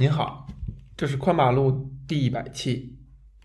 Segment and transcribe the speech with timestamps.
[0.00, 0.46] 您好，
[0.96, 2.98] 这是宽马路第一百期。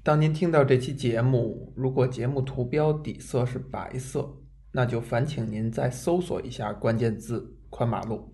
[0.04, 4.37] 当您听到这期节目，如果节目图标底色是白色，
[4.71, 8.31] 那就烦请您再搜索一下关键字“宽马路”，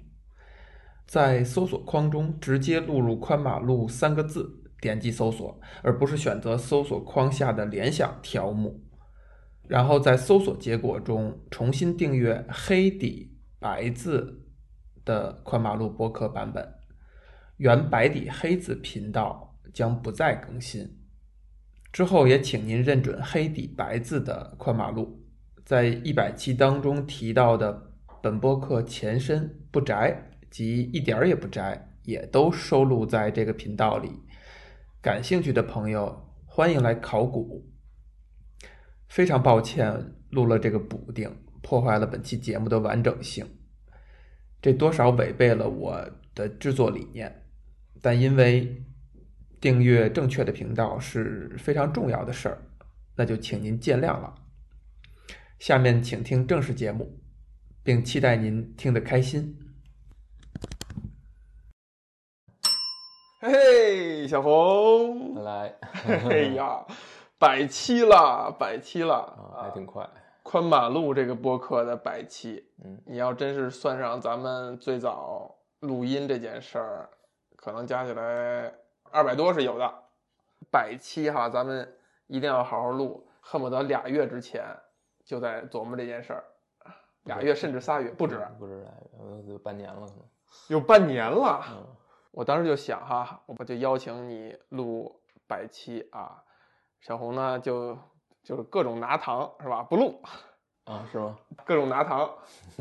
[1.07, 4.47] 在搜索框中直接录入“宽马路”三个字，
[4.79, 8.83] 点击搜索，而不是选择搜索框下的联想条目。
[9.67, 14.45] 然后在搜索结果中重新订阅黑底白字
[15.03, 16.80] 的宽马路播客版本。
[17.61, 20.97] 原白底黑字频道将不再更新。
[21.91, 25.23] 之后也请您认准黑底白字的宽马路，
[25.63, 34.09] 在一百期当中提到的本播客前身不宅及一点儿也不宅，也都收录在这个频道里。
[34.99, 37.69] 感兴趣的朋友欢迎来考古。
[39.07, 43.45] 非常抱歉录了这个补丁，破坏了本期节目的完整性，
[44.59, 47.40] 这多少违背了我的制作理念。
[48.01, 48.83] 但因为
[49.59, 52.57] 订阅正确的频道是非常重要的事儿，
[53.15, 54.33] 那就请您见谅了。
[55.59, 57.19] 下面请听正式节目，
[57.83, 59.55] 并期待您听得开心。
[63.39, 65.75] 嘿嘿，小红，来，
[66.07, 66.83] 哎呀，
[67.37, 70.09] 百期了，百期了，啊，还挺快。
[70.43, 77.09] 宽马路这个播客的百期，嗯，你要真是算上咱们最早录音这件事儿。
[77.61, 78.73] 可能加起来
[79.11, 80.03] 二百多是有的，
[80.71, 81.95] 百期哈，咱们
[82.25, 84.65] 一定要好好录，恨不得俩月之前
[85.23, 86.43] 就在琢磨这件事儿，
[87.25, 90.25] 俩月甚至仨月不止，不止俩月，有半年了可能，
[90.69, 91.63] 有半年了。
[91.69, 91.85] 嗯，
[92.31, 96.43] 我当时就想哈，我就邀请你录百期啊，
[96.99, 97.95] 小红呢就
[98.43, 99.83] 就是各种拿糖是吧？
[99.83, 100.19] 不录
[100.85, 101.05] 啊？
[101.11, 101.37] 是吗？
[101.63, 102.27] 各种拿糖，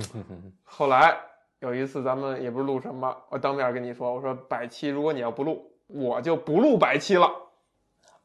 [0.64, 1.29] 后来。
[1.60, 7.30] 有一次，咱们也不是录什么，我当面跟你说，我说百期，如果你要不录，我就不录百期了。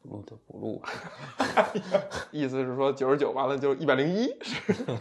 [0.01, 0.81] 不录就不录，
[2.31, 4.33] 意思是说九十九完了就一百零一，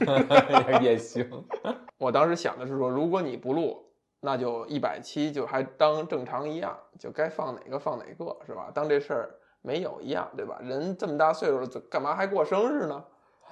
[0.83, 1.31] 也行。
[1.97, 3.85] 我当时想的是说，如果你不录，
[4.19, 8.73] 那就一百期就还当正常一样，就该放哪个放哪个，是吧？
[8.75, 10.59] 当这事儿没有一样，对吧？
[10.61, 13.05] 人这么大岁数了，干嘛还过生日呢？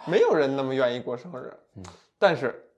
[0.06, 1.56] 没有人那么愿意过生日。
[1.76, 1.84] 嗯，
[2.18, 2.68] 但是。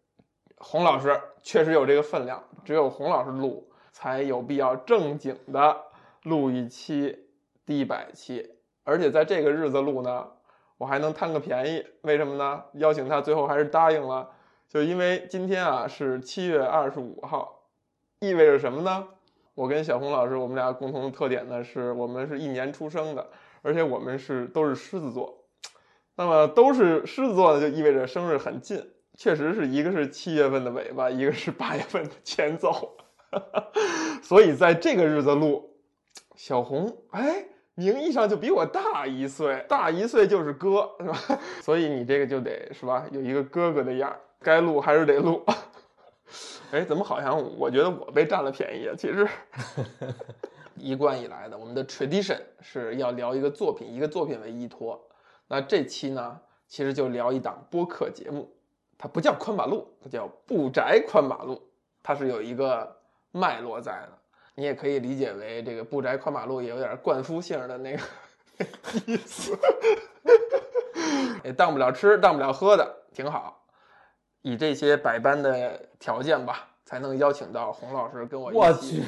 [0.58, 5.76] 洪老师确实有这个分量，只有洪老师录才有必要正经的
[6.22, 7.26] 录一期
[7.66, 8.54] 第一百期，
[8.84, 10.26] 而且在这个日子录呢，
[10.78, 11.84] 我还能贪个便宜。
[12.02, 12.64] 为什么呢？
[12.74, 14.30] 邀请他最后还是答应了，
[14.68, 17.62] 就因为今天啊是七月二十五号，
[18.20, 19.08] 意味着什么呢？
[19.54, 23.28] 我跟小洪老师我们俩共同的特点呢是我们是一年出生的，
[23.62, 25.44] 而且我们是都是狮子座，
[26.16, 28.93] 那么都是狮子座呢，就意味着生日很近。
[29.16, 32.96] 确实是一个是七月份的尾巴，一个是八月份的前奏，
[34.22, 35.70] 所以在这个日子录，
[36.34, 41.40] 小红哎，名义上就比我大一岁，大一岁就是哥，是吧？
[41.62, 45.44] 所以你这个就得是吧，有一个哥哥的样该录还是得录。
[46.72, 48.94] 哎，怎么好像我觉得我被占了便宜啊？
[48.98, 49.28] 其实
[50.74, 55.00] 一贯以来的我们的 tradition 是要聊一个作品，一个作品为依托。
[55.46, 58.50] 那这期呢，其实就聊一档播客节目。
[58.96, 61.60] 它不叫宽马路，它叫不宅宽马路，
[62.02, 62.96] 它是有一个
[63.32, 64.12] 脉络在的。
[64.54, 68.02] 你也可以理解为这个不宅宽马路也有点灌夫性的那个
[69.06, 69.58] 意思，
[71.42, 73.60] 也当不了吃，当不了喝的，挺好。
[74.42, 79.02] 以这些百般的条件吧，才能邀请到洪老师跟我一起。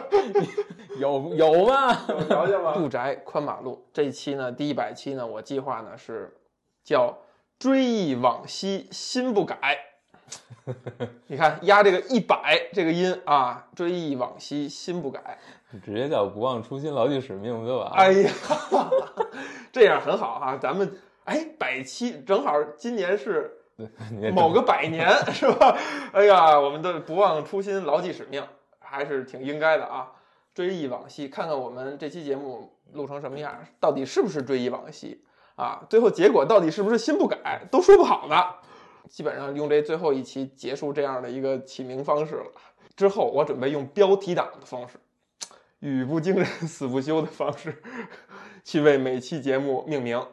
[1.00, 1.96] 有有吗？
[2.08, 2.74] 有条件吗？
[2.74, 6.36] 不宅宽马路这一期呢，第一百期呢，我计划呢是
[6.84, 7.16] 叫。
[7.60, 9.78] 追忆往昔，心不改。
[11.26, 15.38] 你看，压这个一百这个音啊，追忆往昔，心不改，
[15.84, 17.92] 直接叫不忘初心，牢记使命，不就完了？
[17.96, 18.32] 哎呀，
[19.70, 20.56] 这样很好哈。
[20.56, 23.52] 咱们哎，百期正好今年是
[24.32, 25.76] 某个百年， 是吧？
[26.14, 28.42] 哎呀，我们的不忘初心，牢记使命，
[28.78, 30.10] 还是挺应该的啊。
[30.54, 35.22] 追忆往昔，看看我们这期节目录成什么样，到底是不是追忆往昔？
[35.60, 38.34] 啊，最后结果到底是不是心不改，都说不好呢。
[39.10, 42.50] 基本上用这最后一期结束这样的一个起名方式了。
[42.96, 44.98] 之后我准备用标题党的方式，
[45.80, 47.82] 语不惊人死不休的方式，
[48.64, 50.26] 去为每期节目命名。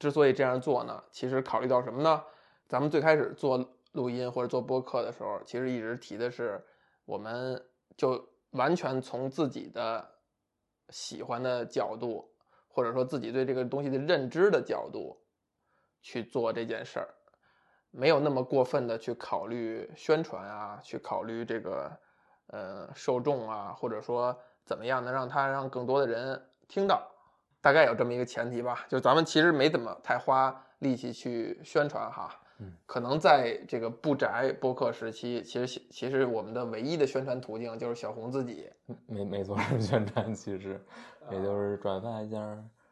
[0.00, 2.20] 之所以这样做呢，其实考虑到什么呢？
[2.66, 6.60] 咱们最开始做录音或者做播客的时候，其实一直提的是，
[7.04, 7.62] 我们
[7.96, 10.04] 就完全从自己的
[10.88, 12.33] 喜欢的角度。
[12.74, 15.16] 或者说自己对这个东西的认知的角度
[16.02, 17.08] 去做这件事儿，
[17.92, 21.96] 没有那么过分的去考虑宣传啊，去考虑这个
[22.48, 27.08] 呃受众啊，或者说怎么样能让他让更多的人听到，
[27.60, 28.84] 大概有这么一个前提吧。
[28.88, 38.70] 就咱们其实没怎么太花力气去宣传哈，嗯，可能在这个不宅播客时期，其实其实我们的唯一的宣传途径就是小红自己，
[39.06, 40.80] 没没做什么宣传，其实
[41.30, 42.38] 也就是转发一下，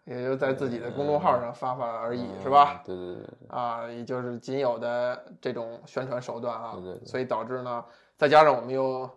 [0.04, 2.82] 也就在自己的公众号上发发而已，嗯是吧？？
[2.84, 7.84] 对对对对，啊，也就是仅有的这种宣传手段啊，对对对所以导致呢，
[8.16, 9.08] 再加上我们又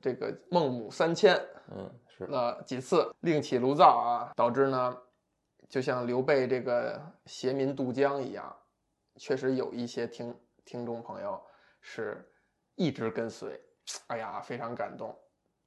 [0.00, 1.38] 这个孟母三迁
[1.74, 4.96] 嗯是，那几次，另起炉灶啊，导致呢，
[5.68, 8.54] 就像刘备这个携民渡江一样，
[9.16, 11.40] 确实有一些听听众朋友
[11.80, 12.24] 是
[12.74, 13.60] 一直跟随，
[14.08, 15.16] 哎呀，非常感动。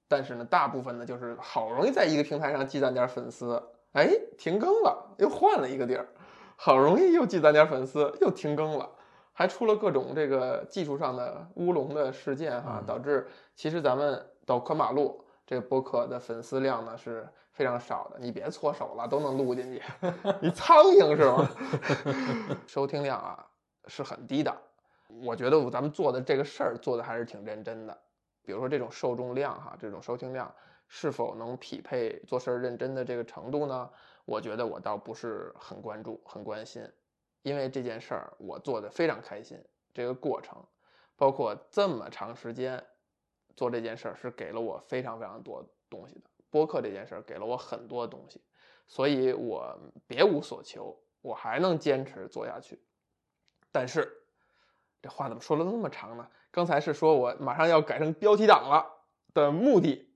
[0.07, 3.61] 但是呢，大部分呢就是好容易在一个平台上积攒点粉丝，
[3.93, 6.07] 哎，停更了，又换了一个地儿，
[6.55, 8.89] 好容易又积攒点粉丝，又停更了，
[9.33, 18.19] 还出了各种这个技术上的乌龙的事件哈，嗯导致其实咱们到宽马路这个播客的粉丝量呢是非常少的。
[18.19, 19.81] 你别搓手了，都能录进去，
[20.41, 22.57] 你苍蝇是吗？
[22.67, 23.43] 收听量啊
[23.87, 24.55] 是很低的。
[25.23, 27.97] 我觉得咱们做的这个事儿做的还是挺认真的。
[28.43, 30.53] 比如说这种受众量哈，这种收听量
[30.87, 33.89] 是否能匹配做事儿认真的这个程度呢？
[34.25, 36.87] 我觉得我倒不是很关注、很关心，
[37.43, 39.57] 因为这件事儿我做的非常开心。
[39.93, 40.57] 这个过程，
[41.15, 42.83] 包括这么长时间
[43.55, 46.21] 做这件事儿，是给了我非常非常多东西的。
[46.55, 48.41] 播客这件事儿给了我很多东西，
[48.87, 52.81] 所以我别无所求，我还能坚持做下去。
[53.73, 54.09] 但是
[55.01, 56.31] 这话怎么说了那么长呢？
[56.51, 58.85] 刚才是说我马上要改成标题党了
[59.33, 60.07] 的目的，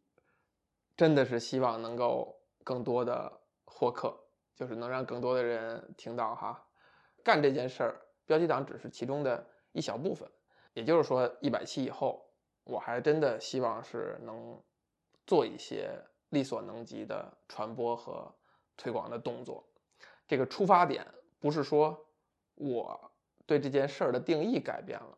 [0.96, 4.18] 真的是希望能够更多的获客，
[4.56, 6.66] 就是能让更多的人听到哈。
[7.22, 10.26] 干这件事儿，标题党只是其中的一小部分。
[10.74, 12.32] 也就是说，一百期以后，
[12.64, 14.64] 我还真的希望是能
[15.28, 18.34] 做一些力所能及的传播和
[18.78, 19.64] 推广的动作。
[20.28, 21.06] 这个出发点
[21.40, 22.00] 不是说
[22.56, 23.12] 我
[23.46, 25.18] 对这件事儿的定义改变了，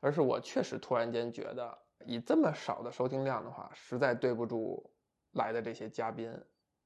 [0.00, 4.90] 而是我确实突然间觉得，以这么少的收听量的话，实在对不住
[5.32, 6.36] 来的这些嘉宾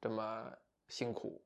[0.00, 0.52] 这么
[0.88, 1.42] 辛苦，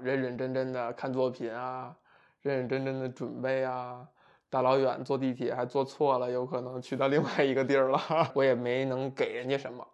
[0.00, 1.96] 认认真真的看作品啊，
[2.40, 4.08] 认认真真的准备啊。
[4.48, 8.00] 大老远坐地铁还坐错了，有可能去到另外一个地儿了。
[8.34, 9.86] 我也没能给人家什么，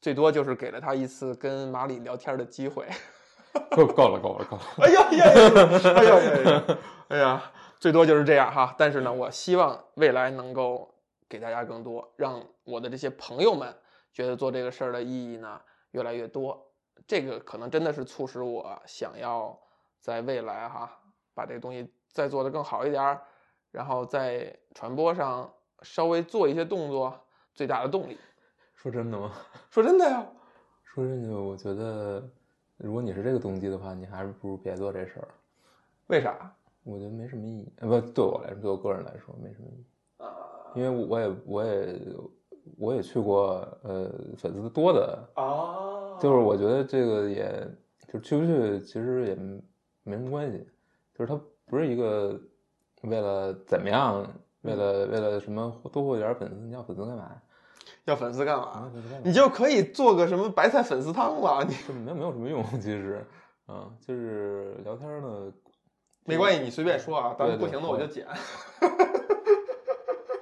[0.00, 2.86] 最多就是给了他一次跟马里聊天的机会。
[3.72, 5.92] 够够了够了够了，哎呀呀呀！
[5.96, 6.78] 哎呀呀呀！
[7.08, 8.72] 哎呀，最多就是这样哈。
[8.78, 10.94] 但是呢，我希望未来能够
[11.28, 13.74] 给大家更多，让我的这些朋友们
[14.12, 15.60] 觉得做这个事儿的意义呢
[15.90, 16.64] 越来越多。
[17.08, 19.58] 这个可能真的是促使我想要
[20.00, 20.88] 在未来哈
[21.34, 23.20] 把这个东西再做得更好一点儿，
[23.72, 27.18] 然后在传播上稍微做一些动作，
[27.52, 28.16] 最大的动力。
[28.80, 29.30] 说真的吗？
[29.68, 30.26] 说真的呀，
[30.84, 32.26] 说真的，我觉得
[32.78, 35.28] 如果你是这个动机的话，你还是不如别做这事儿。
[36.06, 36.50] 为啥？
[36.82, 39.84] 我觉得没什么意义，呃，不，对我来说，对我个人来说没什么意义，
[40.24, 40.26] 啊
[40.74, 41.98] 因为我也我也
[42.78, 47.68] 我也去过呃粉丝多的，啊就是我觉得这个也
[48.08, 49.34] 就是去不去其实也
[50.04, 50.66] 没什么关系，
[51.14, 52.40] 就是它不是一个
[53.02, 54.26] 为了怎么样，
[54.62, 57.42] 为了为了什么多获一点粉丝，你要粉丝干嘛呀？
[58.10, 58.90] 要粉丝干嘛？
[59.22, 63.24] 你就可以做个什么白菜粉丝汤了，你这没有没有什么用，其实，
[63.66, 65.52] 啊，就是聊天呢，
[66.24, 68.26] 没关系，你随便说啊，咱们不行的我就剪，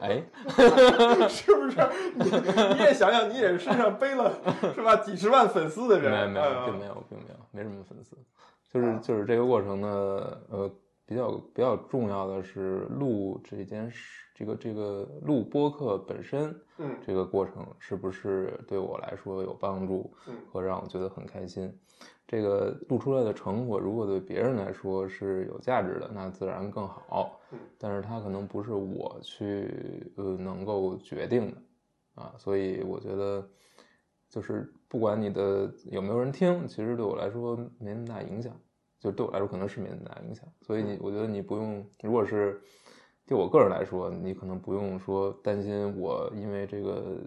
[0.01, 0.23] 哎，
[1.29, 1.77] 是不是？
[2.15, 4.33] 你你也想想，你也是身上背了
[4.75, 8.17] 是吧几十万粉丝的人，没有没有，并没有，并没有，没什么粉丝。
[8.73, 9.89] 就是就是这个过程呢，
[10.51, 10.71] 呃，
[11.09, 21.73] 比较比较重要的是录这件事，这个这个录播客本身，嗯这个过程是不是对我来说有帮助嗯和让我觉得很开心？
[22.27, 27.59] 这个录出来的成果，如果对别人来说是有价值的，那自然更好嗯。
[27.79, 33.49] 但是它可能不是我去呃能够决定的啊，所以我觉得
[34.29, 38.55] 就是不管你的有没有人听，其实对我来说没那么大影响。
[39.01, 42.61] 就对我来说可能是没那么大影响，所以你我觉得你不用，如果是
[43.27, 47.19] 对我个人来说，你可能不用说担心我因为这个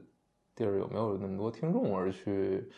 [0.56, 2.70] 地儿有没有那么多听众而去，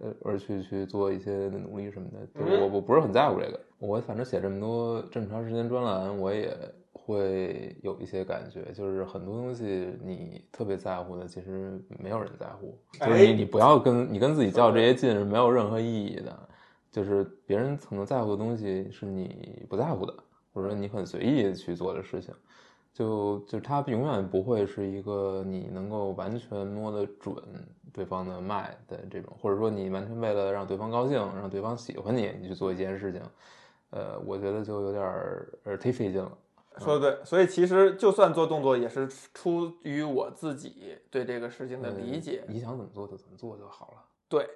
[0.00, 2.26] 呃，而去去做一些努力什么的。
[2.28, 6.56] 就是我我不是很在乎这个，我反正写这么多这么长时间专栏，我也
[6.92, 12.78] 会有一些感觉，就是很多东西你特别在乎的，其实没有人在乎。
[12.98, 16.48] 就是你哎你不要跟你跟自己较这些劲是没有任何意义的。
[16.96, 20.14] 就是别人可能在乎的东西是你不在乎的，
[20.54, 22.34] 或者说你很随意去做的事情。
[22.94, 27.36] 就就它永远不会是一个你能够完全摸得准
[27.92, 33.20] 对方的脉的这种，或者说你完全为了让对方高兴，让对方喜欢你，你去做一件事情，
[33.90, 36.32] 呃，我觉得就有点儿呃忒费劲了。
[36.78, 42.44] 说的对，所以其实就算做动作，也是出于我自己对这个事情的理解。
[42.48, 44.02] 你想怎么做就怎么做就好了。
[44.26, 44.48] 对，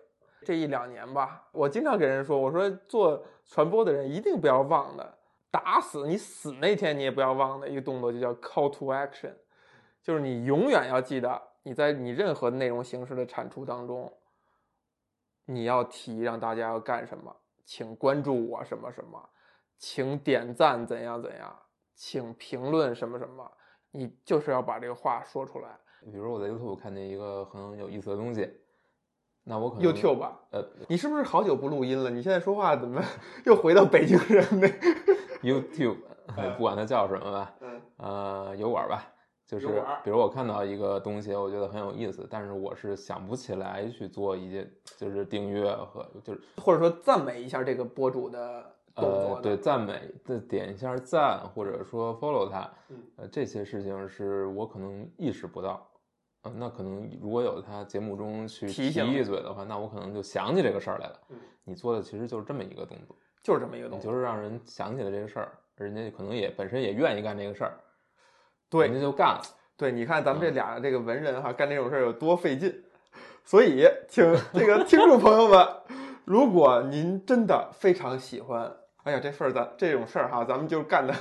[0.45, 5.19] 这一两年吧，我经常给人说，我说做传播的人一定不要忘的，
[5.51, 9.35] 打死你死那天你也不要忘的一个动作，就叫 call to action，
[10.03, 14.13] 就是你永远要记得，你在你任何内容形式的产出当中，
[15.45, 19.29] 你要提让大家要干什么，请关注我什么什么，
[19.77, 21.55] 请点赞怎样怎样。
[22.03, 23.53] 请评论什么什么，
[23.91, 25.69] 你就是要把这个话说出来。
[26.11, 28.51] 比如我在 YouTube 看见一个很有意思的东西，
[29.45, 32.11] 那我可能 YouTube 吧，呃，你是不是好久不录音了？
[32.11, 33.03] 你现在说话怎么
[33.47, 34.69] 又回到北京人那
[35.43, 35.97] YouTube，
[36.57, 39.07] 不管它叫什么吧，嗯，呃，油管吧，
[39.47, 39.67] 就是
[40.05, 48.63] 比如我看到一个东西，我觉得很有意思，但是我是想不起来去做一些，就是订阅和就是或者说赞美一下这个博主的
[48.95, 55.85] 动作呃，对，赞美再点一下赞，或者说 follow 他嗯，呃，这些事情是我可能意识不到。
[56.43, 61.21] 呃，那可能如果有他节目中去提一嘴的话，那我可能就想起这个事儿来了。
[61.31, 64.11] 嗯你做的其实就是这么一个动作，就是这么一个动作。
[64.11, 67.79] 就是让人想起了这个事儿，人家可能也本身也愿意干这个事儿，
[68.69, 69.43] 对人家就干了。
[69.77, 72.83] 对，你看咱嗯们这俩这个文人哈，干这种事儿有多费劲。
[73.45, 75.69] 所以，请这个听众朋友们，
[76.25, 81.15] 如果您真的非常喜欢，哎呀，这事儿咱这种事儿哈，咱们就干的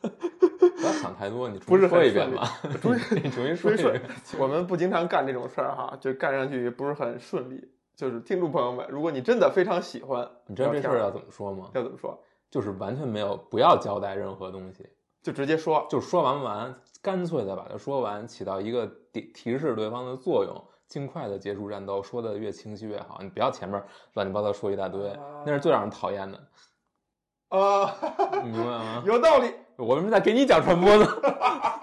[0.00, 2.48] 不要想太多，你重不是新说一遍吧，
[2.80, 4.00] 不 你重新说一遍。
[4.38, 7.70] 我们不经常干这种事儿哈，就干上去不是很顺利。
[7.94, 11.70] 就是听众朋友们，如果你真的非常喜欢，你知道这事儿要怎么说吗？
[11.74, 12.18] 要怎么说？
[12.50, 14.88] 就是完全没有，不要交代任何东西，
[15.22, 23.18] 就直接说，就说完完，干脆的把它说完，起到一个提提示对方的作用，尽快的结束战斗，说的越清晰越好。
[23.22, 23.80] 你不要前面
[24.14, 26.40] 乱七八糟说一大堆，那是最让人讨厌的，
[27.48, 27.94] 啊，
[28.42, 29.02] 你明白吗？
[29.06, 29.52] 有道理。
[29.76, 31.06] 我为什么在给你讲传播呢？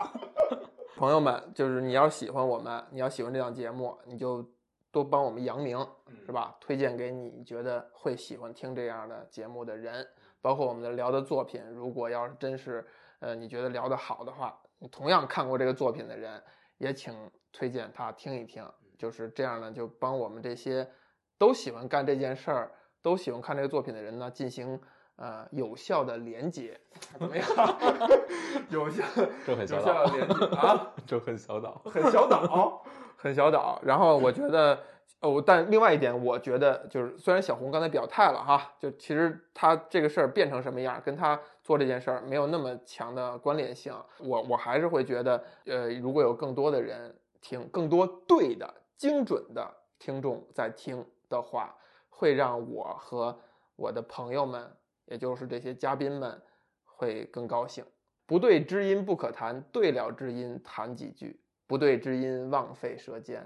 [0.95, 4.45] 朋友们，就是你要喜欢我们，你要喜欢这档节目，你就
[4.91, 5.77] 多帮我们扬名，
[6.25, 6.55] 是吧？
[6.59, 10.07] 推荐给你觉得会喜欢听这样的节目的人，
[10.41, 11.61] 包括我们的聊的作品。
[11.73, 12.85] 如果要是真是
[13.19, 16.41] 呃你觉得聊得好的话，你同样看过这个作品的人，
[16.77, 17.13] 也请
[17.51, 18.65] 推荐他听一听。
[18.97, 20.87] 就是这样呢，就帮我们这些
[21.39, 24.79] 都喜欢干这件事儿、都喜欢看这个作品的人呢，进行
[25.17, 26.79] 呃有效的连接，
[27.19, 27.47] 怎么样？
[28.69, 29.03] 有效
[29.45, 30.93] 这很小有效岛的连接 啊。
[31.05, 31.81] 这很小岛。
[31.85, 32.83] 很小岛，
[33.17, 33.79] 很小岛。
[33.83, 34.79] 然后我觉得，
[35.21, 43.93] 哦，但另外一点，我觉得就是，虽然小红刚才表态了哈，就其实他这个事儿变成什么样，跟他做这件事儿没有那么强的关联性。
[44.19, 51.75] 我我还是会觉得，呃，如果有更多的人听，更多对的、精准的听众在听的话，
[52.09, 53.37] 会让我和
[53.75, 54.71] 我的朋友们，
[55.11, 56.41] 也就是这些嘉宾们，
[56.85, 57.85] 会更高兴。
[58.25, 61.37] 不对知音不可谈，对了知音谈几句，
[61.67, 63.45] 不对知音枉费舌尖。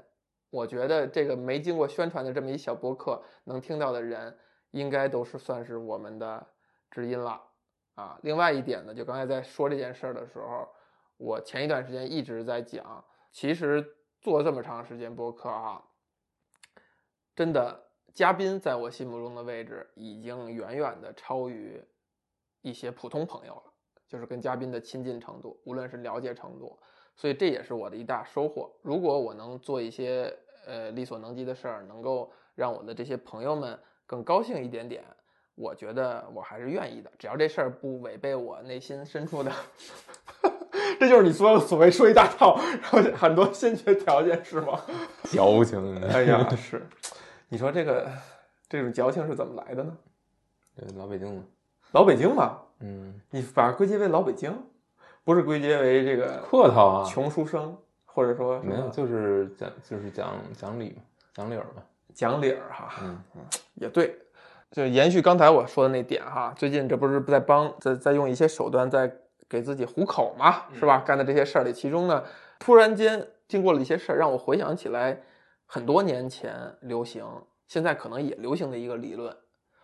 [0.52, 4.38] 我觉得这个没经过宣传的这么一小博客，能听到的人，
[4.70, 6.48] 应该都是算是我们的
[6.92, 7.42] 知音了
[7.96, 8.20] 啊。
[8.22, 10.70] 另外一点呢，就刚才在说这件事儿的时候，
[11.18, 13.84] 我前一段时间一直在讲，其实
[14.22, 15.84] 做这么长时间播客啊，
[17.36, 17.85] 真的
[18.16, 21.80] 嘉宾在我心目中的位置已经远远的超于
[22.62, 23.62] 一些普通朋友了。
[24.08, 26.80] 就是跟嘉宾的亲近程度，无论是了解程度，
[27.16, 28.72] 所以这也是我的一大收获。
[28.84, 30.34] 如果我能做一些
[30.66, 35.04] 呃力所能及的事儿，能够让我的这些朋友们更高兴一点点，
[35.56, 37.12] 我觉得我还是愿意的。
[37.18, 39.52] 只要这事儿不违背我内心深处的，
[41.00, 44.80] 这就是你说所谓说一大套，然后很多先决条件是吗？
[45.30, 46.00] 矫情。
[46.08, 46.86] 哎呀，是，
[47.50, 48.08] 你说这个
[48.68, 49.98] 这种矫情是怎么来的呢？
[50.76, 51.44] 对，老北京嘛，
[51.92, 54.54] 老北京嘛，嗯，你把它归结为老北京，
[55.24, 61.84] 不是归结为这个客套啊，穷书生，或者说没有，就是讲就是讲讲理嘛，讲理儿嘛。
[62.14, 63.20] 讲理儿哈，嗯，
[63.74, 64.18] 也对。
[64.72, 69.10] 就延续刚才我说的那点哈，最近这不是在帮在在用一些手段在
[69.48, 70.98] 给自己糊口嘛，是吧？
[71.06, 72.24] 干的这些事儿里，其中呢，
[72.60, 75.22] 突然间经过了一些事儿，让我回想起来
[75.66, 77.26] 很多年前流行，
[77.68, 79.36] 现在可能也流行的一个理论，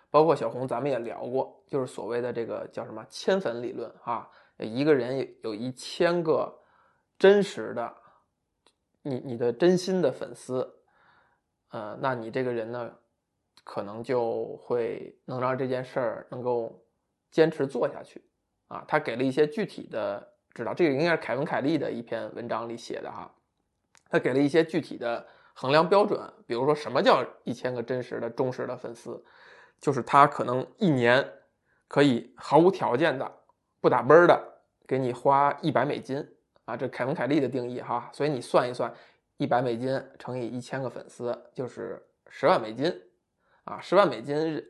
[0.10, 6.60] 包括小红咱们也聊过，就是所谓的这个叫什么千粉理论啊，一个人有一千个
[7.18, 7.96] 真实的
[9.02, 10.76] 你你的真心的粉丝，
[11.70, 12.94] 呃，那你这个人呢，
[13.64, 16.86] 可能就会能让这件事儿能够
[17.32, 18.24] 坚持做下去
[18.68, 18.86] 啊。
[18.88, 23.34] 他给了一些具体的知道，这个应该是凯文·凯利的一篇文章里写的哈。
[24.10, 29.24] 他给了一些具体的衡量标准，比如说什么叫一千个真实的忠实的粉丝，
[29.80, 31.28] 就是他可能一年
[31.88, 33.32] 可以毫无条件的、
[33.80, 34.42] 不打奔儿的
[34.88, 36.26] 给你花一百美金
[36.66, 38.10] 啊，这凯文·凯利的定义哈。
[38.14, 38.94] 所以你算一算，
[39.38, 43.02] 一百美金乘以一千个粉丝就是十万美金
[43.64, 44.64] 啊，十万美金，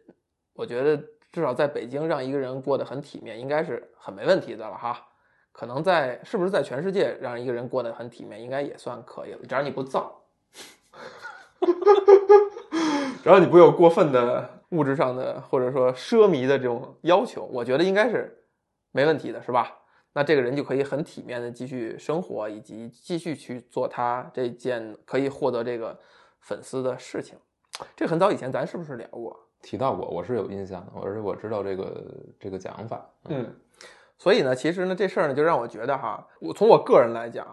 [0.53, 1.03] 我觉得。
[1.33, 5.07] 至少在北京，让一个人过得很体面，应该是很没问题的了哈。
[5.53, 9.39] 可能在是不是在全世界让一个人过得很体面，应该也算可以了。
[9.47, 10.20] 只要你不造，
[13.23, 18.45] 只要你不有过分的物质上的或者说奢靡的这种要求，我觉得应该是
[18.91, 19.77] 没问题的，是吧？
[20.13, 25.97] 那这个人就可以很体面的继续生活，以及继续去做他这件可以获得这个
[26.39, 27.37] 粉丝的事情。
[27.95, 29.39] 这很早以前咱是不是聊过？
[29.61, 32.03] 提到过，我是有印象的，而且我知道这个
[32.39, 33.09] 这个讲法。
[33.29, 33.55] 嗯，
[34.17, 37.47] 所以呢，其实呢，这事儿呢，就让我觉得哈，我从我个人来讲，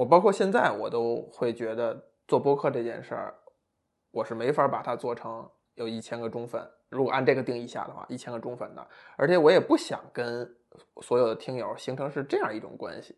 [0.00, 3.34] 我包括现在，我都会觉得做播客这件事儿，
[4.10, 10.56] 我是没法把它做成有一千个忠粉，如果按这个定义下的话，一千个忠粉的，而且我也不想跟
[11.02, 13.14] 所有的听友形成是这样一种关系，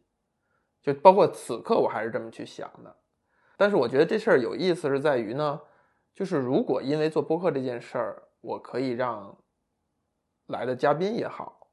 [0.80, 2.96] 就包括此刻我还是这么去想的。
[3.56, 5.60] 但是我觉得这事儿有意思是在于呢。
[6.14, 9.38] 就是如果因为做播客这件事儿，我可以让
[10.48, 11.68] 来的嘉宾也好，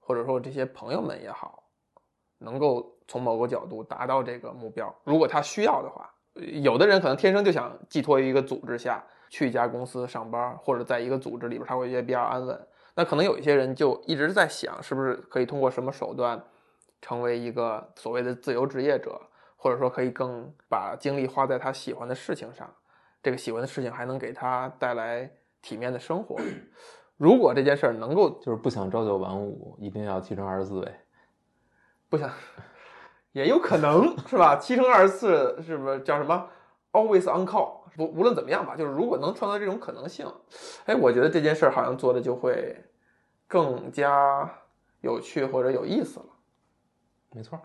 [0.00, 1.70] 或者说这些朋友们也好，
[2.36, 4.94] 能够从某个角度达到这个目标。
[5.02, 6.08] 如果他需要的话，
[6.62, 12.68] 有的人可能天生就想寄托于一个组织下去一家公司上班，或者在一个组织里边他会觉得比较安稳。
[12.94, 16.40] 那可能有一些人就一直在想，是不是可以通过什么手段
[17.02, 19.20] 成为一个所谓的自由职业者，
[19.56, 22.72] 或者说可以更把精力花在他喜欢的事情上。
[23.20, 25.28] 这个喜欢的事情还能给他带来
[25.60, 26.36] 体面的生活。
[27.16, 30.94] 如果这件事儿能够，就是不想朝九晚五，一定要七乘二十四位，
[32.08, 32.30] 不想，
[33.32, 34.56] 也有可能 是吧？
[34.56, 36.48] 七乘二十四是不是叫什么
[36.92, 37.80] ？Always on call。
[37.96, 40.26] 不，无论怎么样吧，就是如果能创造这种可能性，
[40.86, 42.76] 哎，我觉得这件事儿好像做的就会
[43.46, 44.50] 更加
[45.00, 46.26] 有趣或者有意思了。
[47.32, 47.60] 没错。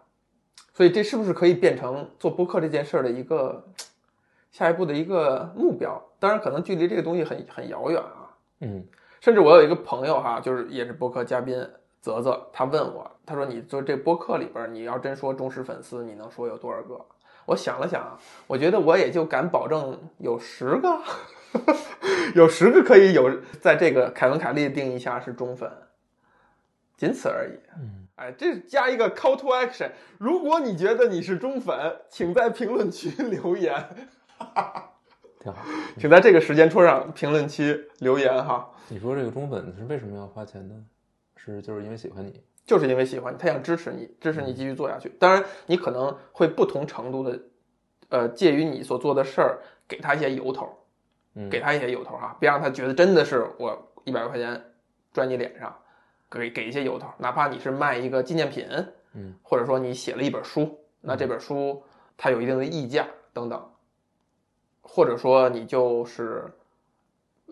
[0.74, 3.66] 所以这是不是可以变成做播客这件事儿的一个？
[4.52, 8.32] 下一步的一个目标，当然可能距离这个东西很很遥远啊。
[8.62, 8.88] 嗯，
[9.20, 11.70] 甚至我有一个朋友哈，就是也是播客嘉宾
[12.06, 17.04] 泽泽，他问我，他说：“你做这播客里边，你要真说忠实粉丝，你能说有多少个？”
[17.48, 18.16] 我想了想，
[18.46, 21.02] 我觉得我也就敢保证有十个，
[22.36, 25.68] 有十个可以有在这个凯文凯利的定义下是忠粉，
[26.96, 27.58] 仅此而已。
[27.76, 29.90] 嗯，哎，这加一个 call to action，
[30.20, 31.76] 如果你觉得你是忠粉，
[32.08, 33.74] 请在评论区留言。
[34.38, 34.92] 哈，
[35.42, 35.58] 挺好，
[35.98, 38.70] 请在这个时间戳上评论区留言哈。
[38.90, 40.76] 你说这个忠粉是为什么要花钱呢？
[41.46, 45.10] 是就是因为喜欢你，就是因为喜欢你，他想支持你，支持你继续做下去。
[45.20, 47.40] 当然，你可能会不同程度的，
[48.10, 50.68] 呃，介于你所做的事儿，给他一些由头，
[51.50, 54.60] 给他一些由头哈，别让他觉得真的是我一百块钱
[55.14, 55.76] 拽你脸上，
[56.30, 58.68] 给给一些由头，哪怕你是卖一个纪念品，
[59.14, 61.84] 嗯，或者说你写了一本书，那这本书
[62.18, 63.72] 它有一定的溢价等等。
[64.88, 66.46] 或者说你就是，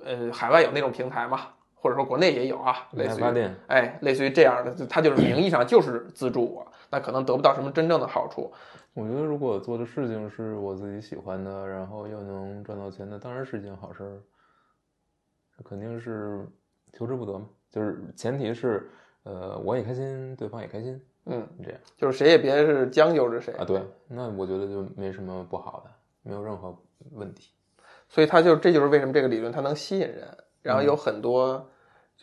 [0.06, 1.48] 呃，海外有那种平台嘛，
[1.84, 8.50] 或者说国内也有啊，类似于哎，类似于这样的，他就是名义上就是资助我，那可能得不到什么真正的好处。
[8.93, 14.22] 我觉得如果做的事情是我自己喜欢的，然后又能赚到钱的，当然是一件好事儿。
[15.65, 16.48] 肯定是
[16.93, 18.89] 求之不得嘛，就是前提是，
[19.24, 23.65] 呃，我也开心，对方也开心，嗯，这样就是谁也别是将就着谁啊。
[23.65, 25.91] 对，那我觉得就没什么不好的，
[26.24, 26.76] 没有任何。
[27.12, 27.52] 问题，
[28.08, 30.26] 所以他就这就是为什么这个理论它能吸引人，
[30.62, 31.69] 然后有很多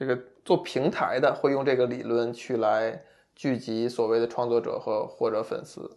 [0.00, 2.98] 这个做平台的会用这个理论去来
[3.34, 5.94] 聚集所谓的创作者和或者粉丝，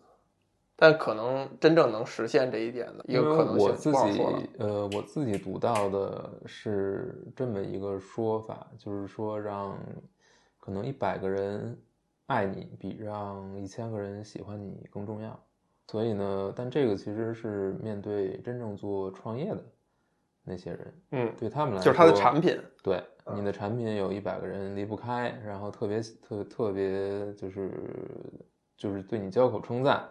[0.76, 4.44] 但可能真正能实现这一点的一个可能性不好说了。
[4.58, 9.80] 呃，我自己读到的是这么一个说法，就是说让
[10.60, 11.80] 可能一百个人
[12.26, 15.40] 爱你比让一千个人喜欢你更重要。
[15.88, 19.64] 所以呢，但这个其实是面对真正做创业的
[20.46, 23.02] 那些人，嗯，对他们来说，就是他的产品，对
[23.34, 27.72] 你的产品有一百个人离不开，然后特别特特别就是
[28.78, 30.08] 就是对你交口称赞，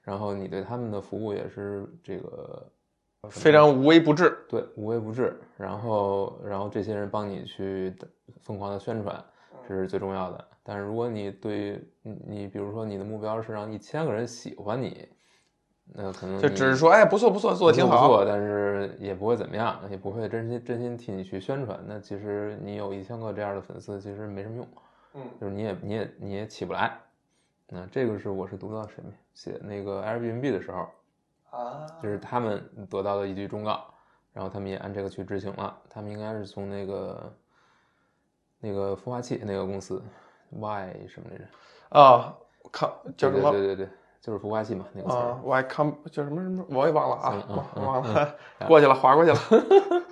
[0.00, 2.66] 然后你对他们的服务也是这个
[3.28, 7.94] 非常无微不至，对无微不至，然后然后这些人帮你去
[8.40, 9.24] 疯狂的宣传，
[9.68, 10.44] 这是最重要的。
[10.62, 15.08] 但是如果你对你比如说你的目标是让一千个人喜欢你。
[15.92, 21.78] 那可能就只是说，哎，不错不错，做的挺好，不错，但是也不会怎么样，也不会真心真心替你去宣传。
[21.86, 24.68] 那其实你有一千个这样的粉丝，其实没什么用，
[25.14, 26.98] 嗯，就是你也你也你也起不来。
[27.68, 30.88] 那这个是我是读到谁面写那个 Airbnb 的时候，
[31.50, 33.84] 啊就是他们得到了一句忠告，
[34.32, 35.76] 然后他们也按这个去执行了。
[35.88, 37.32] 他们应该是从那个
[38.60, 40.02] 那个孵化器那个公司
[40.50, 41.44] Y 什么来着？
[41.90, 42.36] 啊，
[42.70, 43.88] 靠叫什么对对对对，
[44.24, 45.20] 就是孵化器嘛，那个词儿。
[45.20, 46.64] 啊？Y com 叫什么什么？
[46.70, 48.34] 我也忘了啊忘了，
[48.66, 49.38] 过去了，划过去了。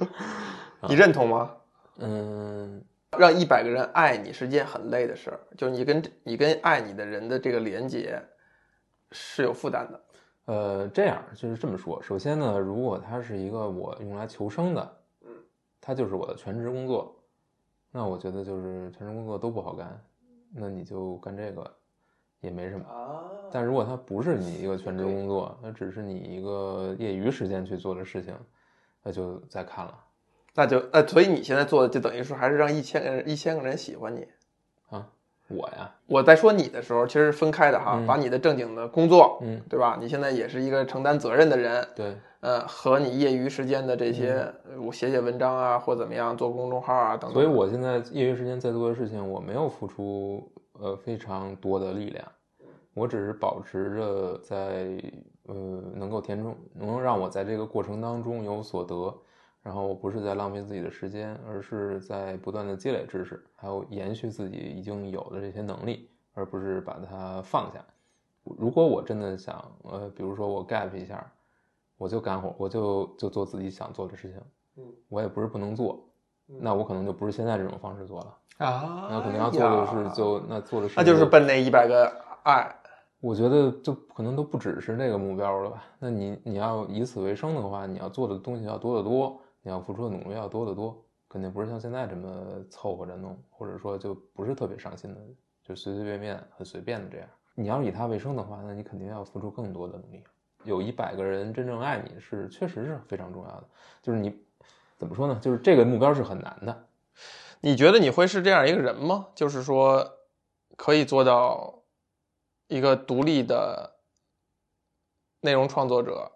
[0.87, 1.51] 你认同吗？
[1.97, 2.85] 嗯，
[3.17, 8.23] 让一百个人爱你是件很累的事儿，就是你跟你跟爱你的人的这个连接
[9.13, 10.01] 是有负担的。
[10.45, 11.99] 呃，这样就是这么说。
[12.03, 15.31] 首先呢，如果它是一个我用来求生的，嗯，
[15.81, 17.17] 它就是我的全职工作，
[17.91, 19.99] 那我觉得就是全职工作都不好干，
[20.55, 21.75] 那你就干这个
[22.43, 22.85] 也没什么。
[22.87, 28.35] 啊但如果它不是你一个全职工作，那只是你一个业余时间去做的事情，
[29.03, 29.95] 那就再看了
[30.55, 34.27] 那就那所以你现在做的就等于说还是让一千个人一千个人喜欢你。
[34.91, 35.09] 啊。
[35.49, 39.99] 我呀，我在说你的时候，其实是分开的哈，嗯把你的正经的工作，嗯，对吧？
[40.01, 44.51] 你现在也是一个承担责任的人，对，呃，和你业余时间的这些，
[44.81, 47.33] 我写写文章啊，或怎么样，做公众号啊等等。
[47.35, 50.51] 所以我现在业余时间在做的事情，我没有付出
[50.83, 52.27] 呃非常多的力量，
[52.93, 55.01] 我只是保持着在
[55.45, 55.55] 呃
[55.95, 59.17] 能够填充，能够让我在这个过程当中有所得，
[59.63, 67.85] 然后我不是在浪费自己的时间，而是在不断的积累知识，还有延续自己已经有的这些能力，而不是把它放下。
[68.43, 71.33] 如果我真的想，呃，比如说我 gap 一下，
[71.97, 74.41] 我就干活，我就就做自己想做的事情，
[74.79, 76.12] 嗯，我也不是不能做，
[76.61, 82.13] 那我可能就不是现在这种方式做了，啊，那可能要做的是就那做的是那就是奔那一百个
[82.45, 82.75] 爱，
[83.21, 85.85] 我觉得就可能都不只是那个目标了吧？
[85.99, 92.29] 那你你要以此为生的话，你要做的东西要多得多，你要付出的努力要多得多，肯定不是像现在这么
[92.69, 95.21] 凑合着弄，或者说就不是特别上心的，
[95.63, 97.29] 就随随便便很随便的这样。
[97.55, 100.23] 你要以它为生的话，那你肯定要付出更多的努力。
[100.65, 103.65] 有一百个人真正爱你是确实是非常重要的，
[104.01, 104.33] 就是你
[105.03, 105.37] 怎么说呢？
[105.43, 106.87] 就是这个目标是很难的。
[107.61, 109.31] 你觉得你会是这样一个人吗？
[109.35, 110.19] 就是说，
[110.77, 111.83] 可以做到
[112.69, 113.97] 一个独立的
[115.41, 116.31] 内容创作者，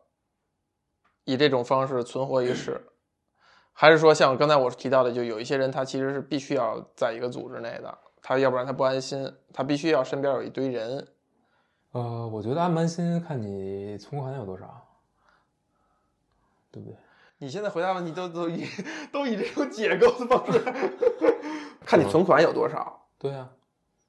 [1.23, 2.89] 以这种方式存活于世，
[3.73, 11.07] 还是说像刚才我提到的，就有一些人他其实是必须要在一个组织内的，他要不然他不安心，他必须要身边有一堆人。
[11.93, 14.85] 呃，我觉得安不安心看你存款有多少，
[16.73, 16.99] 对不对？
[17.39, 18.65] 你现在回答问题都都以
[19.13, 20.59] 都以这种解构的方式，
[21.85, 23.07] 看你存款有多少。
[23.19, 23.51] 对啊，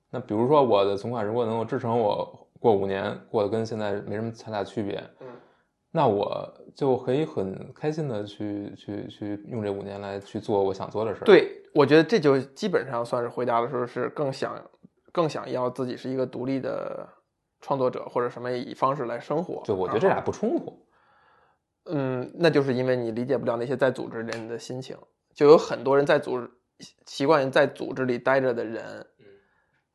[0.10, 5.28] 那比如说我的存款如果能够支撑我过五年，过得跟现在没什么太大区别，嗯，
[5.92, 14.58] 那我就可以很开心的去去去用这五年来去做我想做的事儿。，对，我觉得这就基本上算是回答的时候是更想
[15.12, 17.08] 更想要自己是一个独立的
[17.60, 19.64] 创作者或者什么以方式来生活。
[19.66, 20.87] 对，我觉得这俩不冲突。
[21.90, 24.98] 嗯，那就是因为你理解不了那些在组织人的心情，
[25.34, 26.50] 就有很多人在组织
[27.06, 29.06] 习惯在组织里待着的人，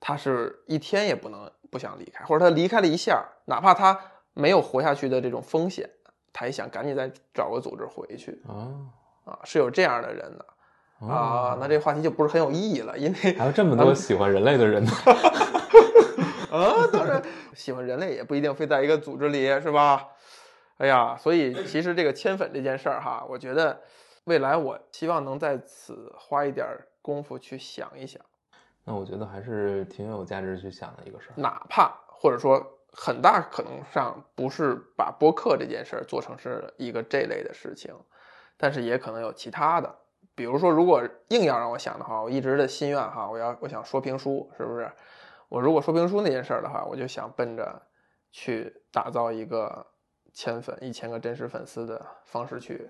[0.01, 3.99] 他是一天也不能不想离开，或者他离开了一下，哪怕他
[4.35, 5.89] 没有活下去的这种风险，
[6.33, 8.73] 他也想赶紧再找个组织回去啊
[9.25, 11.57] 啊，是有这样的人的啊。
[11.61, 14.91] 那这话题就不是很有意义了，因为 还有这么多喜欢人类的人呢。
[16.51, 17.23] 啊，当然
[17.55, 20.09] 喜欢人类也不一定非在一个组织里，是吧？
[20.79, 23.81] 哎呀，所以其实这个迁粉这件事儿哈，我觉得
[24.25, 28.21] 未来我希望能在此花一点儿功夫去想一想，
[28.85, 31.35] 那我觉得还是挺有价值去想的一个事儿。
[31.37, 37.95] 哪怕或者说很大可能上不是把播客这件事儿做成是一个这类的事情，
[38.57, 39.95] 但是也可能有其他的，
[40.35, 44.91] 比如说如果硬要让我想的话，我一直的心愿哈，我要我想说评书，是不是？
[45.49, 47.83] 我如果说评书那件事儿的话，我就想奔着
[48.31, 49.87] 去打造一个
[50.33, 52.89] 千粉一千个真实粉丝的方式去，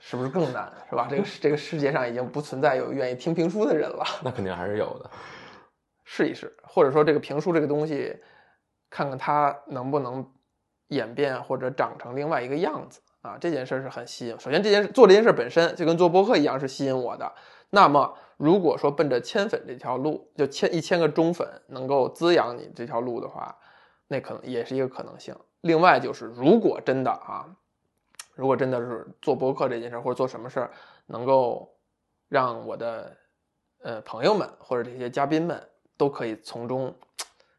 [0.00, 0.72] 是不是更难？
[0.90, 1.06] 是吧？
[1.08, 4.04] 这个这个世界上已经不存在有愿意听评书的人了。
[4.22, 5.10] 那肯定还是有的。
[6.04, 8.16] 试一试，或者说这个评书这个东西，
[8.90, 10.26] 看看它能不能
[10.88, 13.36] 演变或者长成另外一个样子啊。
[13.38, 14.32] 这件事儿是很吸引。
[14.40, 17.32] 首先，这件事做这件事本身就跟做播客一样是吸引我的。
[17.70, 23.54] 那么，如果说奔着千粉这条路，就千一千个忠粉能够滋养你这条路的话，
[24.08, 25.36] 那可能也是一个可能性。
[25.62, 27.46] 另外就是，如果真的啊，
[28.34, 30.70] 如果真的是做博客这件事儿或者做什么事儿，
[31.06, 31.74] 能够
[32.28, 33.16] 让我的
[33.82, 35.60] 呃朋友们或者这些嘉宾们
[35.96, 36.94] 都可以从中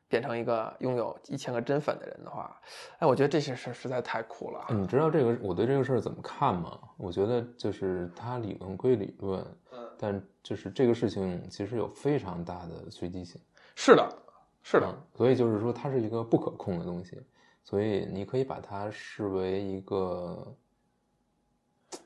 [0.07, 2.59] 变成一个拥有一千个真粉的人的话，
[2.99, 4.65] 哎，我觉得这些事儿实在太酷了。
[4.69, 6.79] 你知道这个我对这个事儿怎么看吗？
[6.97, 9.39] 我觉得就是它理论归理论，
[9.71, 13.39] 嗯，但就是这个事情其实有非常大的随机性。
[13.75, 14.09] 是的，
[14.63, 17.21] 是的，嗯所以就是说它是一个不可控的东西，
[17.63, 20.55] 所以你可以把它视为一个，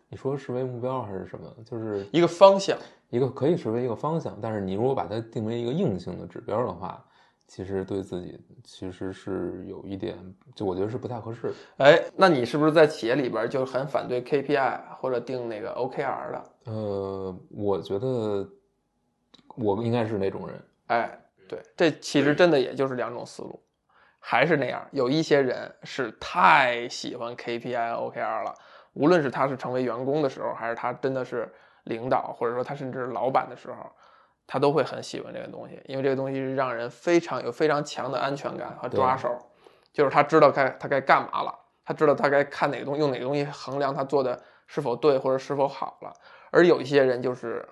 [0.09, 1.53] 你说视为目标还是什么？
[1.65, 2.77] 就是一个方向。
[3.09, 7.05] 一个可以视为一个方向，但是你如果把它定为一个硬性的指标的话，
[7.47, 10.17] 其实对自己其实是有一点，
[10.55, 11.53] 就我觉得是不太合适的。
[11.77, 16.43] 哎，那你是不是在企业里边就很反对 KPI 或者定那个 OKR 的？
[16.65, 18.49] 呃，我觉得
[19.55, 23.59] 我应该是那种人，哎，对，这其实真的也就是两种思路，
[24.25, 28.55] 还是那样，有一些人是太喜欢 KPI、OKR 了，
[28.93, 33.91] 无论是他是成为员工的时候，还是他真的是领导，或者说他甚至是老板的时候，
[34.47, 39.29] 他都会很喜欢这个东西，因为这个东西是让人非常有非常强的安全感和抓手，
[39.91, 46.13] 就是他知道该他该干嘛了，他知道他该看哪个东西，用哪个东西衡量他做的是否对或者是否好了。
[46.49, 47.67] 而有一些人就是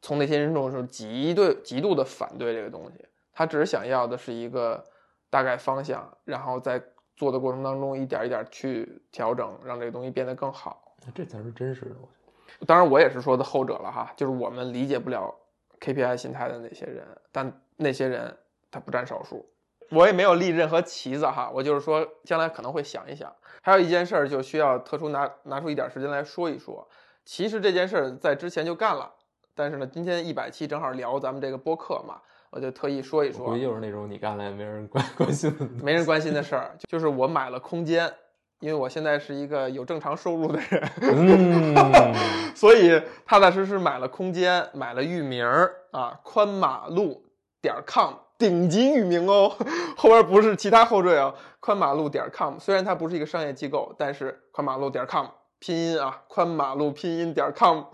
[0.00, 4.84] 从内心深处是极对极度的反对这个东西，他只是想要的是一个
[5.32, 6.78] 大概方向，然后在
[7.16, 10.94] 做的过程当中一点一点去调整，让这个东西变得更好。
[11.14, 11.94] 这才是真实的。
[11.98, 12.12] 我觉
[12.60, 15.34] 得当然，我也是说的后者了哈，就是我们理解不了
[15.80, 18.36] KPI 心态的那些人，但那些人
[18.70, 19.48] 他不占少数。
[19.90, 23.34] 我也没有立任何旗子哈，我就是说将来可能会想一想。
[23.62, 26.86] 还有一件事儿，就需要特殊拿拿出一点时间来说一说。
[27.24, 29.10] 其实这件事儿在之前就干了，
[29.54, 32.20] 但是呢，今天一百期正好聊咱们这个播客嘛，
[32.52, 33.62] 我就特意说一说我估计。
[33.62, 35.66] 又是那种你干了也没人关 关心的。
[35.82, 38.12] 没人关心的事儿，就是我买了空间，
[38.60, 42.14] 因为我现在是一个有正常收入的人，嗯，
[42.54, 47.24] 所以踏踏实实买了空间，买了域名儿啊，宽马路
[47.60, 49.56] 点 com 顶级域名哦，
[49.96, 55.26] 后边不是其他后缀啊，宽马路点 com，虽然它不是一个商业机构，但是宽马路点 com
[55.58, 57.84] 拼音啊，宽马路拼音点 com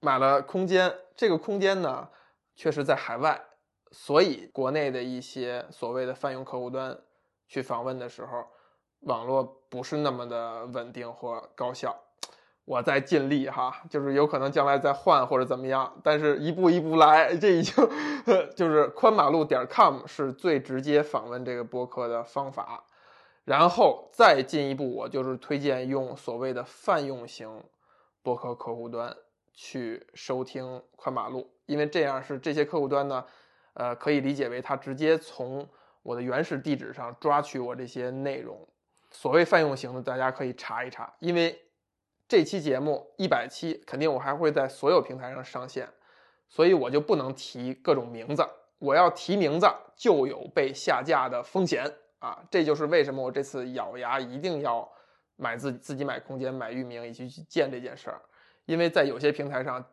[0.00, 2.08] 买了空间，这个空间呢，
[2.56, 3.40] 确实在海外，
[3.90, 6.96] 所以国内的一些所谓的泛用客户端
[7.48, 8.44] 去访问的时候，
[9.00, 11.96] 网络不是那么的稳定或高效。
[12.66, 17.74] 我在尽力哈，就是有可能将来再换或者怎么样，但是一步一步来，这已经
[18.54, 22.84] 就是宽马路点 com 是最直接访问这个播客的方法。
[23.44, 27.64] 然后再进一步，我就是推荐用所谓的泛用型
[28.22, 29.16] 播客客户端
[29.52, 33.24] 去收听宽马路，因为这样是这些客户端呢，
[33.74, 35.68] 呃，可以理解为它直接从
[36.02, 38.66] 我的原始地址上抓取我这些内容。
[39.10, 41.60] 所谓泛用型的，大家可以查一查，因为
[42.28, 45.88] 这期节目一百期，肯定我还会在所有平台上上线，
[46.48, 48.44] 所以我就不能提各种名字。
[48.78, 51.84] 我要提名字，就有被下架的风险
[52.18, 52.42] 啊！
[52.50, 54.90] 这就是为什么我这次咬牙一定要
[55.36, 58.22] 买自自己买空间、买域名以及去建这件事儿，
[58.64, 59.84] 因为在有些平台上，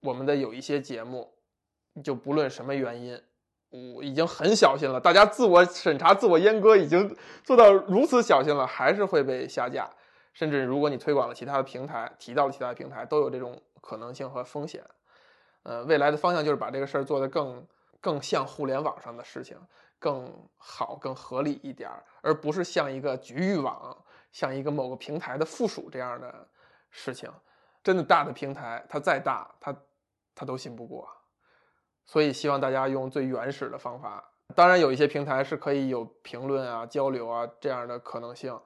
[0.00, 1.32] 我们的有一些节目，
[2.02, 3.20] 就不论什么原因，
[3.70, 9.90] 我已经很小心了，大家自我审查、自我阉割已经做到如此小心了，还是会被下架。
[10.32, 14.84] 甚至如果你推广了其他的平台，提到了其他的平台，都有这种可能性和风险。
[15.64, 17.66] 呃，未来的方向就是把这个事儿做得更
[18.00, 19.58] 更像互联网上的事情，
[19.98, 23.96] 更好、更合理一点儿，而不是像一个局域网、
[24.30, 26.46] 像一个某个平台的附属这样的
[26.90, 27.28] 事情。
[27.82, 29.74] 真的大的平台，它再大，它
[30.36, 31.08] 它都信不过。
[32.08, 34.32] 所以希望大家用最原始的方法。
[34.56, 38.58] 当然，有一些平台是可以有评论啊、交流啊这样的可能性。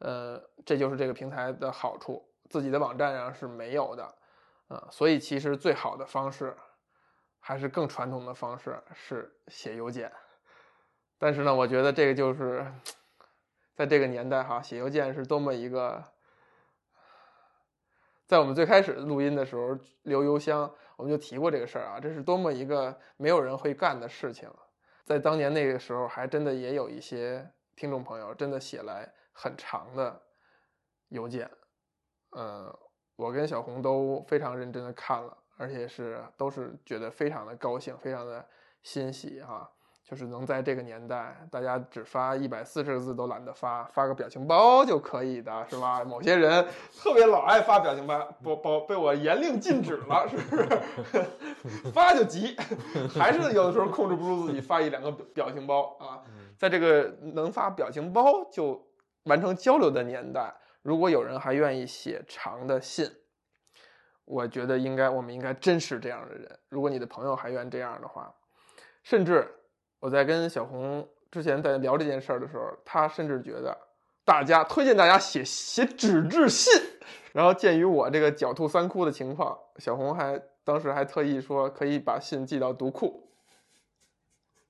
[0.00, 4.02] 呃，这就是这个平台的好处，自己的网站上是没有的，
[4.66, 6.56] 啊、所以其实最好的方式，
[7.38, 10.12] 还是更传统的方式是写邮件。
[11.20, 12.66] 但是呢，我觉得这个就是，
[13.76, 16.02] 在这个年代哈，写邮件是多么一个，
[18.26, 24.50] 在我们最开始录音的时候留邮箱，我们就提过这个事儿啊，这是多么一个没有人会干的事情。
[25.04, 30.20] 在当年那个时候，还真的也有一些听众朋友真的写来很长的
[31.10, 31.48] 邮件，
[32.30, 32.76] 呃，
[33.14, 38.44] 我跟小红都非常认真的看了，而且是都是觉得非常的高兴，非常的
[38.82, 39.70] 欣喜哈、
[40.08, 46.02] 就是能在这个年代，大家只发一百四十个字都懒得发，发个表情包就可以的，是吧？
[46.02, 46.66] 某些人
[46.96, 50.66] 特别老爱发表情包，包包被我严令禁止了，是不是？
[51.92, 52.56] 发就急，
[53.18, 56.22] 还是有的时候控制不住自己发一两个表表情包啊。
[56.56, 58.82] 在这个能发表情包就
[59.24, 63.06] 完成交流的年代，如果有人还愿意写长的信，
[64.24, 66.58] 我觉得应该我们应该珍视这样的人。
[66.70, 68.34] 如果你的朋友还愿这样的话，
[69.02, 69.46] 甚至
[70.00, 73.76] 我在跟小红之前在聊这件事儿的时候，他甚至觉得
[74.24, 76.72] 大家推荐大家写写纸质信。
[77.32, 83.30] 然后鉴于我这个狡兔三窟的情况，小红还当时还特意说可以把信寄到读库。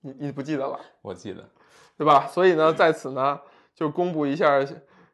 [0.01, 1.49] 你你不记得了，我记得，
[1.97, 2.27] 对吧？
[2.27, 3.41] 所以呢，在此呢，
[3.75, 4.65] 就公布一下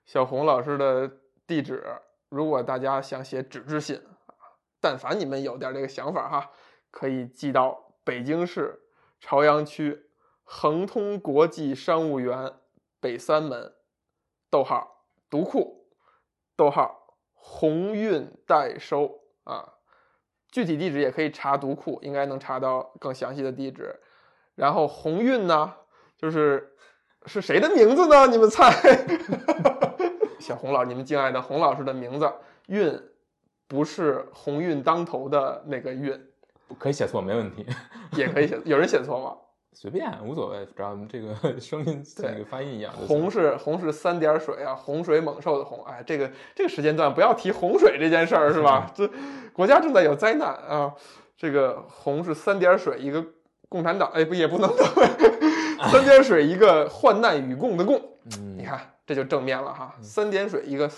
[0.04, 1.10] 小红老师的
[1.46, 1.84] 地址。
[2.28, 3.96] 如果大家想写纸质信
[4.26, 4.34] 啊，
[4.80, 6.50] 但凡你们有点这个想法哈，
[6.90, 8.78] 可以寄到北京市
[9.26, 10.04] 朝阳区
[10.42, 12.52] 恒通国际商务园
[13.00, 13.72] 北三门，
[14.50, 15.86] 逗号读库，
[16.54, 19.76] 逗号鸿运代收啊。
[20.52, 23.98] 具体地址也可以查读库，应该能查到更详细的地址。
[24.56, 25.74] 然后鸿运呢，
[26.18, 26.76] 就是
[27.24, 28.26] 是谁的名字呢？
[28.26, 28.70] 你们猜？
[30.38, 32.30] 小红老，你们敬爱的洪老师的名字，
[32.66, 33.02] 运
[33.66, 36.12] 不是鸿运当头的那个运，
[36.78, 37.66] 可以写错没问题，
[38.16, 39.36] 也可以写，有人写错吗？
[39.72, 42.92] 随便无所谓，只要这个 声音那个发音一样。
[42.92, 45.84] 洪是洪是三点水啊，洪水猛兽的洪。
[45.84, 48.88] 哎，这个这个时间段不要提洪水这件事儿是吧？
[48.94, 49.10] 这
[49.52, 50.94] 国家正在有灾难啊。
[51.36, 53.24] 这个洪是三点水一个
[53.68, 54.70] 共产党，哎不也不能
[55.90, 58.00] 三点水一个患难与共的共。
[58.38, 59.92] 嗯，你看这就正面了哈。
[60.00, 60.88] 三点水一个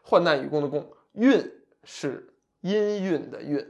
[0.00, 1.38] 患难与共的共，运
[1.84, 3.62] 是音韵的韵。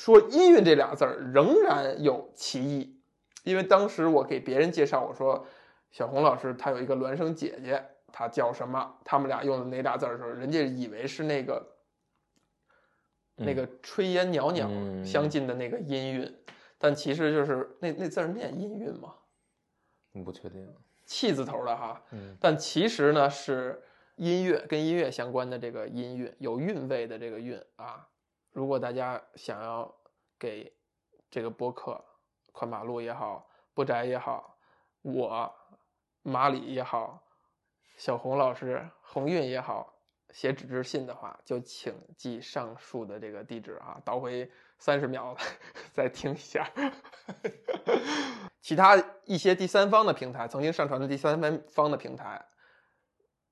[0.00, 2.98] 说音韵这俩字儿仍然有歧义。
[3.44, 5.46] 因为当时我给别人介绍，我说
[5.90, 8.98] 小红老师她有一个孪生姐姐，她叫什么？
[9.04, 11.76] 他们俩用的哪俩字儿的时候，人家以为是那个
[13.34, 16.34] 那个炊烟袅袅相近的那个音韵，
[16.78, 19.14] 但其实就是那那字儿念音韵吗？
[20.24, 20.66] 不确定，
[21.04, 22.02] 气字头的哈。
[22.12, 23.82] 嗯，但其实呢是
[24.16, 28.06] 音乐跟音乐相关的这个音韵，有韵味的这个韵啊。
[28.52, 29.94] 如果大家想要
[30.38, 30.72] 给
[31.30, 32.04] 这个播客。
[32.52, 34.58] 宽马路也好，不宅也好，
[35.02, 35.54] 我
[36.22, 37.22] 马里也好，
[37.96, 39.94] 小红老师鸿运也好，
[40.30, 44.02] 写纸质信的话，就请记上述的这个地址啊。
[44.04, 45.34] 倒回三十秒
[45.94, 46.68] 再听一下。
[48.60, 52.44] 其他一些第三方的平台曾经上传的第三方的平台，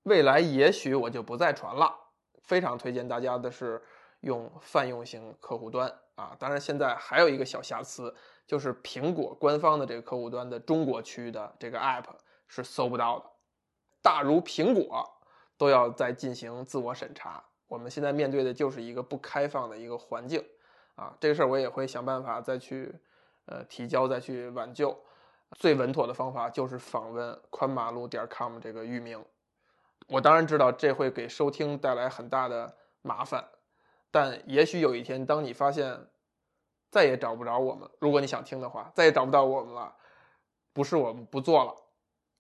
[0.03, 1.95] 未来也许我就不再传了。
[2.43, 3.81] 非常推荐大家的是
[4.21, 6.37] 用泛用型客户端啊。
[6.39, 8.15] 当然，现在还有一个小瑕疵。
[8.49, 12.07] 就是苹果官方的这个客户端的中国区的这个 app
[12.47, 13.27] 是搜不到的，
[14.01, 15.07] 大如苹果
[15.59, 17.45] 都要在进行自我审查。
[17.67, 20.43] 我们现在面对的就是一个不开放的一个环境
[20.95, 22.99] 啊，这个事儿我也会想办法再去
[23.45, 24.99] 呃提交再去挽救。
[25.59, 29.23] 最稳妥的方法就是访问宽马路点 com 这个域名。
[30.07, 33.47] 我当然知道这会给收听带来很大的麻烦，
[34.11, 36.09] 但也许有一天当你发现。
[36.91, 37.87] 再也找不着我们。
[37.99, 39.95] 如果你想听的话，再也找不到我们了。
[40.73, 41.77] 不是我们不做了，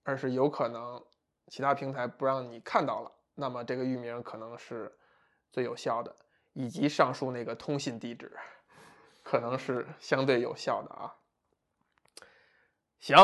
[0.04, 1.04] 而是有可能
[1.48, 3.12] 其他平台不让你看到了。
[3.34, 4.96] 那么这个域名可能是
[5.52, 6.16] 最有效的，
[6.54, 8.34] 以及上述那个通信地址
[9.22, 11.14] 可能是相对有效的啊。
[13.00, 13.18] 行，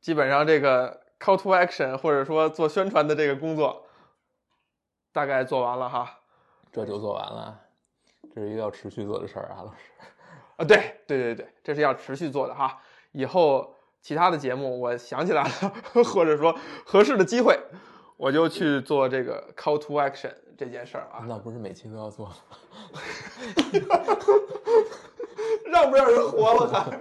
[0.00, 3.86] 基本上这个 call to action 或者说做宣传的这个工作
[5.12, 6.20] 大概做完了哈。
[6.72, 7.65] 这就做完了，
[8.36, 9.78] 这是一个要持续做的事儿啊，老师。
[10.58, 12.78] 啊，对对对对，这是要持续做的哈。
[13.12, 15.48] 以后其他的节目，我想起来了，
[16.04, 17.58] 或者说合适的机会，
[18.18, 21.24] 我就去做这个 call to action 这件事儿啊。
[21.26, 22.34] 那不是每期都要做吗？
[25.64, 26.90] 让不让人活了还？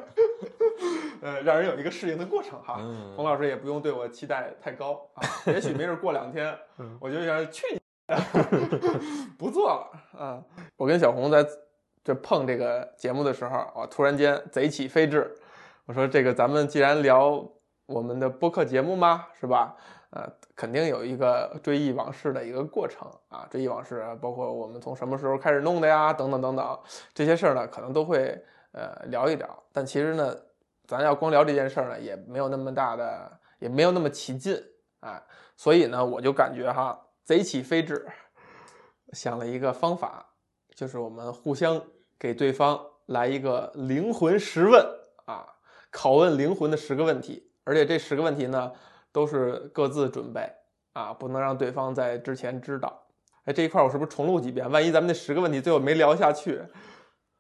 [1.22, 2.76] 呃，让人有一个适应的过程哈。
[3.18, 6.58] 冯老师也不用对我期待太高啊，也许没准过两天，
[7.02, 7.78] 我就想去，
[9.38, 10.44] 不做了啊。
[10.78, 11.46] 我跟小红在。
[12.06, 15.36] 这碰这个节目的时候，我突然间贼起飞智，
[15.88, 17.44] 我说这个咱们既然聊
[17.88, 19.76] 我们的播客节目嘛，是吧？
[20.12, 26.80] 呃，肯定有一个追忆往事的一个过程啊，追忆往事，包括我们从什么时候开始弄的呀，等等等等，
[27.12, 28.40] 这些事儿呢，可能都会
[28.74, 29.64] 呃聊一聊。
[29.74, 30.36] 但其实呢，
[30.86, 34.56] 咱要光聊这件事儿呢，也没有那么大的，也没有那么起劲
[35.00, 35.20] 啊。
[35.58, 38.06] 所以呢，我就感觉哈，贼起飞智，
[39.12, 40.26] 想了一个方法，
[40.74, 41.82] 就是我们互相。
[42.18, 44.82] 给对方来一个灵魂十问
[45.26, 45.46] 啊，
[45.92, 48.72] 拷问灵魂的十个问题，而且这十个问题呢
[49.12, 50.50] 都是各自准备
[50.94, 52.98] 啊，不能让对方在之前知道。
[53.44, 54.72] 哎，这一块我是不是重录几遍？
[54.72, 56.62] 万一咱们那十个问题最后没聊下去，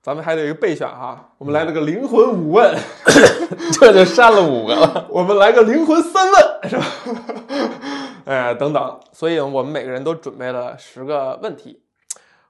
[0.03, 1.34] 咱们还得有一个备选哈。
[1.38, 2.78] 我们来了个灵魂五问，
[3.80, 5.07] 这就删了五个了。
[5.10, 6.86] 我们来个灵魂三问，是吧？
[8.26, 11.84] 哎，等等，所以我们每个人都准备了十个问题，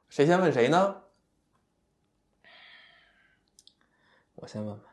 [0.09, 0.95] 谁先问谁呢？
[4.35, 4.85] 我先问吧，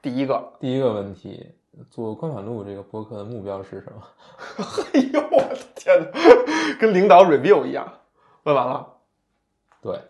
[0.00, 1.54] 第一个，第一个问题，
[1.88, 4.02] 做宽反路这个播客的目标是什么？
[4.92, 6.10] 哎呦，我的天哪，
[6.80, 8.00] 跟领导 review 一样。
[8.42, 8.96] 问完了，
[9.80, 10.00] 对，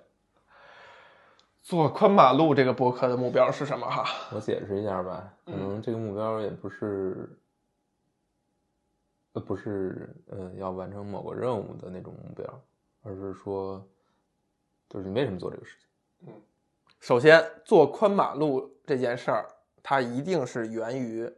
[1.63, 4.07] 做宽马路这个博客的目标是什么哈？
[4.33, 7.29] 我解释一下吧，可能这个目标也不是，
[9.33, 12.63] 呃，不是嗯要完成某个任务的那种目标，
[13.03, 13.87] 而是说，
[14.89, 16.33] 就是你为什么做这个事情？
[16.33, 16.43] 嗯
[17.01, 19.49] 首先，做宽马路这件事儿，
[19.83, 21.29] 它一定是源于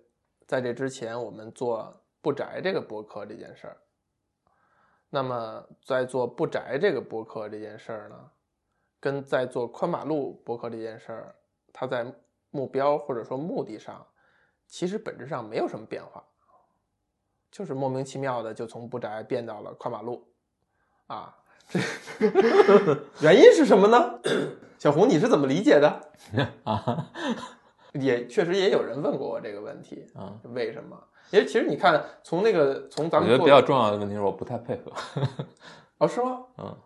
[0.46, 3.76] 在这之前我们做不宅这个博客这件事儿。
[5.08, 8.30] 那么，在做不宅这个博客这件事儿呢，
[9.00, 11.34] 跟在做宽马路博客这件事儿，
[11.72, 12.14] 它在
[12.50, 14.06] 目标或者说目的上，
[14.66, 16.22] 其实本质上没有什么变化，
[17.54, 20.26] 就是莫名其妙的就从不宅变到了跨马路，
[21.06, 21.32] 啊，
[21.70, 22.28] 这
[23.20, 24.18] 原因是什么呢？
[24.76, 26.00] 小红，你是怎么理解的？
[26.64, 27.12] 啊，
[27.94, 31.00] 也确实也有人问过我这个问题，啊，为什么？
[31.30, 34.90] 因为其实你看，从那个从咱们我觉得比较重要的问题是我不太配合，
[35.98, 36.40] 哦，是吗？
[36.58, 36.76] 嗯，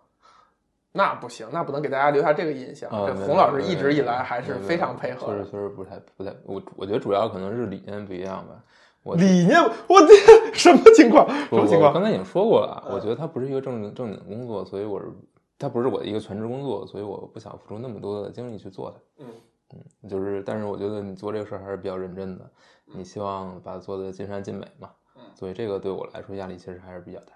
[0.92, 2.90] 那不行，那不能给大家留下这个印象。
[2.90, 5.38] 这洪老师一直以来还是非常配合的。
[5.38, 8.62] 确实确实不太不太，我我觉得主要可能是理念不一样吧。
[9.02, 11.28] 我理念，我这什么情况？
[11.48, 11.88] 什么情况？
[11.88, 15.10] 我刚才已经说过了，嗯我觉得它不是一个正经正经的工作，所以我是
[15.58, 19.24] 它不是我的一个全职工作，所以我不想付出那么多的精力去做它。
[19.24, 19.30] 嗯
[19.74, 22.50] 嗯，就是，但是我觉得你做这个事儿还是比较认真的，
[22.86, 24.90] 你希望把它做的尽善尽美嘛。
[25.16, 27.32] 嗯所以这个对我来说压力其实还是比较大。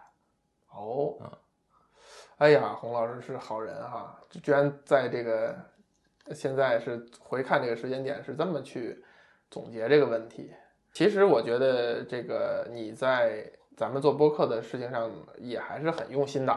[0.74, 1.30] 哦嗯，
[2.38, 5.54] 哎呀，洪老师是好人哈，居然在这个
[6.34, 9.04] 现在是回看这个时间点是这么去
[9.50, 10.52] 总结这个问题。
[10.92, 16.52] 其实我觉得这个你在咱们做播客的事情上也还是很用心的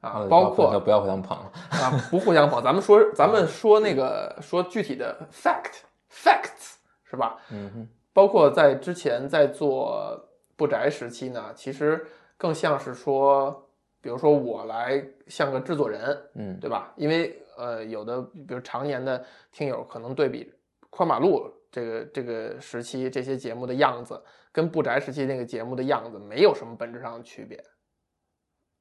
[0.00, 1.36] 啊，呃包括不要不要互相捧。
[1.70, 2.62] 啊，不互相捧。
[2.62, 7.38] 咱们说，咱们说那个说具体的 fact facts 是吧？
[7.50, 12.06] 嗯哼，包括在之前在做不宅时期呢，其实
[12.36, 13.68] 更像是说，
[14.00, 16.92] 比如说我来像个制作人，嗯，对吧？
[16.96, 20.52] 因为呃，有的比如常年的听友可能对比
[20.90, 24.18] 宽马路这个这个时期这些节目的样子，
[24.50, 27.62] 跟不宅时期那个节目的样子没有什么本质上的区别。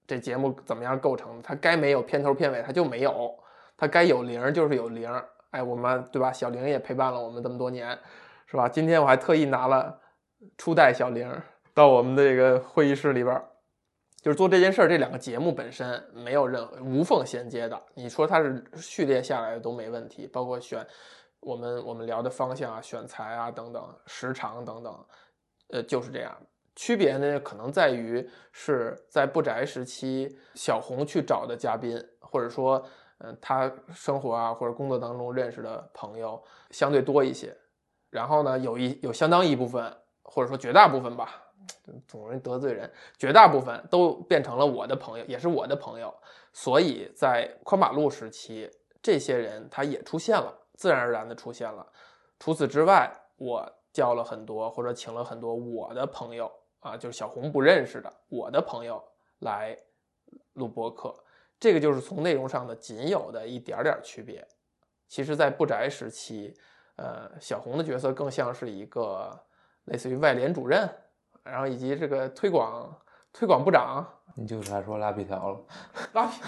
[0.08, 1.42] 这节目怎么样构成的？
[1.44, 3.12] 它该没有片头片尾，它就没有；
[3.76, 5.28] 它该有零儿就是有零儿。
[5.52, 6.32] 哎，我们对吧？
[6.32, 8.00] 小玲也陪伴了我们这么多年，
[8.46, 8.70] 是吧？
[8.70, 10.00] 今天我还特意拿了
[10.58, 11.30] 初代小玲
[11.74, 13.44] 到我们的这个会议室里边，
[14.22, 14.88] 就是做这件事儿。
[14.88, 20.88] 这两个节目本身没有任何无缝衔接的，你说它是序列下来的都没问题，包括选
[21.46, 25.06] 我们我们聊的方向啊、选材啊等等、时长等等，
[25.70, 26.36] 呃，就是这样。
[26.76, 32.84] 区别呢，可能在于是在不宅时期，小红去找的嘉宾，或者说，
[33.20, 37.56] 嗯、他生活啊或者工作当中认识的朋友相对多一些。
[38.10, 41.44] 然后呢，有一有相当一部分，或者说绝大部分吧，
[42.08, 46.12] 总容易得罪人，绝大部分都变成了我的朋友，也是我的朋友。
[46.52, 48.70] 所以在宽马路时期，
[49.02, 51.86] 这些人他也出现了，自然而然的出现了。
[52.40, 59.04] 除此之外，我叫了很多或者请了很多我的朋友啊，就是小红不认识的我的朋友
[59.40, 59.78] 来
[60.54, 61.16] 录播客，
[61.60, 64.46] 这个就是从内容上的仅有的一点点区别。
[65.08, 66.54] 其实，在不宅时期，
[66.96, 69.40] 呃，小红的角色更像是一个
[69.86, 70.90] 类似于外联主任，
[71.44, 73.00] 然后以及这个推广
[73.32, 74.06] 推广部长，
[74.38, 75.60] 你就是还说拉皮条了。
[76.14, 76.42] 拉皮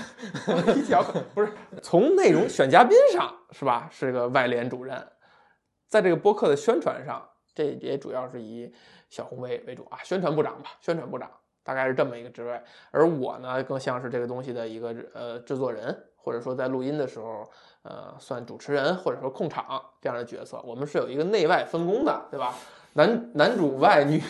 [0.47, 1.01] 拉皮条
[1.33, 3.89] 不是从内容选嘉宾上是吧？
[3.91, 5.07] 是个外联主任，
[5.87, 8.71] 在这个播客的宣传上，这也主要是以
[9.09, 11.31] 小红为为主啊，宣传部长吧，宣传部长
[11.63, 12.61] 大概是这么一个职位。
[12.91, 17.49] 而我呢，更像是这个东西的一个呃制作人，或者说在录音的时候，
[17.83, 20.61] 呃，算主持人或者说控场这样的角色。
[20.65, 22.53] 我们是有一个内外分工的，对吧？
[22.93, 24.21] 男男主外女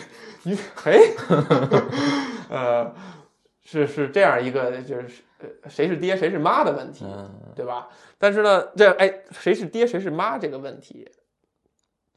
[0.44, 1.14] 女，嘿，
[2.50, 2.92] 呃，
[3.70, 7.90] 是是这样一个就是呃谁是爹谁是妈的问题，嗯，对吧？
[8.16, 11.06] 但是呢，这哎谁是爹谁是妈这个问题，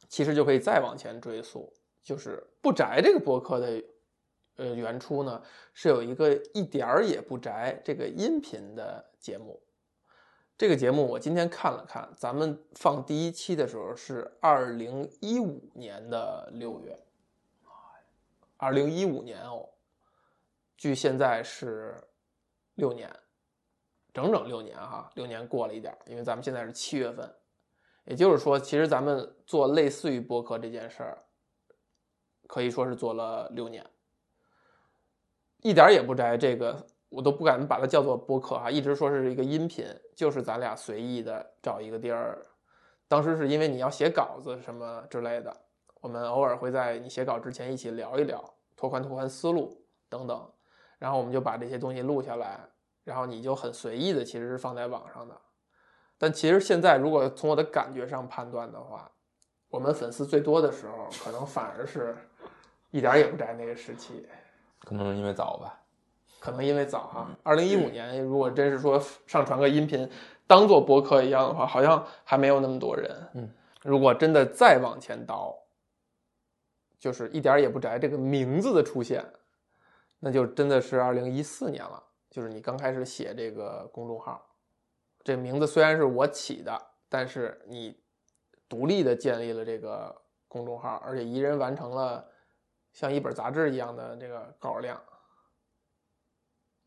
[0.08, 1.70] 其实就可以再往前追溯，
[2.02, 3.84] 就是不宅这个博客的
[4.56, 5.42] 呃原初呢
[5.74, 9.60] 是有一个一点儿也不宅这个音频的节目。
[10.56, 16.98] 这个节目我今天看了看，咱们放第一期的时候是二零一五年的六月，
[18.56, 19.68] 二零一五年哦，
[20.82, 21.94] 距现在是
[22.74, 23.08] 六年，
[24.12, 27.32] 整整六年哈，六年过了一点，因为咱们现在是七月份，
[28.02, 31.22] 也就是说，其实咱们做类似于播客这件事儿，
[32.48, 33.86] 可以说是做了六年，
[35.58, 36.84] 一点儿也不摘这个。
[37.10, 42.44] 我都不敢把它叫做播客哈，一直说是一个音频，就是咱俩随意的找一个地儿。
[43.06, 45.56] 当时是因为你要写稿子什么之类的，
[46.00, 48.42] 我们偶尔会在你写稿之前一起聊一聊，
[48.74, 50.50] 拓宽拓宽思路等等。
[51.02, 52.60] 然后我们就把这些东西录下来，
[53.02, 55.34] 然后你就很随意的其实是放在网上的。
[56.16, 59.10] 但其实现在如果从我的感觉上判断的话，
[59.68, 62.16] 我们粉丝最多的时候，可能反而是
[62.92, 64.24] 一点儿也不宅那个时期。
[64.78, 65.80] 可能是因为早吧。
[66.38, 70.08] 可能因为早哈，二零一五年如果真是说上传个音频
[70.46, 73.28] 当做播客一样的话，好像还没有那么多人。
[73.34, 73.50] 嗯，
[73.82, 75.52] 如果真的再往前倒，
[77.00, 79.24] 就是一点儿也不宅这个名字的出现，
[80.24, 82.00] 那就真的是二零一四年了。
[82.30, 84.40] 就是你刚开始写这个公众号，
[85.22, 88.00] 这名字虽然是我起的，但是你
[88.68, 92.26] 独立的建立了这个公众号，而且一人完成了
[92.92, 94.98] 像一本杂志一样的这个稿量。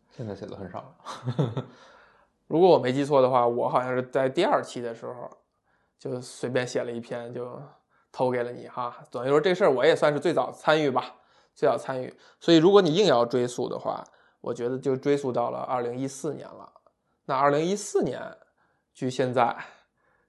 [0.10, 1.68] 现在写的很少了。
[2.48, 5.30] 如果我没记错的话，我好像是在第二期的时候
[6.00, 7.62] 就随便写了一篇，就
[8.12, 9.04] 投给了你哈。
[9.12, 11.16] 等于说这事儿我也算是最早参与吧，
[11.56, 12.14] 最早参与。
[12.40, 14.04] 所以如果你硬要追溯的话，
[14.42, 16.72] 我觉得就追溯到了二零一四年了。
[17.26, 18.22] 那二零一四年
[18.94, 19.56] 距现在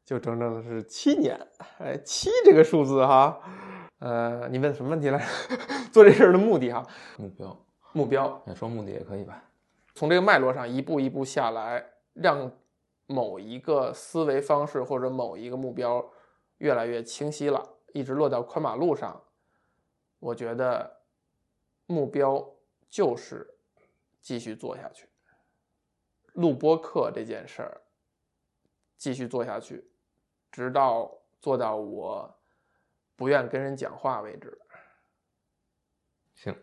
[0.05, 1.39] 就整整的是七年，
[1.79, 3.39] 哎，七这个数字哈。
[3.99, 5.27] 呃，你问什么问题来？
[5.93, 6.87] 做这事儿的目的哈？
[7.17, 8.43] 目标，目标。
[8.55, 9.43] 说目的也可以吧。
[9.95, 12.53] 从这个脉络上一步一步下来，让
[13.07, 16.05] 某一个思维方式或者某一个目标
[16.59, 19.21] 越来越清晰了，一直落到宽马路上。
[20.19, 20.96] 我觉得
[21.87, 22.45] 目标
[22.89, 23.47] 就是
[24.21, 25.09] 继续做下去，
[26.35, 27.81] 录播课这件事儿
[28.97, 29.89] 继续做下去，
[30.51, 32.39] 直到做到我
[33.15, 34.59] 不愿跟人讲话为止。
[36.35, 36.55] 行，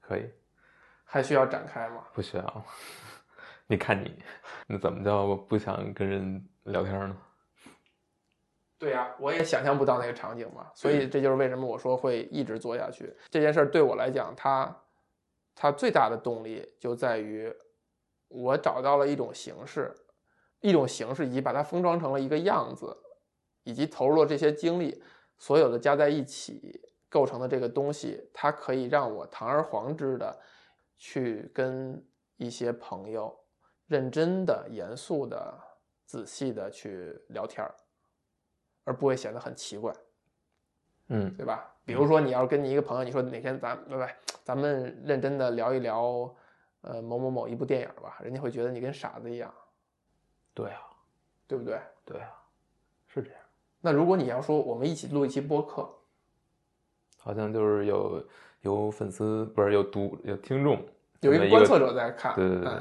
[0.00, 0.30] 可以。
[1.04, 2.06] 还需要展开吗？
[2.14, 2.64] 不需要。
[3.68, 4.22] 你看你，
[4.66, 7.16] 那怎么叫不想跟人聊天呢？
[8.82, 10.68] 对呀，我也想象不到那个场景嘛。
[10.74, 13.16] 所以这就是为什么我说会一直做下去。
[13.30, 14.76] 这件事儿对我来讲，它
[15.54, 17.54] 它最大的动力就在于
[18.26, 19.94] 我找到了一种形式，
[20.60, 22.96] 一种形式，以及把它封装成了一个样子，
[23.62, 25.00] 以及投入了这些精力，
[25.38, 30.40] 所有的加在一起构成的这个东西，它可以让我堂而皇之的。
[31.04, 32.00] 去跟
[32.36, 33.36] 一些朋友
[33.88, 35.58] 认真的、严肃的、
[36.06, 37.74] 仔细的去聊天儿，
[38.84, 39.92] 而不会显得很奇怪，
[41.08, 41.72] 嗯，对吧？
[41.84, 46.34] 比如说，你要是跟你一个朋友，你说哪天咱拜拜，咱们认真的聊一聊，
[46.82, 49.52] 呃，某某某一部电影吧，人家会觉得你跟傻子一样。
[50.54, 50.80] 对啊，
[51.46, 51.80] 对不对？
[52.04, 52.30] 对啊，
[53.08, 53.40] 是这样。
[53.80, 55.88] 那如果你要说我们一起录一期播客，
[57.18, 58.24] 好像就是有。
[58.62, 60.80] 有粉丝不是有读有听众，
[61.22, 62.80] 有一个观测者在看，对对对，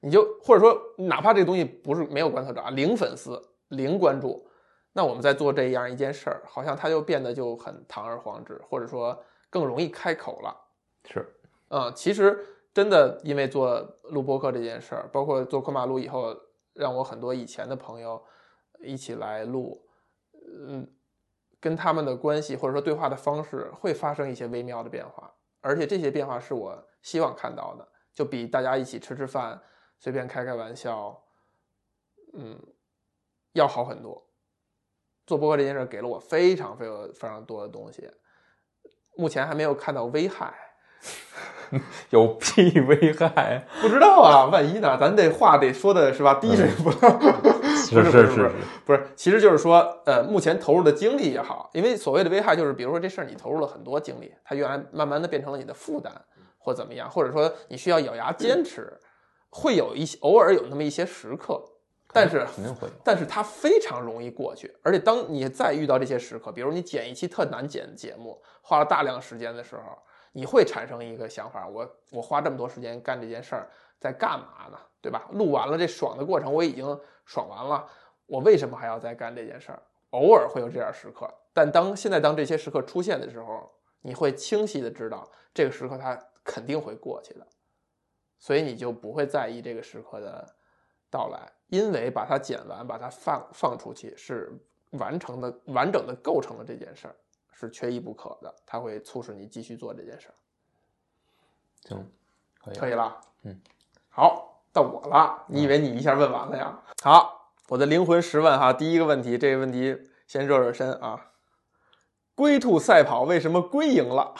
[0.00, 4.46] 你就或者说哪怕这个东西不是没有观测者啊，零粉丝零关注，
[4.92, 10.56] 那我们在做这样一件事儿，好像它就变得就很堂而皇之，或者说更容易开口了。
[11.04, 11.26] 是，
[11.68, 12.38] 嗯，其实
[12.72, 16.36] 真的因为做录播课这件事儿，包括做快马路以后，
[16.74, 18.22] 让我很多以前的朋友
[18.80, 19.86] 一起来录，
[20.68, 20.86] 嗯。
[21.60, 29.62] 跟他们的关系或者说对话的方式会发生一些微妙的变化，而且这些变化是我希望看到的，就比大家一起吃吃饭、
[29.96, 31.22] 随便开开玩笑，
[32.32, 32.60] 嗯，
[33.52, 34.26] 要好很多。
[35.32, 38.06] 做播客这件事给了我非常非常非常多的东西，
[39.16, 40.52] 目前还没有看到危害。
[42.10, 43.66] 有屁危害？
[43.80, 44.98] 不知道啊，万一呢？
[45.00, 46.34] 咱这话得说的是吧？
[46.34, 47.18] 滴水不漏。
[47.64, 48.50] 是是是，
[48.84, 56.12] 不是，其实就是说，呃，目前投入的精力也好，因为所谓的危害就是，比如说这事儿你投入了很多精力，它原来慢慢的变成了你的负担，
[56.58, 59.00] 或怎么样，或者说你需要咬牙坚持，
[59.48, 61.58] 会有一些偶尔有那么一些时刻，
[62.12, 69.82] 但是肯定会，但是它非常容易过去，而且当你再遇到这些时刻，比如你剪一期特难剪的节目，花了大量时间的时候。
[70.34, 73.68] 你会产生一个想法，我我花这么多时间干这件事儿，
[74.00, 74.78] 在干嘛呢？
[75.02, 75.28] 对吧？
[75.32, 77.86] 录完了这爽的过程我已经爽完了，
[78.24, 79.82] 我为什么还要再干这件事儿？
[80.12, 87.46] 偶尔会有这样时刻，但当现在当这些时刻出现的时候，你会清晰的知道这个时刻它肯定会过去的，
[88.38, 90.48] 所以你就不会在意这个时刻的
[91.10, 94.52] 到来，因为把它剪完，把它放放出去是
[94.90, 97.16] 完成的完整的构成了这件事儿。
[97.54, 100.34] 是缺一不可的，它会促使你继续做这件事儿。
[101.88, 102.12] 行，
[102.62, 103.18] 可以，可以了。
[103.44, 103.58] 嗯，
[104.10, 105.44] 好，到我了。
[105.46, 106.78] 你以为你一下问完了呀？
[107.02, 111.30] 好，我的灵魂十问哈，第一个问题，这个问题先热热身啊。
[112.34, 114.34] 龟兔赛跑为什么龟赢了？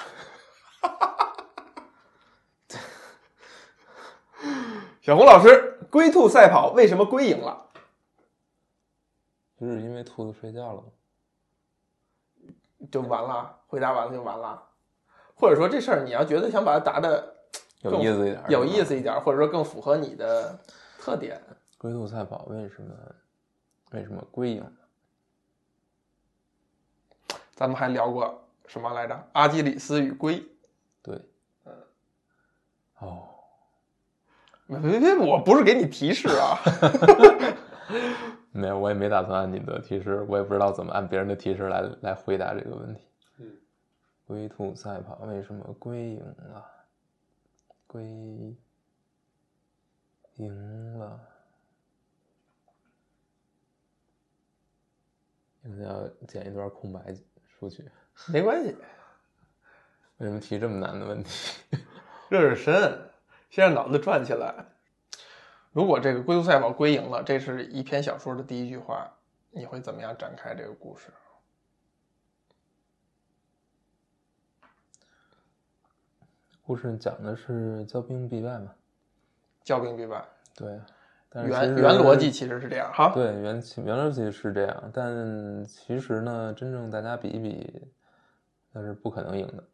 [5.01, 7.66] 小红老师，龟兔赛跑为什么龟赢了？
[9.61, 10.88] 就是因为兔子睡觉了吗？
[12.90, 14.61] 就完了，回答完了就完了，
[15.34, 17.34] 或者说这事儿你要觉得想把它答的
[17.82, 20.59] 有意思一点，有意思一点，或者说更符合你的
[20.99, 21.38] 特点。
[21.76, 22.95] 龟兔赛跑为什么
[23.90, 24.72] 为什么龟赢了？
[27.55, 29.28] 咱们还聊过什么来着？
[29.32, 30.43] 阿基里斯与龟。
[31.03, 31.20] 对，
[32.99, 33.28] 哦，
[34.67, 36.59] 别别别，我不是给你提示啊。
[38.53, 43.01] 没有，我也没打算按你的提示，我也不知道怎么按别人的提示来来回答这个问题。
[43.39, 43.51] 嗯，
[44.27, 46.65] 龟兔赛跑，为什么龟赢了？
[47.87, 48.05] 龟
[50.37, 51.21] 赢了。
[55.65, 57.01] 应该要剪一段空白
[57.59, 57.89] 出去。
[58.27, 58.77] 没关系，
[60.19, 61.63] 为什么提这么难的问题？
[62.29, 63.12] 热热身，
[63.53, 64.65] 先让脑子转起来。
[65.73, 69.13] 如果这个龟兔赛跑龟赢了，这是一篇小说的第一句话，
[69.51, 71.11] 你会怎么样展开这个故事？
[76.63, 78.75] 故事讲的是骄兵必败嘛？
[79.63, 80.25] 骄兵必败。
[80.55, 80.81] 对，
[81.29, 83.11] 但是原原逻辑其实是这样哈。
[83.13, 87.83] 对原原逻辑是这样，但其实呢，真正大家比一比，
[88.73, 89.65] 那是不可能赢的。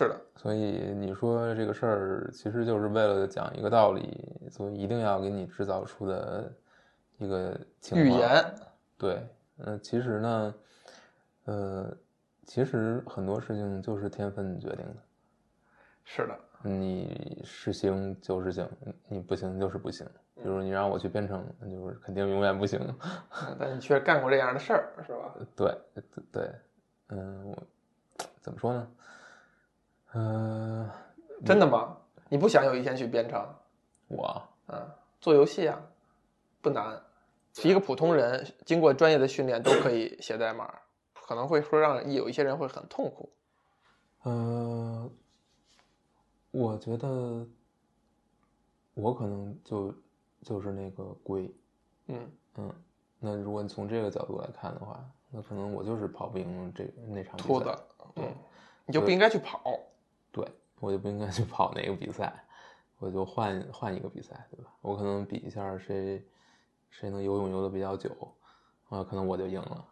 [0.00, 6.50] 是的，所以你说这个事儿，其实就是为了讲一个道理，所以一定要给你制造出的
[7.18, 8.54] 一个情况预言。
[8.96, 9.22] 对，
[9.56, 10.54] 那其实呢，
[11.44, 11.94] 呃，
[12.46, 14.96] 其实很多事情就是天分决定的。
[16.02, 18.66] 是的，你是行就是行，
[19.06, 20.08] 你不行就是不行。
[20.34, 22.80] 比如你让我去编程，那就是肯定永远不行。
[23.42, 25.34] 嗯但你却干过这样的事儿，是吧？
[25.54, 26.50] 对对对，
[27.08, 27.62] 嗯，我
[28.40, 28.88] 怎么说呢？
[30.12, 30.90] 呃，
[31.44, 31.96] 真的吗？
[32.28, 33.46] 你不想有一天去编程？
[34.08, 34.88] 我嗯，
[35.20, 35.80] 做游戏啊，
[36.60, 37.00] 不难。
[37.64, 40.72] 一个普通人经过专业的训练都可以写代码，
[41.14, 43.32] 可能会说让有一些人会很痛苦。
[44.22, 45.10] 呃，
[46.52, 47.46] 我觉得
[48.94, 49.94] 我可能就
[50.42, 51.52] 就是那个龟，
[52.06, 52.72] 嗯，嗯，
[53.18, 57.76] 那如果你从这个角度来看的话，那可能我就是跑不赢这那场比赛秃子，
[58.16, 58.34] 嗯，
[58.86, 59.78] 你就不应该去跑。
[60.80, 62.44] 对我就不应该去跑那个比赛，
[62.98, 64.70] 我就换换一个比赛，对吧？
[64.80, 66.24] 我可能比一下谁
[66.88, 68.10] 谁能游泳游的比较久，
[68.88, 69.86] 啊，可能我就赢了。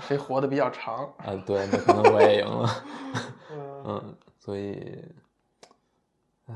[0.00, 1.04] 谁活得比较长？
[1.18, 2.68] 啊，对，那可能我也赢了。
[3.50, 5.04] 嗯，嗯，所以，
[6.46, 6.54] 唉，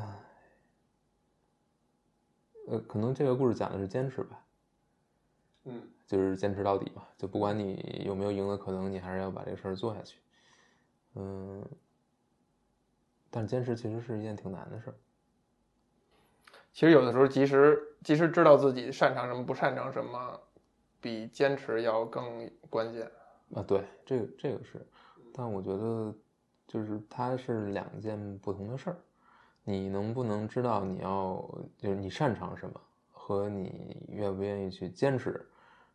[2.66, 4.44] 呃，可能这个故事讲的是坚持吧，
[5.64, 10.18] 嗯，就是坚持到底嘛，就不管你有没有赢的可能，你还是要把这个事儿做下去。
[11.14, 11.64] 嗯，
[13.30, 14.94] 但坚持其实是一件挺难的事儿。
[16.72, 20.40] 其实有的时候，即使即使知道自己擅长什么，不擅长什么，
[21.00, 23.10] 比坚持要更关键。
[23.54, 24.86] 啊，对，这个这个是，
[25.32, 26.14] 但我觉得
[26.66, 28.96] 就是它是两件不同的事儿。
[29.64, 31.36] 你能不能知道你要
[31.76, 35.44] 就是你擅长什么，和你愿不愿意去坚持，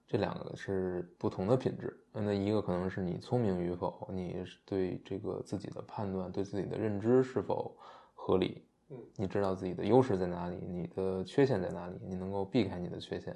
[0.08, 1.98] 这两个是不同的品质。
[2.12, 7.76] 那一个可能是你聪明与否，你对这个自己的判断、对自己的认知是否
[8.14, 13.36] 合理，嗯，你知道自己的优势在哪里，你的缺陷在哪里，你能够避开你的缺陷，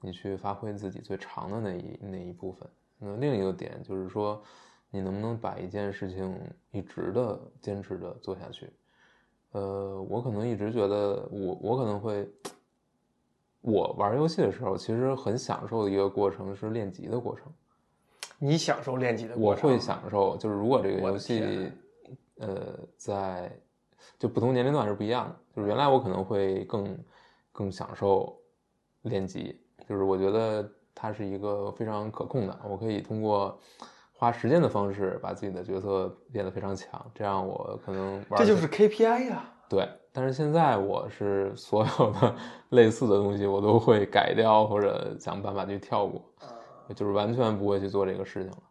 [0.00, 2.68] 你去发挥自己最长的那一那一部分。
[2.98, 4.42] 那另一个点就是说，
[4.90, 6.38] 你能不能把一件事情
[6.70, 8.70] 一直的坚持的做下去？
[9.52, 12.30] 呃，我可能一直觉得我我可能会，
[13.62, 17.44] 我玩游戏的时候其实很享受的一个过程是练级的过程。
[18.38, 21.70] 你享受练级的过程，我会享受，就是如果这个游戏，
[22.38, 23.54] 呃，在
[24.18, 25.36] 就不同年龄段是不一样的。
[25.54, 26.98] 就是原来我可能会更
[27.52, 28.34] 更享受
[29.02, 33.60] 练级，就是我觉得它是一个非常可控的，我可以通过
[34.14, 39.86] 花时间的方式把自己的角色变得非常强，这样我可能玩这就是 KPI 呀、对。
[40.12, 42.36] 但是现在我是所有的
[42.70, 46.20] 类似的东西我都会改掉或者想办法去跳过。
[46.40, 46.56] 啊。
[46.96, 48.62] 就是完全不会去做这个事情了，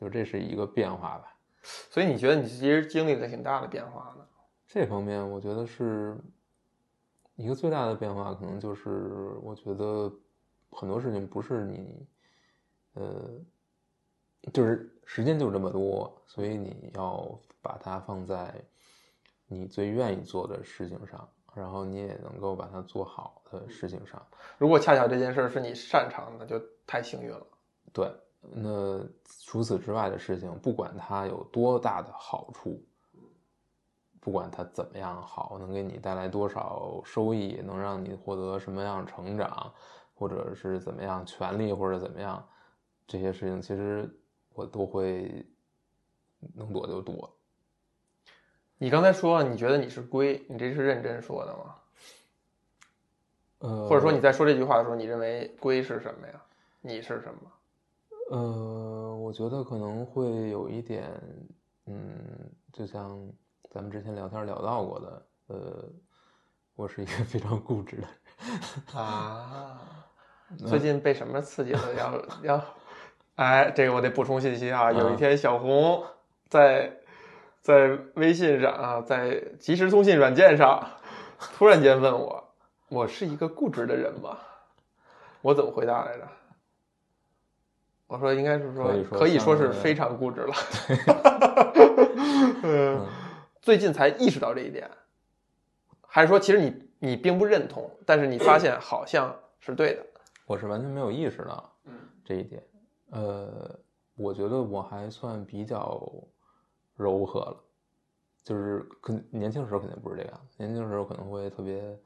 [0.00, 1.36] 就这是一个变化吧。
[1.62, 4.24] 所以你觉得你其实经历了挺大的变化呢？
[4.66, 6.16] 这方面我觉得是
[7.34, 10.10] 一个最大的变化，可能就是我觉得
[10.70, 12.06] 很多事情不是你，
[12.94, 13.30] 呃，
[14.54, 18.54] 就是时间就这么多，所以你要把它放在
[19.48, 24.20] 你最愿意做的事情上，然后你也能够把它做好的事情上。
[24.58, 27.46] 如果恰巧这件事儿是你擅长的，就太幸运了。
[27.92, 29.06] 对，那
[29.44, 32.84] 除此之外的事情，不管它有多大的好处，
[34.20, 39.72] 不管它怎么样好，能给你带来多少收益，能让你获得什么样成长，
[40.14, 42.44] 或者是怎么样权利，或者怎么样，
[43.06, 44.10] 这些事情其实
[44.50, 45.46] 我都会
[46.54, 47.35] 能躲就躲。
[48.78, 51.74] 你刚才说你觉得你是龟，你这是认真说的吗？
[53.60, 56.34] 呃，或者说你在说这句话的时候，你认为龟是什么呀？
[56.82, 57.50] 你是什么？
[58.30, 61.10] 呃，我觉得可能会有一点，
[61.86, 63.18] 嗯，就像
[63.70, 65.88] 咱们之前聊天聊到过的，呃，
[66.74, 68.10] 我是一个 非常固执的人。
[68.94, 69.80] 啊，
[70.66, 71.94] 最近被什么刺激了？
[71.94, 72.64] 要 要，
[73.36, 74.92] 哎，这个我得补充信息啊。
[74.92, 76.04] 有一天，小红
[76.48, 76.92] 在
[77.66, 80.80] 在微信上啊，在即时通信软件上，
[81.56, 82.54] 突然间问我
[82.88, 84.38] ：“我是一个固执的人吗？”
[85.42, 86.28] 我怎么回答来着？
[88.06, 90.54] 我说应该是说可以说是非常固执了。
[92.62, 93.04] 嗯，
[93.60, 94.88] 最近才意识到这一点，
[96.06, 100.06] 还是说其实你你并不认同，但是你发现好像是对的。
[100.46, 101.94] 我是完全没有意识到嗯
[102.24, 102.62] 这一点。
[103.10, 103.76] 呃，
[104.14, 106.00] 我觉得我还算比较
[106.96, 107.56] 柔和了，
[108.42, 111.98] 就是肯年轻时候肯定不是这样，年轻时候可能会特别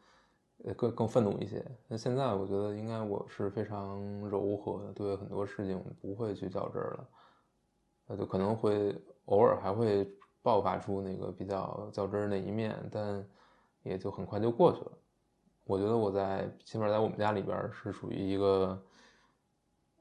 [0.64, 1.64] 呃更更愤怒一些。
[1.88, 7.08] 那现在我觉得应该我是非常柔和的，对很多事情不会去较真了，
[8.08, 8.94] 呃，就可能会
[9.26, 10.06] 偶尔还会
[10.42, 13.24] 爆发出那个比较较真儿那一面，但
[13.82, 14.92] 也就很快就过去了。
[15.64, 18.76] 我觉得我在起码在我们家里边是属于一个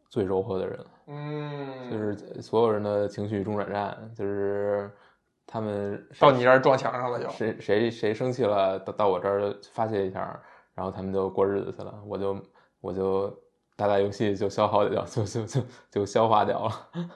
[0.10, 4.91] 最柔和的人，嗯就是所有人的情绪中转站，就是
[5.47, 7.28] 他们到你这儿撞墙上了就。
[7.30, 10.39] 谁谁谁生气了，到到我这儿发泄一下，
[10.76, 12.38] 然后他们就过日子去了，我就
[12.80, 13.36] 我就
[13.76, 16.72] 打打游戏就消耗掉，就就就就消化掉了。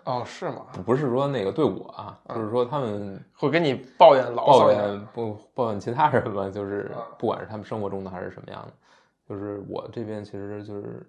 [0.05, 0.65] 哦，是吗？
[0.85, 8.73] 不是说那个对我啊，就是说他们会跟你抱怨老抱怨不抱怨其他人吧，就是啊不管是他们生活中的还是什么样的，
[9.29, 11.05] 就是我这边其实就是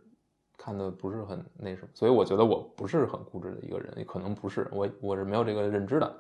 [0.65, 6.17] 看的不是很那什么，所以我觉得我不是很固执的一个人，也可能不是我我是没有这个认知的，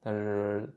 [0.00, 0.72] 但是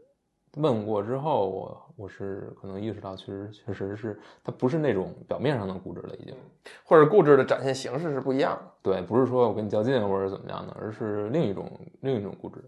[0.56, 6.36] 问过之后，我我是可能意识到，其实确实是他不是那种表面上的固执了，已经
[6.84, 8.72] 或者固执的展现形式是不一样的。
[8.82, 11.70] 对，不是说我跟你较劲或者怎么样的，而是另一种
[12.00, 12.60] 另一种固执，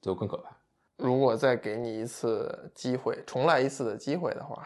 [0.00, 0.56] 就更可怕。
[0.98, 4.64] 如果再给你一次机会，重来一次的机会的话，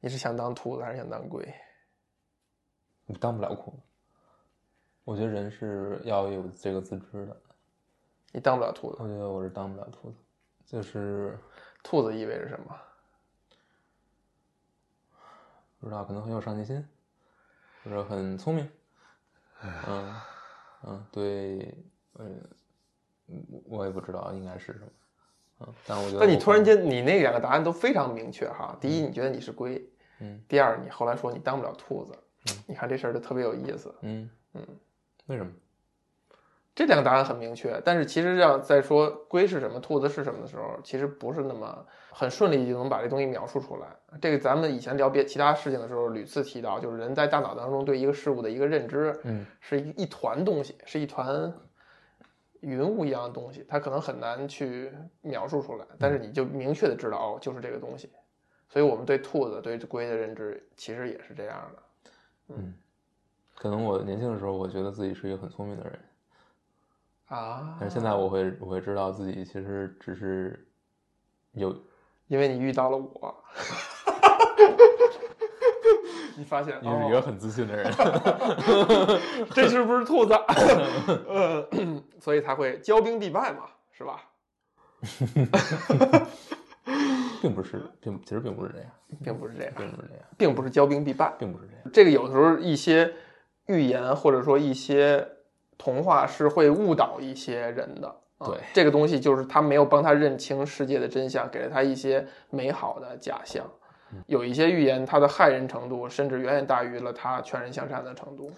[0.00, 1.42] 你是想当兔子还是想当龟？
[3.06, 3.78] 你当不了裤子。
[5.08, 7.34] 我觉得人是要有这个自知的。
[8.30, 8.98] 你当不了兔子。
[9.00, 10.16] 我觉得我是当不了兔子，
[10.66, 11.38] 就是
[11.82, 12.76] 兔子意味着什么？
[15.80, 16.86] 不知道可能很有上进心，
[17.82, 18.70] 或者很聪明，
[19.62, 20.14] 嗯
[20.82, 21.74] 嗯，对，
[22.18, 22.42] 嗯，
[23.64, 24.86] 我也不知道应该是什么，
[25.60, 28.76] 嗯，但我觉得那你突然间，你那两个答案都非常明确哈。
[28.78, 29.80] 第一，你觉得你是龟；
[30.20, 32.12] 嗯第二，你后来说你当不了兔子。
[32.50, 33.94] 嗯你看这事儿就特别有意思。
[34.02, 34.66] 嗯嗯，
[35.28, 35.50] 为什么？
[36.74, 43.88] 这两个答案很明确，但是其实要在说龟是什么，兔子是什么的时候，其实不是那么很顺利就能把这东西描述出来。
[44.20, 51.52] 这个咱们以前聊别其他事情的时候屡次提到，就是人在大脑当中对一个事物的一个认知，嗯是一一团东西，是一团
[52.60, 58.08] 云雾一样的东西，它可能很难去描述出来，但是你就明确的知道哦，就是这个东西。
[58.68, 61.82] 所以我们对兔子、对龟的认知其实也是这样的。
[62.50, 62.74] 嗯，
[63.58, 65.98] 可能我年轻的时候，我觉得自己是一个很聪明的人，
[67.26, 70.68] 啊，但是现在我会我会知道自己其实只是
[71.52, 71.76] 有
[72.28, 73.44] 因为你遇到了我，
[76.36, 79.20] 你发现你是一个很自信的人， 哦
[79.52, 80.32] 这是不是兔子？
[81.28, 81.68] 呃，
[82.20, 84.22] 所以才会骄兵必败嘛，是吧？
[87.40, 88.90] 并不是，并其实并不是这样，
[89.24, 91.32] 并不是这样，并不是这样，并不是骄兵必败。
[91.38, 91.82] 并不是这样。
[91.92, 93.12] 这个有的时候一些
[93.68, 95.26] 预言或者说一些
[95.78, 98.08] 童话是会误导一些人的。
[98.38, 103.66] 啊对这个东西就是他没有帮他认清世界的真相，给了他一些美好的假象。
[104.26, 108.50] 有一些预言，它的害人程度甚至远远大于了它劝人向善的程度。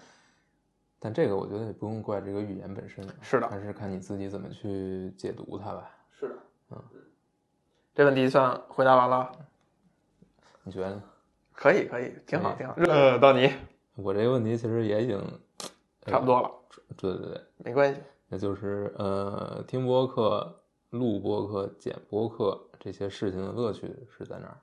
[0.97, 5.89] 但这个我觉得也不用怪这个预言本身，是的还是看你自己怎么去解读它吧。
[6.17, 6.35] 是的，
[6.69, 6.77] 嗯，
[7.95, 9.31] 这问题算回答完了，
[10.63, 11.03] 你觉得呢？
[11.53, 12.75] 可以，可以，挺好，挺好。
[12.87, 13.51] 呃，到你
[13.95, 15.19] 我这个问题其实也已经
[16.05, 16.51] 差不多了，
[16.97, 18.01] 对对对，没关系。
[18.27, 24.57] 那就是呃，听播客、录播客、剪播客这些事情的乐趣是在哪儿？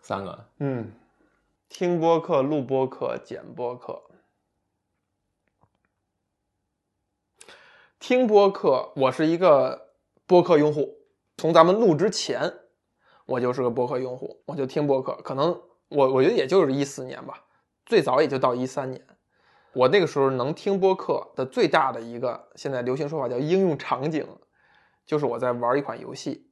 [0.00, 0.92] 三个，嗯，
[1.68, 4.02] 听播客、录播客、剪播客。
[7.98, 9.94] 听播客，我是一个
[10.26, 10.98] 播客用户，
[11.38, 12.52] 从咱们录之前，
[13.24, 15.14] 我就是个播客用户，我就听播客。
[15.24, 15.62] 可能
[15.94, 17.42] 我我觉得也就是一四年吧，
[17.86, 19.00] 最早也就到一三年。
[19.72, 24.26] 我那个时候能听播客的最大的一个现在流行说法叫应用场景，
[25.06, 26.46] 就是我在玩一款游戏，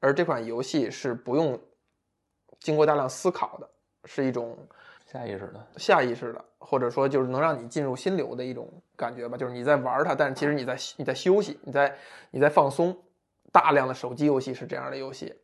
[0.00, 1.60] 而这款游戏是不用
[2.60, 3.68] 经过大量思考的，
[4.04, 4.56] 是一种
[5.06, 9.36] 下意识的，下意识的，或者说就是能让你进入心流的一种感觉吧。
[9.36, 11.96] 就是你在玩它，但是其实你在你在休息，你在
[12.30, 12.96] 你在放松。
[13.50, 15.34] 大量的手机游戏是这样的游戏，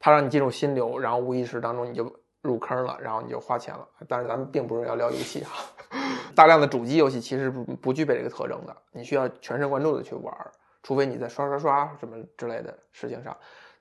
[0.00, 2.12] 它让你进入心流，然后无意识当中你就
[2.42, 3.88] 入坑了，然后你就花钱了。
[4.06, 5.64] 但是咱们并不是要聊游戏哈，
[6.36, 10.34] 大量的主机游戏其实不不具备这个特征的，你需要全神贯注的去玩，
[10.82, 13.34] 除非你在刷刷刷什么之类的事情上。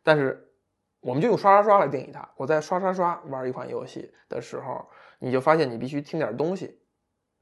[0.04, 0.48] 但是
[1.00, 2.28] 我们就用刷刷刷来定义它。
[2.38, 4.88] 我在刷刷刷玩一款游戏的时候，
[5.20, 6.80] 你就发现你必须听点东西。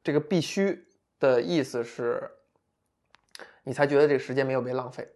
[0.01, 0.87] 这个必须
[1.19, 2.31] 的意思是，
[3.63, 5.07] 你才觉得这个时间没有被浪费。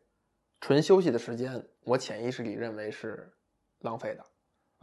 [0.59, 3.31] 纯休息的时间，我潜意识里认为是
[3.79, 4.25] 浪费的，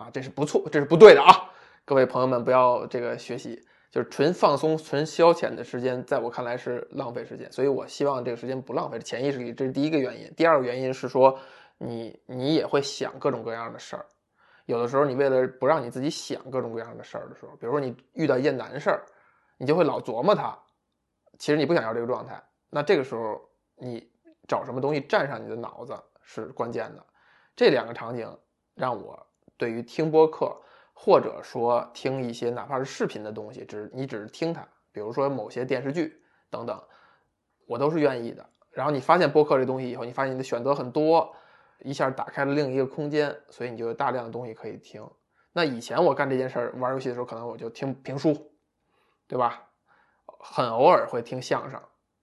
[0.00, 1.28] 啊，这是不错，这是不对的啊！
[1.84, 8.98] 各位朋友们，不要这个学习，就是纯放松、纯消遣的时间，在我看来是浪费时间，所以我希望这个时间不浪费。
[9.00, 10.32] 潜意识里，这是第一个原因。
[10.34, 11.38] 第二个原因是说，
[11.76, 14.06] 你你也会想各种各样的事儿，
[14.64, 19.04] 有的时候你为了不让你自己想各种各样的事儿的时候，比如说你遇到一件难事儿，
[19.58, 20.58] 你就会老琢磨它，
[21.38, 23.38] 其实你不想要这个状态，那这个时候
[23.76, 24.08] 你。
[24.48, 27.06] 找什么东西占上你的脑子是关键的，
[27.54, 28.36] 这两个场景
[28.74, 29.24] 让我
[29.60, 30.56] 对于听播客
[30.94, 36.82] 或者说听一些哪怕是视频的东西，只你只是听它，比如说某些电视剧等等，
[37.66, 38.48] 我都是愿意的。
[38.70, 41.30] 然后你发现播客这东西以后，你发现你的选择很多，
[41.80, 45.06] 一下打开了另一个空间，所以你就有大量的东西可以听。
[45.52, 48.50] 那以前我干这件事儿玩游戏的时候，可能我就听评书，
[49.28, 49.68] 对吧？
[50.38, 51.78] 很偶尔会听相声。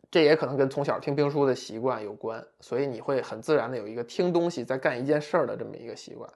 [0.10, 6.28] 这也可能跟从小听评书的习惯有关，所以你会很自然的有一个听东西在干一件事儿的这么一个习惯。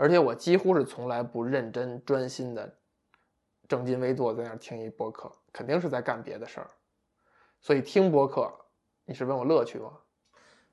[0.00, 2.74] 而且我几乎是从来不认真专心的
[3.68, 6.70] 正襟危坐在那儿听一播客，肯定是在干别的事儿。
[7.60, 8.50] 所以听播客，
[9.04, 9.92] 你是问我乐趣吗？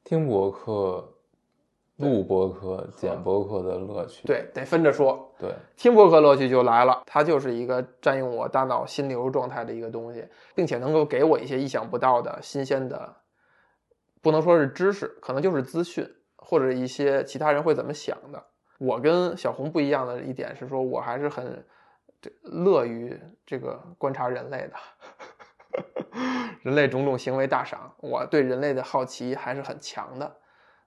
[0.06, 1.14] 听播客。
[1.98, 5.34] 录播客、剪播客的乐趣，对，得分着说。
[5.40, 10.24] 对，听播客乐趣就来了，它就是一个占用我大脑心流状态的一个东西，
[10.54, 13.16] 并且能够给我一些意想不到的新鲜的，
[14.22, 18.46] 不能说是知识，可能就是资讯或者一些其他人会怎么想的。
[18.78, 21.66] 我跟小红不一样的一点是说，我还是很
[22.22, 24.76] 这乐于这个观察人类的，
[26.62, 30.40] 人类种种行为大赏，我对人类的好奇还是很强的。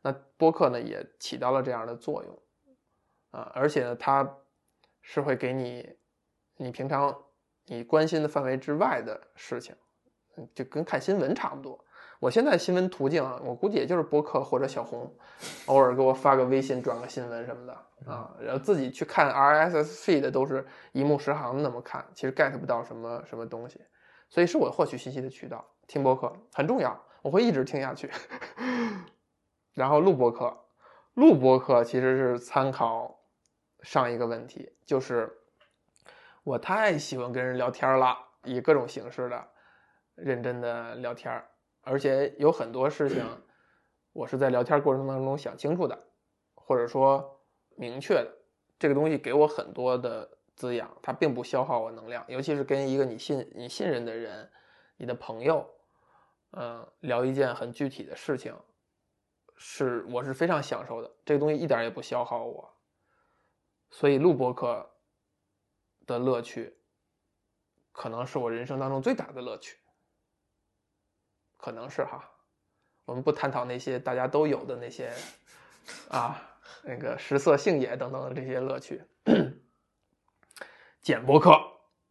[0.02, 2.38] 那播客呢也起到了这样的作用，
[3.32, 4.36] 啊，而且呢，它
[5.02, 5.96] 是会给你
[6.56, 7.16] 你平常
[7.66, 9.74] 你关心的范围之外的事情，
[10.54, 11.84] 就跟看新闻差不多。
[12.20, 15.10] 我现在新闻途径啊，我估计也就是播客或者小红，
[15.66, 17.72] 偶尔给我发个微信，转个新闻什么的
[18.12, 23.80] 啊，然后自己去看 RSS feed 都是一目十行那么看，其实 get 不到什么什么东西，
[24.28, 25.64] 所以是我获取信息的渠道。
[25.86, 28.10] 听播客很重要，我会一直听下去。
[29.72, 30.54] 然后录播课，
[31.14, 33.18] 录播课其实是参考
[33.80, 35.38] 上一个问题，就是
[36.44, 38.14] 我太喜欢跟人聊天了，
[38.44, 39.48] 以各种形式的
[40.16, 41.42] 认真的聊天，
[41.82, 43.24] 而且有很多事情
[44.12, 45.98] 我是在聊天过程当中想清楚的，
[46.54, 47.40] 或者说
[47.76, 48.30] 明确的，
[48.78, 54.50] 这个东西给我很多的滋养，它并不消耗我能量，尤其是跟一个你信你信任的人，
[54.96, 55.68] 你的朋友，
[56.52, 58.54] 嗯，聊一件很具体的事情。
[59.56, 62.72] 是，我是非常享受的，这个东西一点也不消耗我，
[63.90, 64.90] 所以录播课
[66.06, 66.76] 的乐趣，
[67.92, 69.78] 可能是我人生当中最大的乐趣，
[71.60, 72.22] 可能是哈，
[73.04, 75.12] 我们不探讨那些大家都有的那些，
[76.08, 76.40] 啊，
[76.82, 79.02] 那个食色性也等等的这些乐趣，
[81.02, 81.52] 剪播课，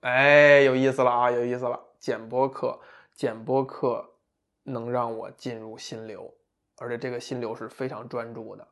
[0.01, 2.79] 哎，有意思了啊，有意思了，剪播课，
[3.13, 4.15] 剪播课
[4.63, 6.35] 能让我进入心流。
[6.77, 8.65] 而且这个心流是非常专注的，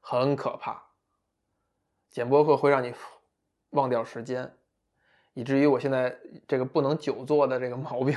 [0.00, 0.90] 很可怕。
[2.08, 2.94] 剪播客会让你
[3.70, 4.56] 忘掉时间，
[5.32, 8.16] 以至于我现在这个不能久坐的这个毛病，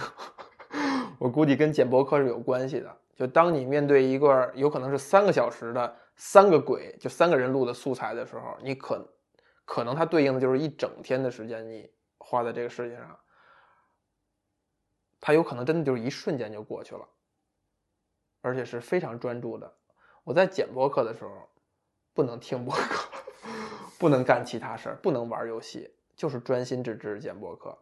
[1.18, 2.98] 我估计跟剪播客是有关系的。
[3.16, 9.08] 就当你面对一个有可能是三个小时的三个鬼，就三个人录的素材的时候，你可
[9.66, 13.20] 可能它对应的就是一整天的时间，你花在这个事情上，
[15.20, 17.08] 它有可能真的就是一瞬间就过去了。
[18.42, 19.74] 而且是非常专注的。
[20.24, 21.50] 我在剪播客的时候，
[22.14, 23.10] 不能听播客，
[23.98, 27.78] 不能干其他事儿，不能玩游戏，就是专心致志剪播客。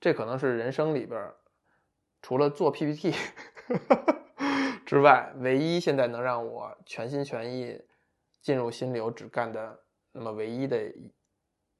[0.00, 1.30] 这可能是人生里边
[2.22, 3.12] 除了做 PPT
[4.86, 7.78] 之外，唯一现在能让我全心全意
[8.40, 11.12] 进入心流、只干的那么唯一的一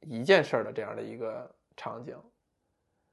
[0.00, 2.20] 一件事的这样的一个场景。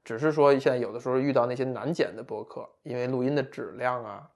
[0.02, 4.30] 只是说，现在有的时候遇到那些难剪的播客，因为录音的质量啊。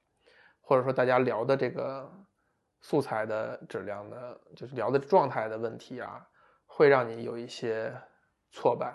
[0.66, 2.11] 或者说大家聊的这个
[2.80, 6.26] 素材的质量的，就是聊的状态的问题啊，
[6.64, 7.95] 会让你有一些
[8.51, 8.95] 挫败。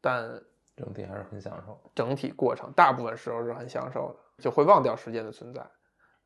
[0.00, 0.40] 但
[0.76, 1.78] 整体还是很享受。
[1.94, 5.60] 整体过程大部分时候是很享受的，就会忘掉时间的存在。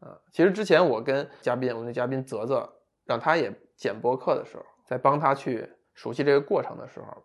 [0.01, 2.73] 啊，其实之前我跟嘉宾，我们的嘉宾泽泽，
[3.05, 7.23] 让他也剪播客的时候，在帮他去熟悉这个过程的时候，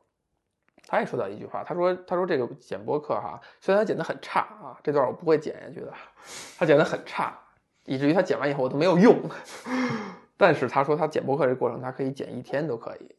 [0.88, 5.94] 他也说到一句话，他说：“他说这个剪播客哈，虽然他剪得很差啊，这段我不会剪下去的，
[6.58, 7.40] 他剪得很差，
[7.86, 9.18] 以至于他剪完以后我都没有用。
[10.36, 13.16] 但是他说他剪播客这过程，他可以剪一天都可以，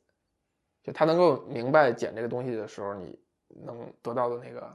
[0.83, 3.19] 就他能够明白剪这个东西的时候，你
[3.63, 4.75] 能得到的那个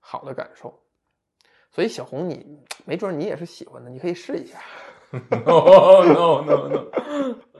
[0.00, 0.78] 好的感受。
[1.72, 4.58] 所以小红，你没准你也是喜欢的，你可以试一下
[5.10, 6.86] ，no no no no，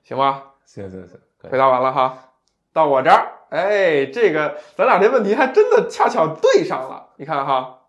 [0.03, 0.55] 行吧？
[0.65, 1.21] 行行行，
[1.51, 2.33] 回答完了哈，
[2.73, 7.13] 到我这儿，哎，这个咱俩这问题还真的恰巧对上了。
[7.17, 7.83] 你看哈，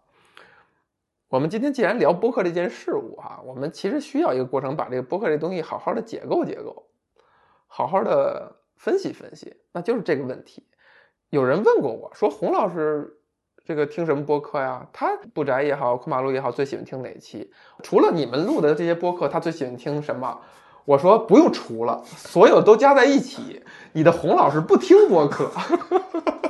[1.29, 6.89] 我们今天既然聊播客这件事物哈，我们其实需要一个过程，把这个播客这东西好好的解构解构，
[7.67, 9.55] 好好的分析分析。
[9.71, 10.67] 那就是这个问题。
[11.29, 13.19] 有人问过我说，洪老师
[13.65, 14.87] 这个听什么播客呀？
[14.93, 17.51] 他不宅也好，空马路也好，最喜欢听哪期？
[17.83, 20.39] 除了你们录的这些播客，他最喜欢听什么？
[20.85, 23.61] 我说不用除了，所有都加在一起。
[23.91, 25.51] 你的洪老师不听播客，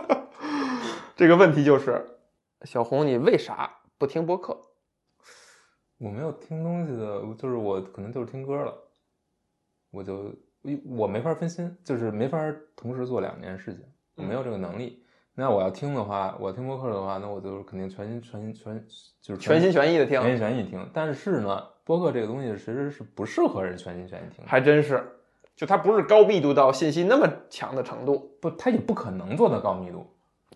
[1.18, 2.20] 这个问题就是，
[2.62, 4.56] 小红，你为啥不听播客？
[5.98, 8.72] 我没有听东西的，就是我可能就是听歌了，
[9.90, 10.32] 我就
[10.86, 12.38] 我没法分心，就是没法
[12.76, 13.84] 同时做两件事情，
[14.18, 15.02] 我没有这个能力。
[15.34, 18.86] 那我要听的话，我听播客的话，那我就是肯定全心全心全
[19.22, 20.90] 就是全心全意的听，全心全意听。
[20.92, 25.04] 但是呢，播客这个东西其实是不适合人全心全意听的，还真是，
[25.56, 28.36] 就它不是高密度到信息那么强的程度。
[28.42, 30.08] 不，它也不可能做到高密度，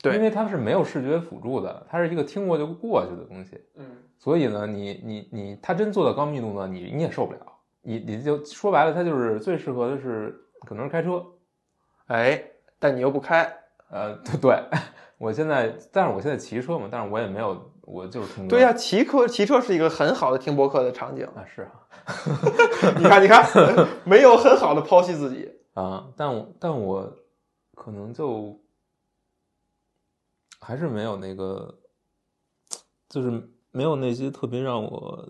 [0.01, 3.62] 对因为它是没有视觉辅助的，它是一个听过就过去的东西。
[3.76, 3.86] 嗯，
[4.18, 7.39] 所以呢，你你你，它真做到高密度呢，你你也受不了。
[7.84, 10.36] 你你就说白了，它就是最适合的是
[10.66, 11.24] 可能是开车，
[12.07, 12.43] 哎，
[12.82, 13.43] 但你又不开，
[13.91, 14.59] 呃，对对，
[15.19, 18.49] 我现在，但是我现在骑车嘛，但是我也没有，我就是听歌。
[18.49, 21.23] 对呀、骑车骑车是一个很好的听播客的场景。
[21.27, 21.71] 啊是啊
[22.97, 23.45] 你看，你看，
[24.03, 25.59] 没有很好的剖析自己。
[25.75, 27.15] 啊，但我但我
[27.75, 28.59] 可能就
[30.59, 31.77] 还是没有那个，
[33.07, 33.29] 就是
[33.69, 35.29] 没有那些特别让我，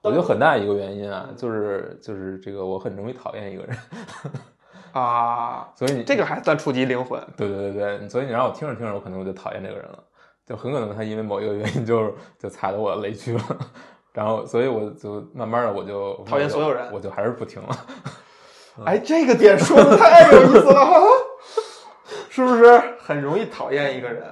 [0.00, 3.76] 我觉得很大一个原因啊，就是就是这个我很容易讨厌一个人，
[4.92, 7.20] 啊，所以你这个还算触及灵魂。
[7.36, 9.98] 对对对对，所以你让我听着听着，我可能我就讨厌这个人了，
[10.46, 13.44] 就很可能他因为某一个原因就就踩到我的雷区了，
[14.12, 17.76] 然后所以我就慢慢的我就讨厌所有人我就还是不听了。
[18.84, 21.00] 哎，这个点说的太有意思了，
[22.30, 24.24] 是不是很容易讨厌一个人？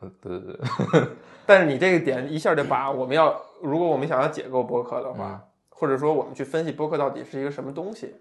[0.00, 1.08] 嗯对对对，
[1.44, 8.14] 但是你这个点一下就把我们要，如果我们想要解构播客的话，或者说我们去分析播客到底是一个什么东西，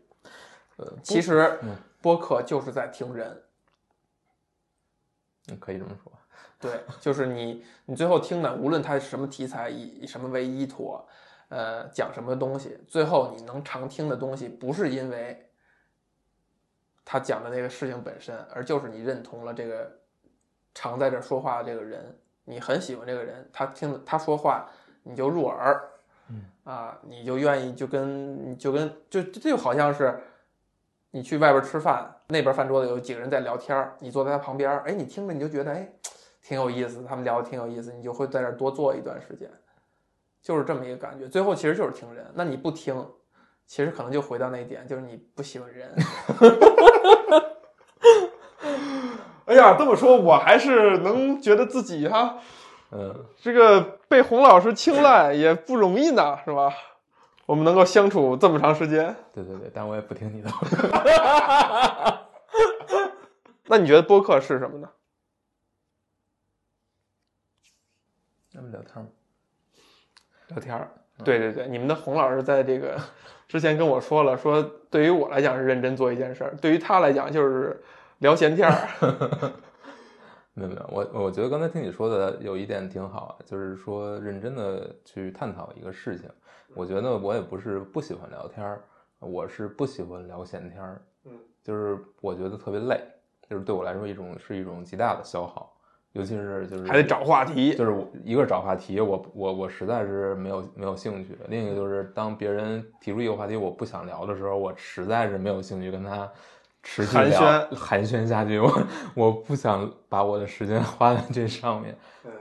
[0.77, 3.43] 呃，其实嗯播客就是在听人。
[5.49, 6.11] 嗯可以这么说。
[6.59, 11.07] 对，就是你，你最后听的，无论它是什么题材，以以什么为依托，
[11.49, 15.49] 呃，讲什么东西，最后你能常听的东西，不是因为
[17.05, 19.99] 他讲的那个事情本身，而就是你认同了这个
[20.73, 24.69] 常在这说话的这个人，你很喜欢这个人，他听他说话
[25.03, 25.81] 你就入耳，
[26.29, 30.19] 嗯啊，你就愿意就跟你就跟就这就好像是
[31.17, 35.89] 你去外边吃饭，那边饭桌子有几个人在聊天儿，你坐在他旁边儿，哎，你听着你就觉得哎
[36.43, 39.49] 挺有意思，他们聊的挺有意思，你就会在这儿多坐一段时间，
[40.43, 41.27] 就是这么一个感觉。
[41.27, 43.03] 最后其实就是听人，那你不听，
[43.65, 45.91] 其实可能就回到那一点，就是你不喜欢人。
[49.45, 52.37] 哎呀，这么说，我还是能觉得自己哈，
[52.91, 56.71] 嗯，这个被洪老师青睐也不容易呢，是吧？
[57.47, 60.51] 我们能够相处这么长时间，对对对，但我也不听你的。
[63.67, 64.89] 那你觉得播客是什么呢？
[68.53, 69.07] 咱们聊天儿？
[70.49, 70.91] 聊天儿。
[71.23, 72.99] 对对对，你们的洪老师在这个
[73.47, 77.81] 之前跟我说了，说对于我来讲是认真做一件事儿，对于他来讲就是
[78.17, 78.89] 聊闲天儿。
[80.57, 86.27] 没有没有，我我觉得刚才听你说的有一点挺好啊，就是说认真的去探讨一个事情。
[86.73, 88.81] 我觉得我也不是不喜欢聊天儿，
[89.19, 91.01] 我是不喜欢聊闲天儿。
[91.25, 91.31] 嗯，
[91.63, 92.99] 就是我觉得特别累，
[93.47, 95.71] 就是对我来说一种是一种极大的消耗，
[96.13, 106.29] 尤其是就是还得找话题，就是我一个找话题，我我我实在是没有没有兴趣；另一个就是当别人提出一个话题我不想聊的时候，我实在是没有兴趣跟他
[106.89, 108.57] 持续寒暄寒暄下去。
[108.57, 108.71] 我
[109.13, 111.95] 我不想把我的时间 花在这上面。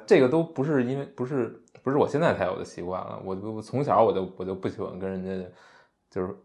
[0.06, 5.50] 这个都不是因为不是不是我现在才有的习惯了，我我从小我就我就不喜欢跟人家
[6.08, 6.36] 就是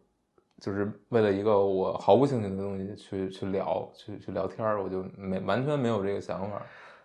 [0.59, 6.61] 就是为了一个我毫无兴趣的东西去去聊去去聊天儿，我就没完全没有这个想法。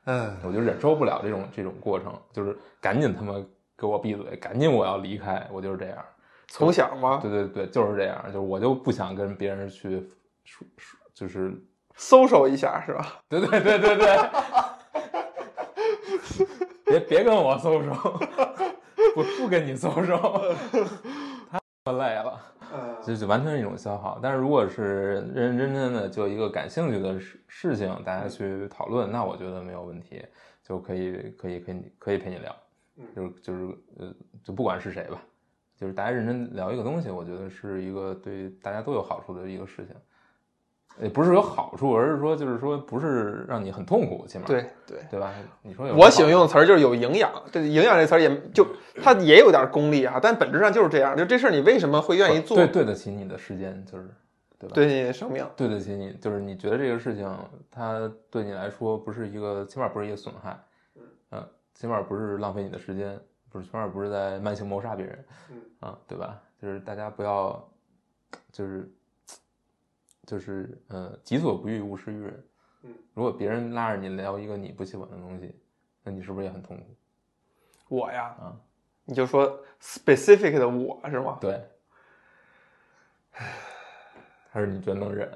[0.06, 3.34] 嗯，我就忍受不了这种这种过程，就是赶紧他妈
[3.76, 5.98] 给我闭嘴，赶紧我要离开，我就是这样。
[6.48, 7.18] 从小吗？
[7.20, 10.08] 对对对，就是这样，就是我就不想跟别人去
[10.46, 11.52] 说说，就是
[11.94, 13.20] 搜索一下是吧？
[13.28, 14.30] 对对对对对，
[16.86, 17.94] 别别跟我搜索，
[19.14, 20.54] 不不跟你搜索，
[21.84, 22.40] 太累了。
[22.72, 24.18] 嗯就就完全是一种消耗。
[24.20, 30.20] 但是如果是认认真真的就一个感兴趣的事事情，大家去讨论，那我觉得没有问题，
[30.64, 32.56] 就可以可以可以可以陪你聊，
[33.14, 35.22] 就是就是呃，就不管是谁吧，
[35.76, 39.94] 就是大家认真聊一个东西，我觉得是一个对大家都有好处的一个事情。
[41.00, 44.98] 也不是有好处，而是说就是说不是让你很痛苦，起码对对。
[45.10, 45.32] 对吧？
[45.62, 48.66] 你说有我喜欢用的词儿就是有营养，这营养这词儿也就
[49.02, 51.16] 它也有点功利啊，但本质上就是这样。
[51.16, 52.56] 就这事儿你为什么会愿意做？
[52.56, 54.08] 对对得起你的时间，就是
[54.58, 54.74] 对吧？
[54.74, 57.30] 对你的生命，对得起你，就是你觉得这个事情，
[57.70, 60.58] 它对你来说不是一个，起码不是一个损害，
[61.30, 63.18] 嗯，起码不是浪费你的时间，
[63.50, 66.40] 不是，起码不是在慢性谋杀别人，嗯啊，对吧？
[66.60, 67.62] 就是大家不要，
[68.50, 68.90] 就是，
[70.26, 72.44] 就是，呃，己所不欲，勿施于人。
[72.82, 75.54] 嗯，如果别人拉着你聊一个你不喜欢的东西，
[76.02, 76.84] 那你是不是也很痛苦？
[77.88, 78.60] 我呀，啊，
[79.04, 81.38] 你就说 specific 的我是吗？
[81.40, 81.64] 对，
[84.50, 85.30] 还是你觉得能忍？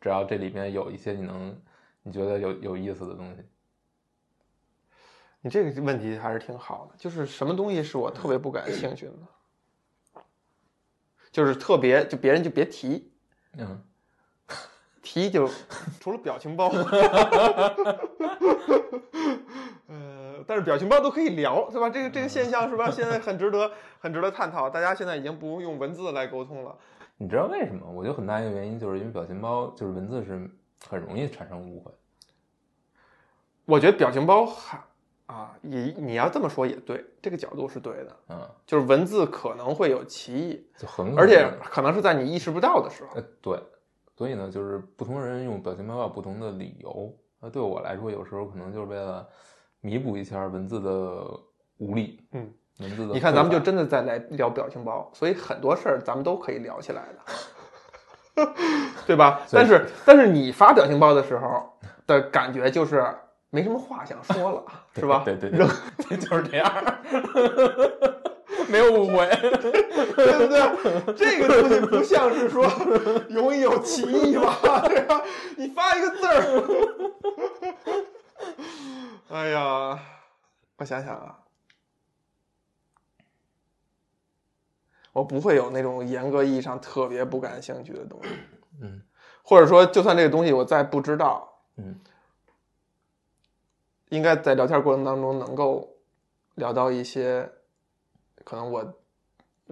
[0.00, 1.60] 只要这里面有一些你能，
[2.02, 3.42] 你觉得有有意思的东西。
[5.42, 10.22] 你这个问题还是挺好的，就是什么东西是我特别不感兴趣的呢？
[11.32, 13.12] 就是特别，就别人就别提，
[13.56, 13.82] 嗯，
[15.02, 15.48] 提就
[16.00, 16.68] 除了表情包，
[19.88, 21.88] 呃，但是表情包都可以聊，对吧？
[21.90, 22.90] 这个这个现象是吧？
[22.90, 26.76] 现在很值得很值得探讨，大家现在已经不用文字来沟通了。
[27.16, 27.90] 你知道为什么？
[27.90, 30.50] 我觉得很大一个原因就是因为表情包就是文字是
[30.88, 31.92] 很容易产生误会。
[33.66, 34.82] 我觉得表情包还
[35.26, 43.10] 啊，也你要这么说也对，这个角度是对的，嗯，就是文字可能会有歧义，就很而且可能是在你意识不到的时候。
[43.14, 43.62] 呃对，
[44.20, 47.10] 所以呢，就是不同人用表情包有不同的理由。
[47.40, 49.26] 那对我来说，有时候可能就是为了
[49.80, 51.24] 弥补一下文字的
[51.78, 52.20] 无力。
[52.32, 57.02] 嗯，文字的你看，咱们就真的在来聊表情包，所以很多事儿咱们都可以聊起来
[58.36, 58.52] 的，
[59.08, 59.40] 对吧？
[59.50, 61.72] 但是但是你发表情包的时候
[62.06, 63.02] 的感觉就是
[63.48, 64.62] 没什么话想说了，
[64.92, 65.22] 是吧？
[65.24, 65.66] 对对对，
[66.10, 66.70] 对就是这样，
[68.70, 69.26] 没有误会。
[70.16, 71.14] 对不对？
[71.14, 72.64] 这个东西不像是说
[73.28, 74.82] 容易有歧义吧？
[74.88, 75.22] 对吧？
[75.56, 77.10] 你发一个字儿，
[79.30, 79.98] 哎呀，
[80.76, 81.38] 我想想啊，
[85.12, 88.28] 我不会有那种严格意义上特别不感兴趣的东西，
[88.80, 89.02] 嗯
[89.42, 91.98] 或者说，就算这个东西我再不知道，嗯，
[94.10, 95.96] 应该在聊天过程当中能够
[96.54, 97.50] 聊到一些
[98.50, 98.84] 可能我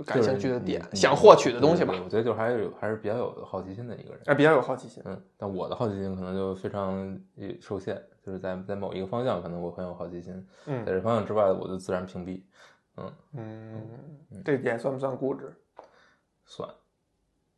[0.07, 4.21] 感兴趣的点，想获取的东西吧我觉得就还是有还是比较有好奇心的一个人。
[4.27, 5.03] 哎，比较有好奇心。
[5.05, 6.97] 嗯，但我的好奇心可能就非常
[7.37, 10.33] 呃受限，就是在在某一个方向可能我很有好奇心，
[10.67, 12.41] 嗯在嗯这方向之外我就自然屏蔽。
[12.97, 15.53] 嗯，嗯，这点算不算固执？
[16.47, 16.71] 算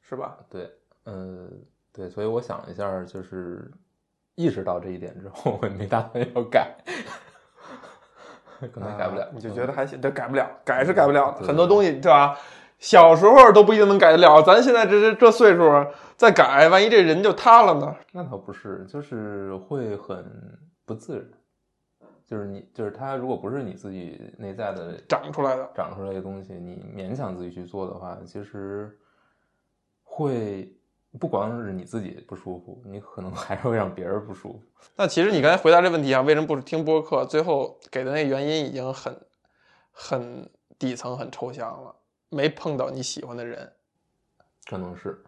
[0.01, 0.39] 是吧？
[0.49, 0.73] 对，
[1.05, 1.47] 呃，
[1.93, 3.71] 对，所以我想了一下，就是
[4.35, 6.75] 意识到这一点之后，我也没打算要改，
[8.69, 9.23] 可能改不了。
[9.25, 10.01] 啊你就觉得还行？
[10.01, 12.37] 这改不了，改是改不了很多东西对吧？
[12.79, 15.87] 小时候都不一定能改得了，咱现在这这这岁数
[16.17, 17.95] 再改，万一这人就塌了呢？
[18.13, 20.25] 那倒不是，就是会很
[20.87, 21.25] 不自然。
[22.27, 28.97] 就是你，就是他，如果不是你自己内在的长出来的，长出来的东西，你勉强自己去做的话，其实
[30.05, 30.73] 会
[31.19, 34.63] 不光是你自己不舒服，你可能还会让别人不舒服。
[34.95, 37.27] 那其实你刚才回答这问题啊，为什么不听播客？
[37.27, 39.21] 最后给的那原因已经很
[39.91, 41.95] 很底层、很抽象了，
[42.29, 43.73] 没碰到你喜欢的人，
[44.67, 45.23] 可能是，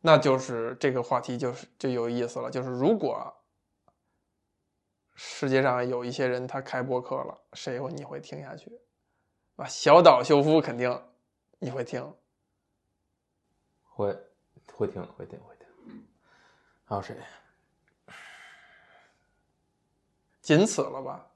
[0.00, 2.50] 那就是这个话题就是就有意思了。
[2.50, 3.34] 就是如果
[5.14, 8.70] 世界上有一些人他开播客了，谁会你会听下去？
[9.56, 11.00] 啊，小岛秀夫肯定
[11.60, 12.12] 你会听，
[13.84, 14.14] 会
[14.76, 16.04] 会听，会听，会听。
[16.84, 17.16] 还有谁？
[20.40, 21.26] 仅此了吧？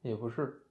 [0.00, 0.64] 也不是，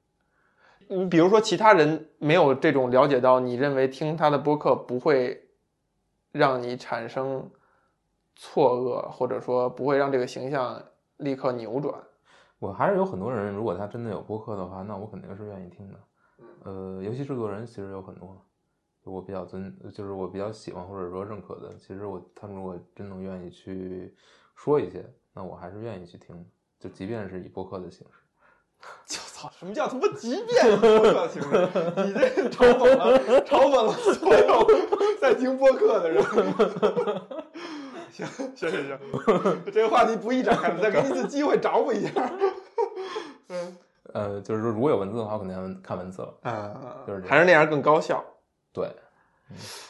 [0.90, 5.48] 你比如说，其他人没有这种了解到，你认为听他的播客不会
[6.34, 7.50] 让你产生
[8.36, 10.84] 错愕，或者说不会让这个形象
[11.16, 12.04] 立刻扭转。
[12.60, 16.00] 我还是有很多人，如果他真的有播客的话，那我肯定是愿意听的。
[16.64, 18.46] 呃，游戏制作人其实有很多，
[19.04, 21.76] 我比较尊，就是我比较喜欢或者说认可的。
[21.78, 24.14] 其实我他们如果真能愿意去
[24.56, 26.46] 说一些，那我还是愿意去听。
[26.80, 28.18] 就即便是以播客的形式。
[29.06, 31.50] 就操，什么叫他妈即便播客形式？
[32.04, 34.68] 你这嘲讽了，嘲讽了所有
[35.20, 36.24] 在听播客的人。
[38.12, 39.00] 行行行行，
[39.72, 42.32] 这个话题不易展开，再给你一次机会找补一下。
[43.50, 43.78] 嗯
[44.14, 46.34] 呃，就是说如果有文字的话，我肯定看文字了。
[46.42, 48.24] 啊就是还是那样更高效。
[48.74, 48.96] 对，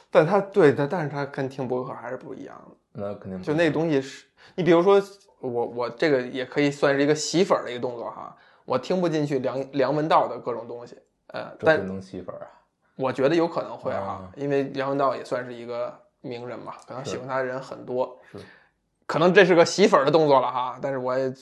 [0.10, 2.76] 但他对，但但是他跟听博客还是不一样的。
[2.94, 4.26] 那肯定就那个东西是，
[4.56, 5.02] 你比如说
[5.40, 8.36] 我我这个也可以算是一个洗粉儿的一个动作哈。
[8.66, 10.98] 我听不进去梁梁文道的各种东西，
[11.28, 12.48] 呃，但能吸粉啊。
[12.95, 18.38] 我觉得有可能会哈啊，因为梁文道也算是一个名人嘛，可能喜欢他的人很多，是
[19.08, 20.78] 可能这是个洗粉儿的动作了哈。
[20.82, 21.34] 但是我也，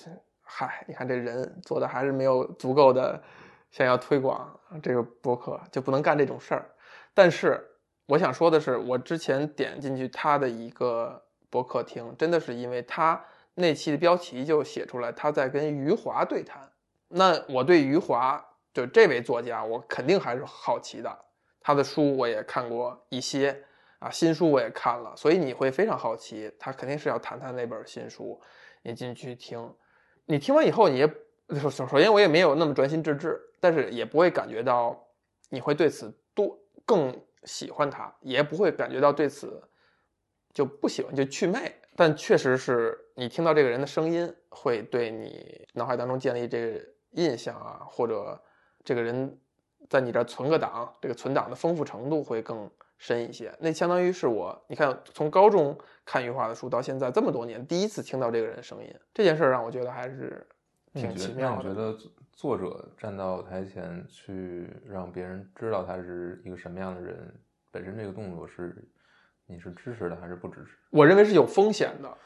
[0.41, 3.21] 嗨，你看这人做的还是没有足够的
[3.69, 4.49] 想要推广
[4.81, 6.65] 这个博客，就不能干这种事儿。
[7.13, 7.63] 但是
[8.05, 13.23] 我想说的是，我之前点进去他的一个博客听，真的是因为他
[13.55, 16.71] 那期的标题就写出来他在跟余华对谈。
[17.09, 21.19] 那我对余华就这位作家，我肯定还是好奇的。
[21.61, 23.63] 他的书我也看过一些
[23.99, 28.39] 啊，新书我也看了，所以你会非常好奇，他肯定是要谈谈那本新书。
[28.81, 29.75] 你进去听，
[30.25, 31.07] 你听完以后，你也
[31.59, 34.97] 首首首先我也没有那么专心致志，但是也不会感觉到
[35.49, 36.57] 你会对此多
[36.89, 39.61] 更喜欢他，也不会感觉到对此
[40.51, 41.71] 就不喜欢就去魅。
[41.95, 48.41] 但确实是你听到这个人的声音，会对你脑海当中建立这个印象啊，或者
[48.83, 49.37] 这个人
[49.87, 52.67] 在你这存个档，这个存档的丰富程度会更
[52.97, 53.53] 深一些。
[53.59, 60.47] 那相当于是我，你看从高中看余华的书到现在这么多年，第一次听到这个人声音，这件事让我觉得还是
[60.93, 61.69] 挺奇妙的。
[61.69, 61.95] 你觉得
[62.39, 67.37] 作作者站到台前去让别人知道他是一个什么样的人，
[67.69, 68.89] 本身这个动作是
[69.45, 70.77] 你是支持的还是不支持？
[70.89, 72.17] 我认为是有风险的。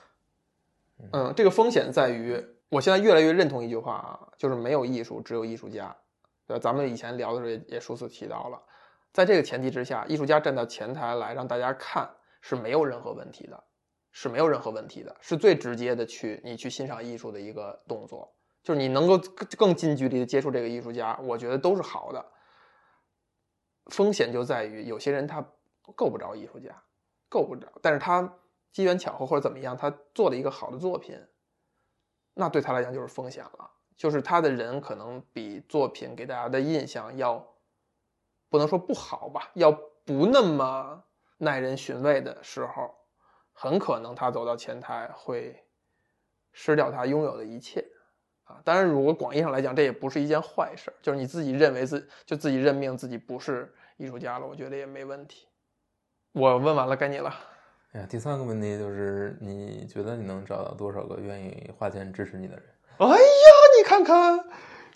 [1.14, 5.96] 嗯，这个风险在于，我现在越来越认同一句话啊，就是没有艺术，只有艺术家。
[6.46, 8.62] 对，咱们以前聊的时候也也数次提到了，
[9.14, 12.08] 在这个前提之下，艺术家站到前台来让大家看
[12.40, 13.64] 是没有任何问题的，
[14.12, 18.32] 是没有任何问题的，是最直接的去你去欣赏艺术的一个动作，
[18.64, 22.26] 就是你能够更更近距离的接触这个艺术家，我觉得都是好的。
[23.88, 25.46] 风险就在于有些人他
[25.96, 26.84] 够不着艺术家，
[27.28, 28.40] 够不着，但是他
[28.72, 31.22] 机缘巧合或者怎么样，他做了一个好的作品，
[32.34, 33.72] 那对他来讲就是风险了。
[33.96, 37.56] 就是他的人可能比作品给大家的印象要，
[38.50, 41.04] 不能说不好吧，要不那么
[41.38, 42.96] 耐人寻味的时候，
[43.52, 45.64] 很可能他走到前台会
[46.52, 47.86] 失掉他拥有的一切
[48.44, 48.62] 啊。
[48.64, 55.48] 当然，如果广义上来讲，这也不是一件坏事，就是你自己认为自就自己认命自己不是艺术家了，我觉得也没问题。
[56.34, 57.34] 我问完了，该你了。
[57.92, 62.64] 哎呀，第三个问题就是，你觉得你能找到多少个愿意花钱支持你的人？
[62.98, 63.18] 哎呀，
[63.78, 64.44] 你看看，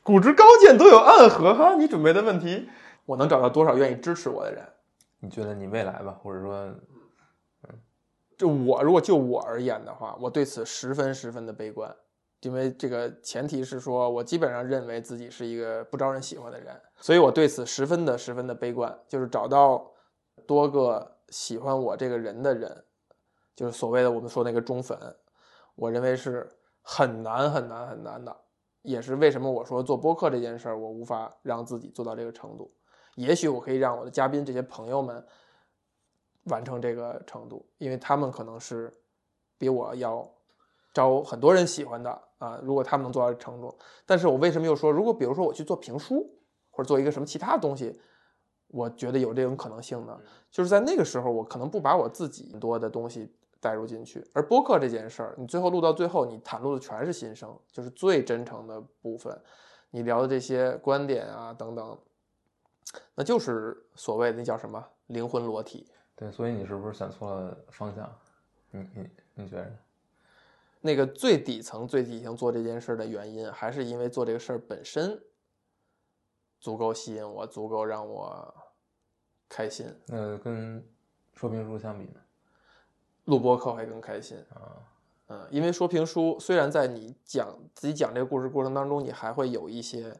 [0.02, 1.76] 古之高见都有暗合哈。
[1.76, 2.70] 你准备的问题，
[3.06, 4.66] 我能找到多少愿意支持我的人？
[5.20, 6.56] 你觉得你未来吧，或者说，
[7.64, 7.80] 嗯
[8.38, 11.96] 就我如果就我而言的话，我对此十分十分的悲观，
[12.42, 18.98] 因为这个前提是说我基本上认为自己是一个不招人喜欢的人，所以我对此十分的十分的悲观。
[19.08, 19.92] 就是找到
[20.46, 22.86] 多个喜欢我这个人的人，
[23.56, 24.98] 就是所谓的我们说那个忠粉，
[25.76, 26.48] 我认为是
[26.82, 28.36] 很难很难很难的，
[28.84, 32.72] 也是为什么我说做播客这件事儿，我无法让自己做到这个程度。
[33.16, 35.26] 也许我可以让我的嘉宾这些朋友们
[36.44, 38.94] 完成这个程度，因为他们可能是
[39.58, 40.26] 比我要
[40.94, 42.60] 招很多人喜欢的啊。
[42.64, 46.30] 如果他们能做到这程度，但是我为什么又说，如果比如说我去做评书，
[46.72, 48.00] 或者做一个什么其他的东西，
[48.68, 50.20] 我觉得有这种可能性呢？
[50.52, 59.40] 就是在那个时候，我可能不把我自己很多的东西带入进去，而播客这件事儿，你最后录到最后，你袒露的全是心声，就是最真诚的部分，
[59.90, 61.98] 你聊的这些观点啊等等，
[63.16, 65.90] 那就是所谓的那叫什么灵魂裸体。
[66.16, 68.10] 对，所以你是不是选错了方向？
[68.72, 69.78] 你你你觉得呢？
[70.82, 75.22] 那个最底层、最底层做这件事的原因，还是因为做这个事儿本身
[76.60, 78.54] 足够吸引我，足够让我
[79.50, 79.86] 开心。
[80.06, 80.84] 那跟
[81.34, 82.22] 说评书相比呢？
[83.26, 84.80] 录播课会更开心啊，
[85.28, 90.18] 嗯，因为说评书虽然在你讲自己讲这个故事过程当中，你还会有一些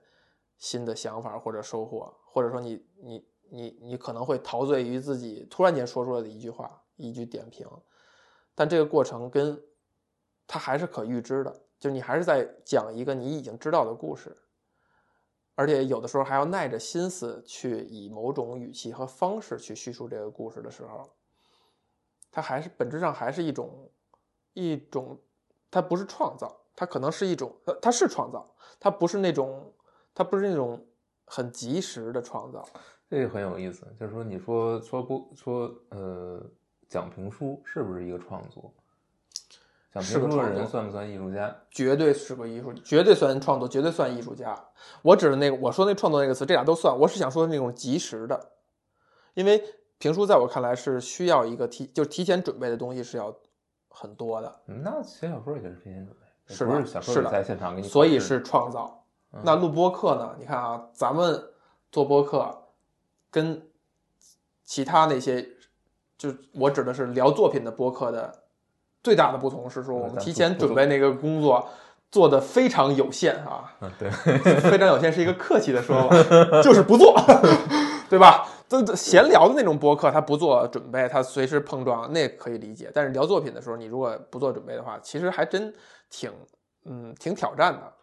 [0.58, 7.66] 新的想法或者收获，或者说你你你你可能会陶醉于自己突然间说出来的一句话、一句点评，
[8.54, 9.58] 但这个过程跟
[10.48, 14.36] 它还是可预知的，就是你还是在讲一个你已经知道的故事，
[15.56, 21.10] 而且有的时候还要耐着心思去以某种语气和方式去叙述这个故事的时候，
[22.32, 23.92] 它还是本质上还是一种
[24.54, 25.20] 一种，
[25.70, 29.74] 它不是创造，它可能是一种，呃，它是创造，它不是那种，
[30.14, 30.86] 它不是那种
[31.26, 32.68] 很及时的创造。
[33.10, 36.46] 这个很有意思，就是说，你说说不说，呃，
[36.88, 38.74] 讲评书是不是一个创作？
[39.98, 41.56] 讲是个评书的创作人算不算艺术家？
[41.72, 44.56] 绝对是个艺术，绝对算创作，绝对算艺术家。
[45.02, 46.98] 我指的那个，我说那创作那个词，这俩都算。
[46.98, 48.50] 我是想说那种及时的，
[49.34, 49.64] 因为
[49.98, 53.36] 评书在我看来是需要一个提，就是提前准备的东西是要
[53.90, 59.04] 很多的，嗯那写小说也是提前准备，是的不是小说是的在现场给你，所以是创造。
[59.34, 60.36] 嗯那录播课呢？
[60.40, 61.44] 你看啊，咱们
[61.92, 62.70] 做播客
[63.30, 63.62] 跟
[64.64, 65.48] 其他那些，
[66.18, 68.34] 就我指的是聊作品的播客的
[69.08, 71.66] 最大的不同是说，我们提前准备那个工作
[72.12, 73.74] 做的非常有限啊。
[73.80, 74.10] 嗯，对，
[74.70, 77.16] 非常有限是一个客气的说法，就是不做，
[78.12, 78.46] 对吧？
[78.68, 82.92] 这这闲聊的那种播客，他不做准备，他随时碰撞，那可以理解。
[82.94, 85.74] 但是聊作品的时候，你如果不做准备的话，其实还真
[86.10, 86.30] 挺，
[86.84, 87.94] 嗯，挺挑战的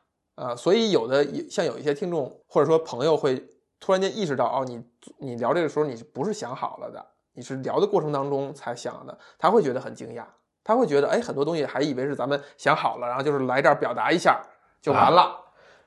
[0.43, 3.41] 啊、所以有的像有一些听众或者说朋友会
[3.79, 4.83] 突然间意识到，哦，你
[5.19, 7.05] 你聊这个时候你不是想好了的，
[7.35, 10.25] 你是聊的过程当中才想的，他会觉得很惊讶，
[10.65, 14.41] 他会觉得，哎，很多东西还以为是咱们想好了，然后就是来这儿表达一下
[14.81, 15.39] 就完了。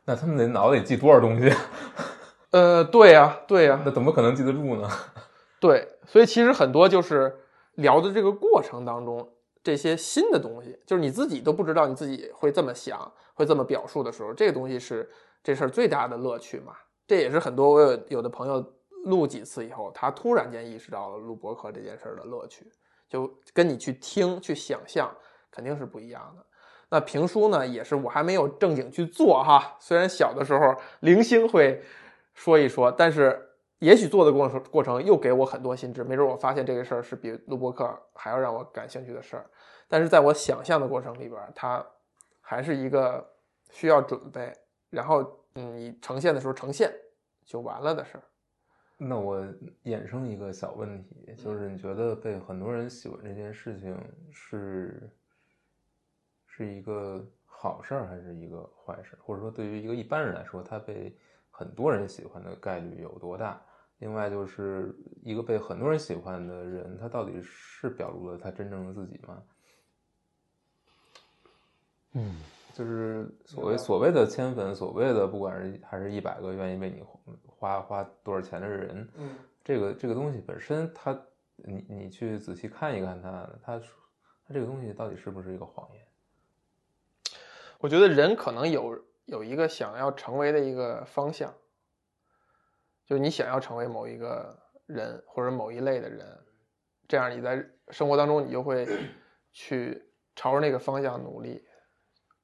[0.06, 1.52] 那他们得脑子里记多少东西？
[2.52, 4.90] 呃，对呀、对呀、那怎么可能记得住呢？
[5.60, 7.36] 对，所以其实很多就是
[7.74, 9.28] 聊的这个过程当中，
[9.64, 15.10] 这些新的东西，就是你自己都不知道你自己会这么想，会这么表述的时候，这个东西是
[15.44, 16.74] 这事儿最大的乐趣嘛。
[17.06, 18.64] 这也是很多我有有的朋友
[19.06, 22.66] 录几次以后，他突然间意识到了录博客这件事儿的乐趣，
[23.10, 25.16] 就跟你去听、去想象
[25.52, 26.46] 肯定是不一样的。
[26.90, 31.84] 那评书呢，也是我还没有正经去做哈，虽然小的时候零星会
[32.34, 39.46] 说一说，但是也许做的过程过程又给我很多新知，没准我发现这个事儿是比录播课还要让我感兴趣的事儿。
[39.90, 41.86] 但是在我想象的过程里边儿，它
[42.42, 43.26] 还是一个
[43.72, 44.54] 需要准备，
[44.90, 45.24] 然后
[45.56, 46.94] 嗯，你呈现的时候呈现
[47.46, 48.24] 就完了的事儿。
[48.98, 49.40] 那我
[49.84, 53.96] 衍生一个小问题，就是你觉得被很多人喜欢这件事情
[54.32, 55.08] 是
[56.48, 59.20] 是一个好事儿还是一个坏事儿？
[59.22, 61.16] 或者说，对于一个一般人来说，他被
[61.52, 63.62] 很多人喜欢的概率有多大？
[64.00, 69.44] 另外，就是一个被很多人喜欢的人，他到底是表露了他真正的自己吗？
[72.14, 72.36] 嗯，
[72.74, 77.02] 就是所谓所谓的千粉，所谓的不管是还是一百个愿意为你
[77.58, 81.20] 花花多少钱的人，嗯，这个这个东西本身它，
[81.56, 86.04] 你你去仔细看一看它，它它这个东西到底是不是一个谎言？
[87.80, 91.54] 我觉得人可能有有一个想要成为的一个方向，
[93.06, 96.40] 就是你想要成为某一个人或者某一类的人，
[97.08, 98.88] 这样你在生活当中你就会
[99.52, 101.64] 去朝着那个方向努力。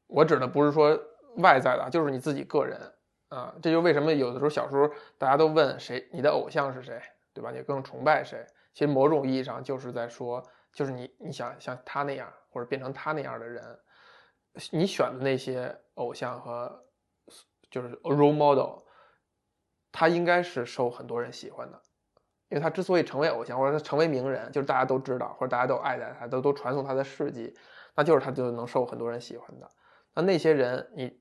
[0.08, 1.00] 我指的不是说
[1.38, 2.80] 外在的啊，就是你自己个人
[3.34, 3.54] 啊。
[3.62, 7.02] 这就为什么有的时候小时候大家都问谁你的偶像是谁，
[7.34, 7.52] 对吧？
[7.52, 8.46] 你更崇拜谁？
[8.74, 10.44] 其实某种意义上就是在说，
[10.74, 13.80] 就是你你想像他那样或者变成他那样的人。
[14.72, 16.86] 你选的那些偶像和
[17.72, 18.84] 就是 role model，
[19.92, 21.82] 他应该是受很多人喜欢的，
[22.50, 27.52] 因为他之所以成为偶像或者他成为名人，就是大家都知道或者大家都爱戴他，都都传颂他的事迹，
[27.96, 29.68] 那就是他就能受很多人喜欢的。
[30.14, 31.20] 那那些人，你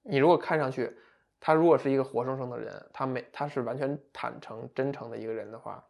[0.00, 0.96] 你如果看上去
[1.40, 5.82] 他如果是一个活生生的人，他没他是完全坦诚真诚的一个人的话，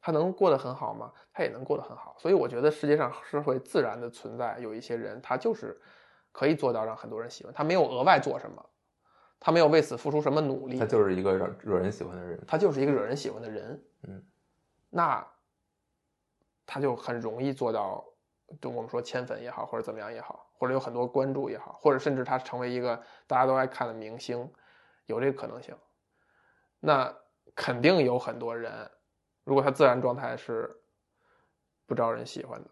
[0.00, 1.12] 他能过得很好吗？
[1.32, 2.16] 他也能过得很好。
[2.18, 5.78] 所以我觉得世界上是会自然的存在有一些人，他就是。
[6.34, 8.70] 可以做到让很多人喜欢，他没有额外做什么，
[9.38, 14.24] 他没有为此付出什么努力，他就是一个惹惹人喜欢的人，他就是一个惹人喜欢的人，嗯，
[14.88, 15.28] 那
[16.64, 18.02] 他就很容易做到，
[18.62, 24.50] 就我们说千粉也好，或者怎么样也好，或者有很多关注也好，或者甚至他成为一个大家都爱看的明星，
[25.06, 25.76] 有这个可能性。
[26.80, 27.16] 那
[27.54, 28.90] 肯定有很多人，
[29.44, 30.82] 如果他自然状态是
[31.86, 32.70] 不招人喜欢的，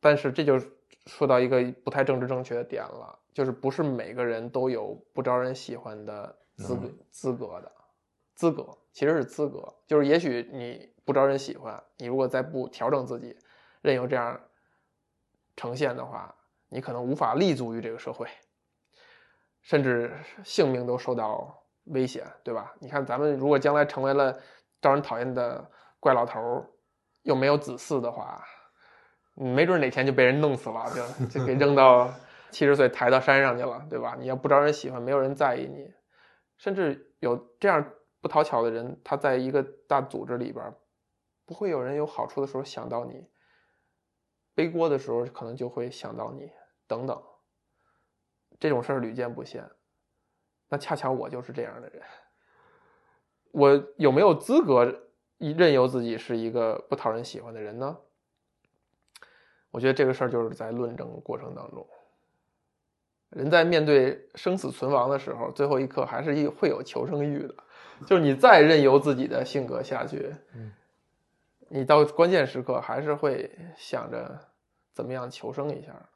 [0.00, 0.60] 但是这就。
[1.06, 7.72] 说到一个不太政治正确的点了，就是不是每个人都有不招人喜欢的资格、嗯、资格的
[8.34, 9.74] 资格，其实是资格。
[9.86, 13.34] 就是也许你不招人喜欢，你如果再不调整自己，
[13.80, 14.38] 任由这样
[15.56, 16.34] 呈现的话，
[16.68, 18.28] 你可能无法立足于这个社会，
[19.62, 20.12] 甚至
[20.44, 22.74] 性命都受到危险，对吧？
[22.80, 24.38] 你看，咱们如果将来成为了
[24.80, 26.64] 招人讨厌的怪老头，
[27.22, 28.42] 又没有子嗣的话。
[29.34, 32.10] 没准哪天就被人弄死了，就就给扔到
[32.50, 34.16] 七十岁抬到山上去了，对吧？
[34.18, 35.90] 你要不招人喜欢，没有人在意你，
[36.58, 40.74] 甚至有这样不讨巧的人，他在一个大组织里边，
[41.46, 43.30] 不会有人有好处的时候想到你，
[44.54, 46.50] 背锅的时候可能就会想到你，
[46.86, 47.22] 等等。
[48.60, 49.68] 这种事儿屡见不鲜。
[50.68, 52.00] 那恰巧我就是这样的人，
[53.50, 55.00] 我有没有资格
[55.38, 57.98] 任由自己是一个不讨人喜欢的人呢？
[59.72, 61.88] 我觉得这个事儿就是在论证过程当中，
[63.30, 67.54] 人在面对生死存亡的时候，最后一刻还是会有求生欲的。
[68.06, 70.34] 就是你再任由自己的性格下去，
[71.68, 74.38] 你到关键时刻还是会想着
[74.92, 76.08] 怎么样求生一下。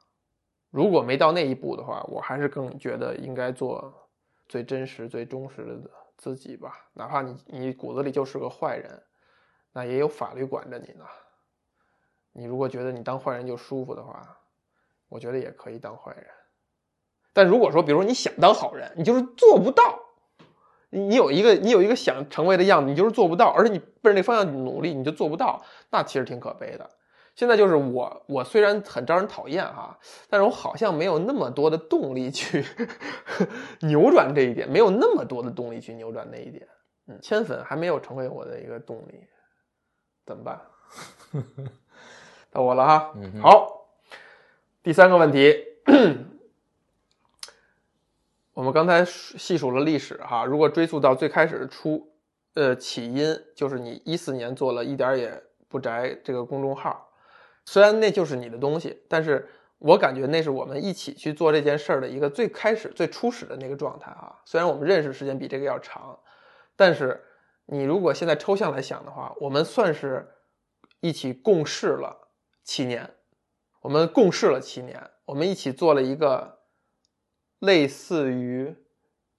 [0.75, 4.09] 如果没到那一步的话，我还是更觉得应该做
[4.49, 6.89] 最真实、最忠实的自己吧。
[6.91, 9.01] 哪怕你你骨子里就是个坏人，
[9.71, 11.05] 那也有法律管着你呢。
[12.33, 14.37] 你如果觉得你当坏人就舒服的话，
[15.07, 16.25] 我觉得也可以当坏人。
[17.31, 19.97] 但如果说，比如你想当好人，你就是做不到。
[20.89, 26.89] 你有一个你有一个想成为的样子，你就是做不到，而且你奔着那方向努力，你就做不到，那其实挺可悲的。
[27.35, 29.99] 现在就是我，我虽然很招人讨厌哈，
[30.29, 32.65] 但是我好像没有那么多的动力去
[33.83, 36.67] 扭转这一点，没有那么多的动力去扭转那一点。
[37.07, 39.27] 嗯，千粉还没有成为我的一个动力，
[40.25, 40.61] 怎么办？
[42.49, 43.85] 到我了哈，嗯好，
[44.81, 45.53] 第三个问题。
[48.53, 52.09] 我们刚才细数了历史哈，如果追溯到最开始出，
[52.53, 57.04] 呃，起因就是你一四年做了一点也不宅这个公众号，
[57.65, 64.39] 虽然那就是你的东西，但是我感觉那是我们一起去做这件事儿的一个最开始、最初始的那个状态啊。
[64.45, 66.19] 虽然我们认识时间比这个要长，
[66.75, 67.23] 但是
[67.65, 70.29] 你如果现在抽象来想的话，我们算是
[71.01, 72.29] 一起共事了
[72.63, 73.15] 七年，
[73.81, 76.55] 我们共事了七年，我们一起做了一个。
[77.59, 78.75] 类似于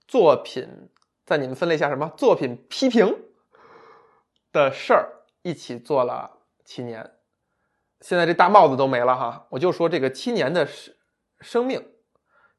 [0.09, 0.89] 作品，
[1.27, 3.15] 在你们分类下什么作品批评
[4.51, 5.13] 的事儿，
[5.43, 7.13] 一起做了七年，
[8.07, 10.95] 现在这大帽子都没了哈，我就说这个七年的生
[11.41, 11.85] 生命，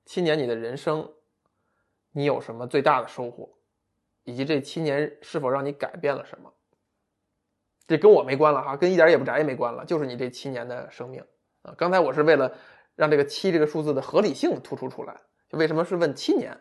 [0.04, 1.10] 七年你的人生，
[2.12, 3.58] 你有什么最大的收获，
[4.26, 6.52] 以及这七年是否让你改变了什么？
[7.88, 11.24] 这跟我没关了哈，跟一点也不宅也没关了，就是你这七年的生命
[11.62, 11.74] 啊。
[11.78, 12.54] 刚才我是为了
[12.96, 15.18] 让这个七这个数字的合理性突出出来。
[15.48, 16.52] 就为什么是问七年？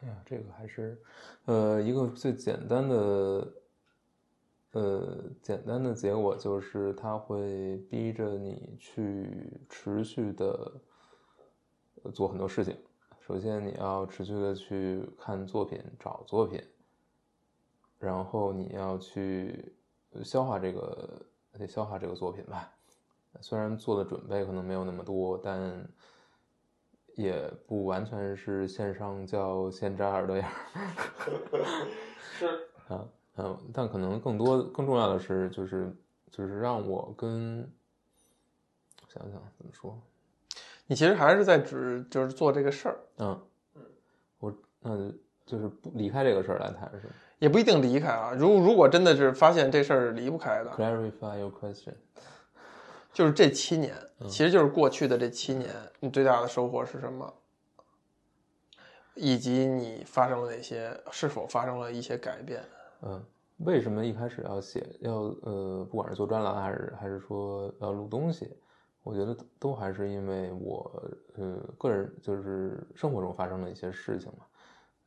[0.00, 0.96] 哎呀，这个还是，
[1.46, 3.52] 呃，一个最简单的，
[4.72, 10.72] 呃，简单的结果就是它会逼着你去持续的
[12.14, 12.76] 做很多事情。
[13.20, 16.62] 首先，你要持续的去看作品、找作品，
[17.98, 19.74] 然后你要去
[20.22, 22.72] 消化这个，得消化这个作品吧。
[23.40, 25.88] 虽然做的准备可能没有那么多，但。
[27.16, 30.52] 也不完全是线上叫线扎耳朵眼儿，
[32.16, 32.46] 是
[32.88, 33.06] 啊
[33.36, 35.94] 嗯，但可能更多更重要的是，就是
[36.30, 37.60] 就是让我跟
[39.08, 40.00] 想想怎么说，
[40.86, 43.40] 你其实还是在指就是做这个事儿，嗯
[44.38, 45.12] 我那
[45.46, 47.08] 就是不离开这个事儿来谈是
[47.38, 51.94] 也不一定离开啊，如如果真的是发现这事儿离不开的，clarify your question。
[53.12, 53.92] 就是这七年，
[54.28, 57.34] 其实就是过去的这七年，你最大的收获是什么？
[59.14, 60.96] 以及你发生了哪些？
[61.10, 62.62] 是否发生了一些改变？
[63.02, 63.22] 嗯，
[63.58, 64.86] 为什么一开始要写？
[65.00, 68.56] 要呃，不管是做专栏还是还是说要录东西，
[69.02, 71.02] 我觉得都还是因为我
[71.36, 74.44] 呃个人就是生活中发生的一些事情嘛，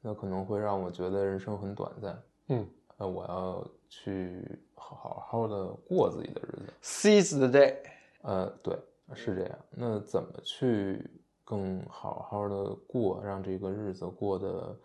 [0.02, 2.24] 那可能会让我觉得人生很短暂。
[2.50, 2.68] 嗯，
[2.98, 7.76] 呃，我要去好好的过自己的日子，seize the day。
[8.22, 8.78] 呃，对，
[9.14, 9.60] 是这样。
[9.70, 11.10] 那怎么去
[11.44, 14.78] 更好好的过，让这个日子过得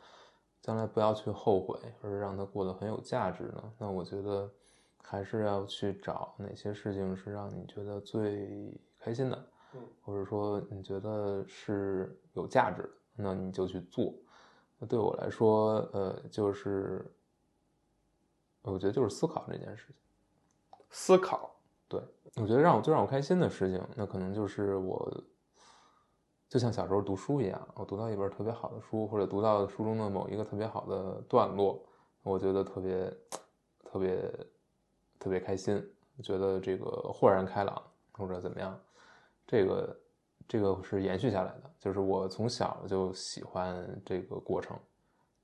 [0.68, 3.72] 将来不要去后悔，而是让它过得很有价值呢？
[3.78, 4.52] 那我觉得
[5.02, 9.46] 还是要去找哪些事情是让你觉得最开心的，
[10.02, 14.12] 或者说你觉得是有价值的，那你就去做。
[14.78, 17.02] 那对我来说，呃，就是
[18.60, 19.96] 我觉得就是思考这件事情，
[20.90, 21.50] 思考。
[21.88, 21.98] 对，
[22.36, 25.24] 我觉得让我最让我开心的事情，那可能就是我，
[26.48, 31.82] 就像小时候读书一样，我读到一本特别好的书，或者读到书中的某一个特别好的段落，
[32.22, 33.16] 我觉得特别
[33.84, 34.32] 特别
[35.18, 35.82] 特别开心，
[36.22, 38.78] 觉得这个豁然开朗或者怎么样，
[39.46, 40.00] 这个
[40.46, 44.78] 这个是延续下来的，就是我从小就喜欢这个过程，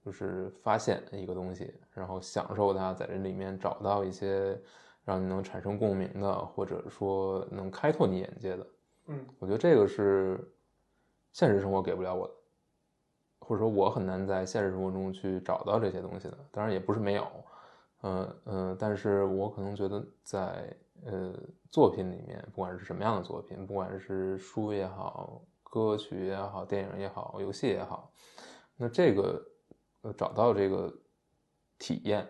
[0.04, 4.60] 就是发现一个东西，然后享受它，在这里面找到一些。
[5.06, 8.66] 让你能产生共鸣的，或者说能开拓你眼界的，
[9.08, 10.40] 嗯，我觉得这个是
[11.34, 12.34] 现实生活给不了我的，
[13.40, 16.38] 或者说我很难在现实生活中去找到这些东西的。
[16.52, 17.26] 当然也不是没有，
[18.02, 20.72] 嗯嗯，但是我可能觉得在
[21.04, 21.34] 呃
[21.70, 28.12] 作品里面，不管是什么样的作品，不管是书也好，歌曲也好，电影也好，游戏也好，
[28.76, 29.44] 那这个
[30.02, 30.94] 呃找到这个
[31.80, 32.24] 体验，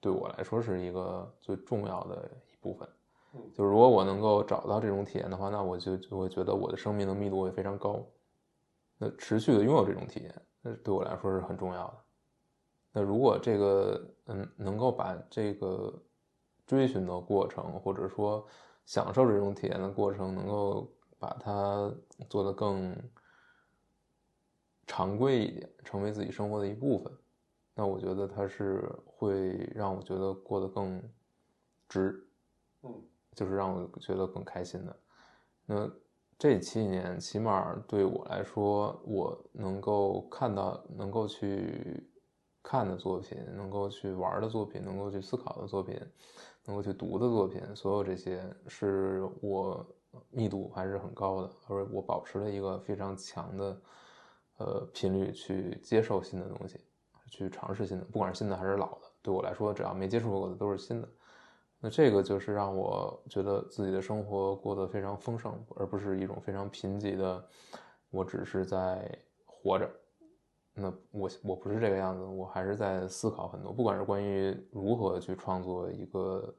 [0.00, 2.86] 对我来说是一个最重要的一部分。
[3.54, 8.04] 就是如果我能够找到这种体验的话，那我就就会觉得我的生命的密度会非常高。
[8.98, 11.94] 那持续的拥有这种体验，那对我来说是很重要的。
[12.92, 15.92] 那如果这个嗯能够把这个
[16.66, 18.46] 追寻的过程，或者说
[18.84, 21.92] 享受这种体验的过程，能够把它
[22.28, 22.96] 做得更
[24.86, 27.12] 常规一点，成为自己生活的一部分，
[27.74, 31.02] 那我觉得它是会让我觉得过得更
[31.88, 32.26] 值，
[32.82, 33.02] 嗯。
[33.36, 34.96] 就是让我觉得更开心的。
[35.66, 35.90] 那
[36.38, 42.06] 这七年，起码对我来说，我能够看到、能够去
[42.62, 45.98] 看的作品，能够去玩的作品，能够去思考的作品，
[46.64, 49.86] 能够去读的作品，所有这些是我
[50.30, 53.80] 密度还是很高的，而我保持了一个非常强的
[54.58, 56.80] 呃频率去接受新的东西，
[57.28, 61.08] 去尝试新的，不管是新的还是老的，对我来说，只要没接触过的都是新的。
[61.84, 67.46] 那这个就是让我觉得自己的生活过得非常丰盛，而不是一种非常贫瘠的，
[68.08, 69.06] 我只是在
[69.44, 69.86] 活着。
[70.72, 76.54] 那我我不是这个样子，我还是在思考很多，不管是关于如何去创作一个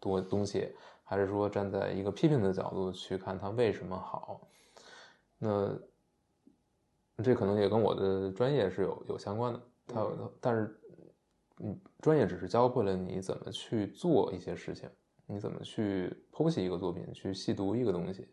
[0.00, 4.48] 多东西，还是说站在一个批评的角度去看它为什么好。
[5.36, 5.78] 那
[7.22, 10.06] 这可能也跟我的专业是有有相关的，它
[10.40, 10.80] 但是。
[11.66, 14.86] 嗯，专业只是教会了你怎么去做一些事情，
[15.26, 18.28] 你怎么去剖析一个作品，去细读一个东西，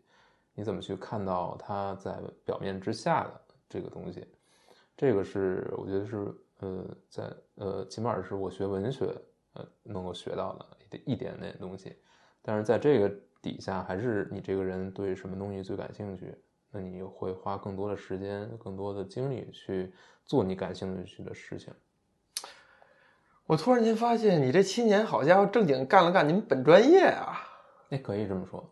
[0.52, 3.40] 你怎么去看到它在表面之下的
[3.70, 4.26] 这个东西，
[4.94, 9.06] 这个是我觉得是呃，在呃，起码是我学文学
[9.54, 11.96] 呃能够学到的一点点东西，
[12.42, 13.10] 但是在这个
[13.40, 16.36] 底下，还是你这个人对什么东西最感兴趣，
[16.70, 19.90] 那你会花更多的时间、更多的精力去
[20.26, 21.72] 做你感兴趣的事情。
[23.52, 27.38] 我突然间发现，你这七年好家伙正经干了干你们本专业啊！
[27.90, 28.66] 那，可以这么说，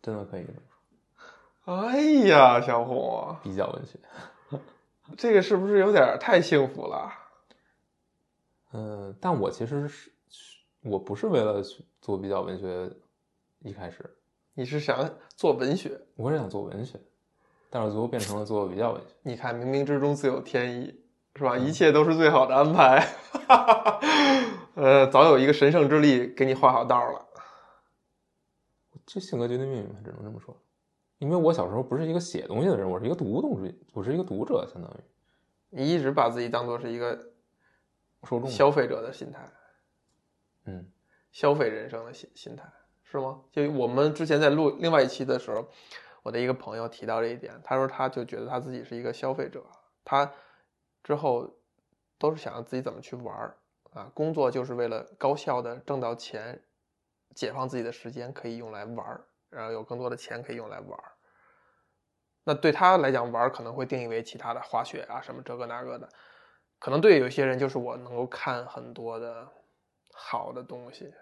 [0.00, 0.58] 真的可以这么
[1.64, 1.74] 说。
[1.74, 3.98] 哎呀，小红，比较文学，
[5.18, 7.12] 这个是不是有点太幸福了？
[8.72, 10.10] 嗯，但我其实是，
[10.80, 11.62] 我不是为了
[12.00, 12.90] 做比较文学，
[13.58, 14.16] 一开始，
[14.54, 16.00] 你是想做文学？
[16.16, 16.98] 我是想做文学，
[17.68, 19.08] 但是最后变成了做比较文学。
[19.20, 21.01] 你看，冥冥之中自有天意。
[21.34, 21.56] 是吧？
[21.56, 23.08] 一切都是最好的安排，
[24.74, 27.26] 呃，早有一个神圣之力给你画好道了。
[29.06, 30.56] 这性格决定命运，只能这么说。
[31.18, 34.96] 因为我小时候不是一个写东西的人，我是一个读东西，我是一个读者，相当于。
[35.70, 37.18] 你一直把自己当做是一个
[38.24, 39.50] 受众、消费者的心态，
[40.66, 40.86] 嗯，
[41.32, 42.64] 消费人生的心心态
[43.04, 43.40] 是吗？
[43.50, 45.66] 就我们之前在录另外一期的时候，
[46.22, 49.64] 我的一个朋友提到这一点，他说他就觉得他自己是一个消费者，
[50.04, 50.30] 他。
[51.02, 51.58] 之后
[52.18, 53.58] 都是想着自己怎么去玩儿
[53.92, 56.62] 啊，工作就是为了高效的挣到钱，
[57.34, 61.12] 解放自己的时间可以用来玩儿，然后有更多的钱可以用来玩儿。
[62.44, 66.08] 那对他来讲，玩儿可能会定义为其他的滑雪啊什么这个那个的，
[66.78, 69.46] 可能对有些人就是我能够看很多的
[70.12, 71.12] 好的东西。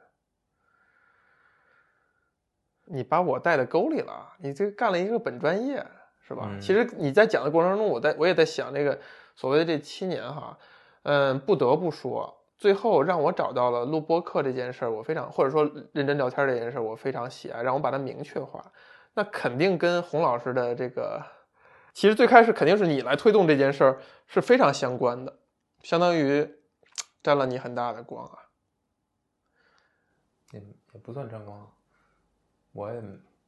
[2.84, 5.84] 你把我带到沟里了，你这干了一个本专业
[6.20, 6.56] 是吧？
[6.60, 9.00] 其实你在讲的过程中，我在我也在想这个。
[9.40, 10.58] 所谓的这七年哈，
[11.04, 18.62] 嗯，不得不说，最后让我找到了录播课这件事儿，我非常或者说认真聊天这件事儿，我非常喜爱，让我把它明确化。
[19.14, 21.24] 那肯定跟洪老师的这个，
[21.94, 25.38] 其实最开始肯定是你来推动这件事儿是非常相关的，
[25.82, 26.46] 相当于
[27.24, 28.38] 沾了你很大的光啊。
[30.52, 30.60] 也
[30.92, 31.66] 也不算沾光，
[32.72, 33.02] 我也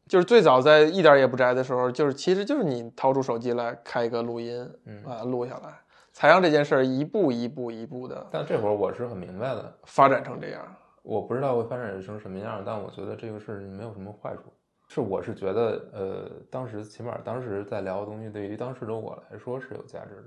[0.09, 5.82] 就是最早在一点也不摘的时候，就是其实就是你掏出手机来开一个录音，嗯，把它录下来。
[6.13, 8.27] 才让这件事儿一步一步一步的。
[8.31, 10.63] 但这会儿我是很明白的，发展成这样，
[11.03, 14.43] 我不知道会发展成什么样，但我觉得这个事没有什么坏处。
[14.89, 20.25] 是我是觉得，呃，当时起码当时在聊的东西，对于当时的我来说是有价值的。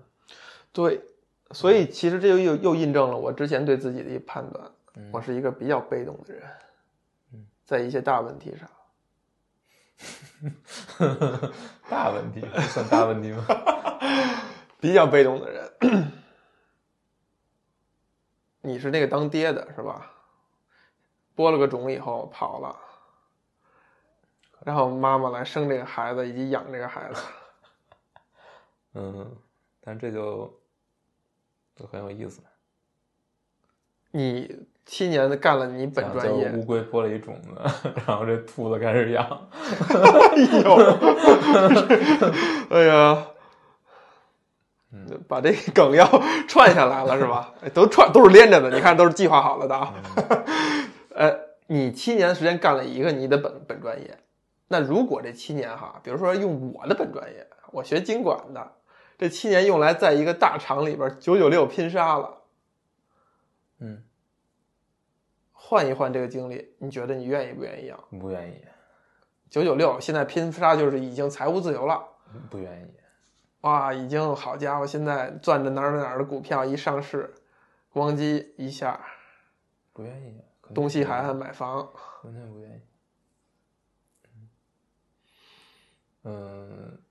[0.73, 0.99] 对，
[1.51, 4.71] 所以其实这又又又印证了我之前对自己的一判断，
[5.11, 6.43] 我是一个比较被动的人，
[7.33, 8.67] 嗯在一些大问题上。
[11.87, 13.45] 大问题算大问题吗？
[14.81, 15.63] 比较被动的人，
[18.61, 20.11] 你是那个当爹的是吧？
[21.35, 22.75] 播了个种以后跑了，
[24.63, 27.21] 然后妈妈来生这个孩子以及养这个孩子。
[28.95, 29.35] 嗯，
[29.81, 30.57] 但这就
[31.75, 32.41] 就很有意思。
[34.11, 37.49] 你七年的干了你本专业，乌龟播了一种子，
[38.07, 39.27] 然后这兔子开始养。
[39.51, 40.75] 哎呦，
[42.69, 43.27] 哎呀，
[45.27, 46.05] 把这梗要
[46.47, 47.53] 串下来了是吧？
[47.61, 49.93] 哎都串都是连着的，你看都是计划好了的啊。
[51.15, 54.17] 呃，你七年时间干了一个你的本本专业，
[54.67, 58.71] 那如果这七年哈，比如说用我的本专业，我学经管的，
[59.17, 62.41] 这七年用来在一个大厂里边九九六拼杀了，
[63.79, 64.03] 嗯，
[65.53, 67.99] 换一换这个经历，你觉得你愿意不愿意啊？
[68.19, 68.61] 不愿意，
[69.49, 72.03] 九九六现在拼杀就是已经财务自由了。
[72.49, 73.04] 不愿意。
[73.65, 77.33] 哇，已经好家伙，现在攥着哪儿哪儿的股票一上市，
[77.91, 79.03] 咣叽一下，
[79.91, 80.39] 不愿意，
[80.71, 81.77] 东西海岸买房，
[82.21, 82.81] 完全不愿意。
[86.25, 87.01] 嗯，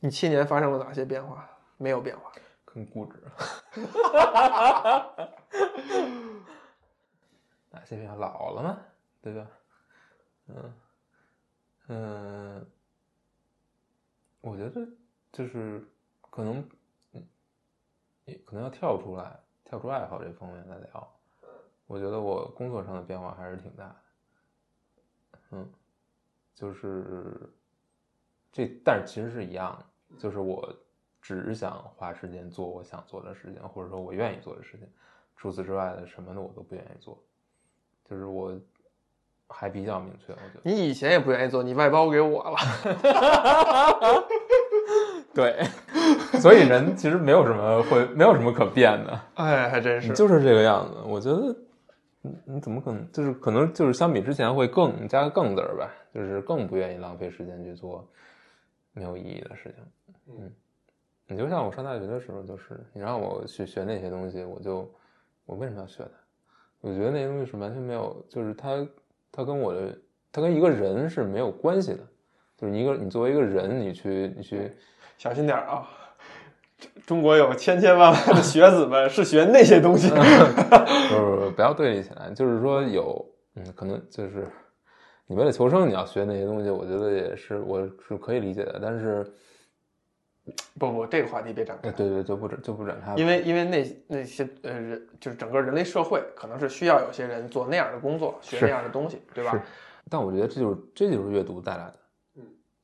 [0.00, 1.48] 你七年发生了哪些变化？
[1.76, 2.32] 没有变化。
[2.64, 3.22] 更固执。
[7.70, 8.76] 哪些变化老了嘛，
[9.22, 9.46] 对吧？
[10.48, 10.74] 嗯
[11.86, 12.66] 嗯，
[14.40, 14.84] 我觉得
[15.32, 15.82] 就是
[16.30, 16.68] 可能，
[17.12, 17.26] 嗯，
[18.24, 21.16] 也可能要跳出来，跳出爱好这方面来聊。
[21.86, 23.96] 我觉得我工作上的变化还是挺大的。
[25.52, 25.68] 嗯，
[26.54, 27.52] 就是
[28.52, 29.76] 这，但是其实是一样
[30.10, 30.72] 的，就是我
[31.20, 34.88] 只想花时间做我想做的事情，或者说我愿意做的事情，
[35.36, 37.20] 除此之外的什么的我都不愿意做。
[38.08, 38.56] 就是我
[39.48, 40.60] 还比较明确，我觉得。
[40.62, 42.56] 你以前也不愿意做，你外包给我了。
[45.40, 45.64] 对，
[46.38, 50.12] 所以人其实没有什么会，没有什么可变的，哎，还真是。
[50.12, 50.98] 就是这个样子。
[51.06, 51.56] 我觉得，
[52.20, 53.10] 你你怎么可能？
[53.10, 58.06] 就是可能就是相比之前会更加个更字儿吧，就是更不愿意浪费时间去做
[58.92, 60.34] 没有意义的事情。
[60.38, 60.52] 嗯，
[61.26, 64.92] 你就像我上大学的时候，就是你让我去学那些东西，我就
[65.46, 66.10] 我为什么要学它？
[66.82, 68.86] 我觉得那些东西是完全没有，就是它
[69.32, 69.96] 它跟我的
[70.30, 72.00] 它跟一个人是没有关系的。
[72.58, 74.70] 就是你一个你作为一个人，你去你去。
[75.20, 75.86] 小心点儿啊！
[77.06, 80.08] 中国有千千万万的学子们是学那些东西。
[80.08, 82.30] 不不不，不要对立起来。
[82.30, 83.22] 就是说有，
[83.54, 84.48] 嗯，可能就是
[85.26, 88.78] 你为了求生，你要学那些东西，我觉得也是我是可以理解的。
[88.80, 89.30] 但是
[90.78, 91.90] 不不，这个话题别展开。
[91.90, 93.18] 哎，对对，就不展就不展开了。
[93.18, 99.60] 因为因为那那些呃人，就是整个人类社会，可能是需要有些人做那样的工作，学那样的东西，对吧是？
[100.08, 101.94] 但我觉得这就是这就是阅读带来的。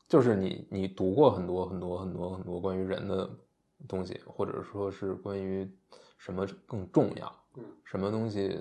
[0.06, 3.28] 嗯，就是你你读过很多很多很多很多关于人的
[3.88, 5.68] 东西，或者说是关于
[6.18, 8.58] 什么更重要，嗯，什么东西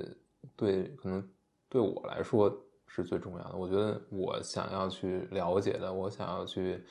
[0.56, 1.26] 对可能
[1.70, 2.56] 对我来说
[2.88, 3.56] 是最重要的。
[3.56, 6.84] 我觉得我想要去了解的，我想要去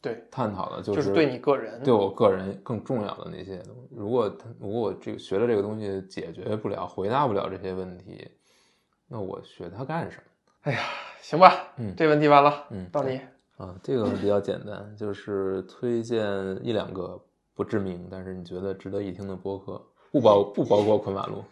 [0.00, 3.96] 对探讨的，就是是对你个人，对我个人更重要的那些东西。
[3.96, 8.30] 如果他如果我这个学了这个东西解决不了、回答不了这些问题，
[9.08, 10.22] 那我学它干什么？
[10.62, 10.80] 哎呀，
[11.20, 13.20] 行吧，嗯这问题完了，嗯，到你。
[13.58, 16.24] 啊，这个比较简单，就是推荐
[16.64, 17.20] 一两个
[17.54, 21.44] 不知名，但是你觉得值得一听的播客，不包不包括昆马路。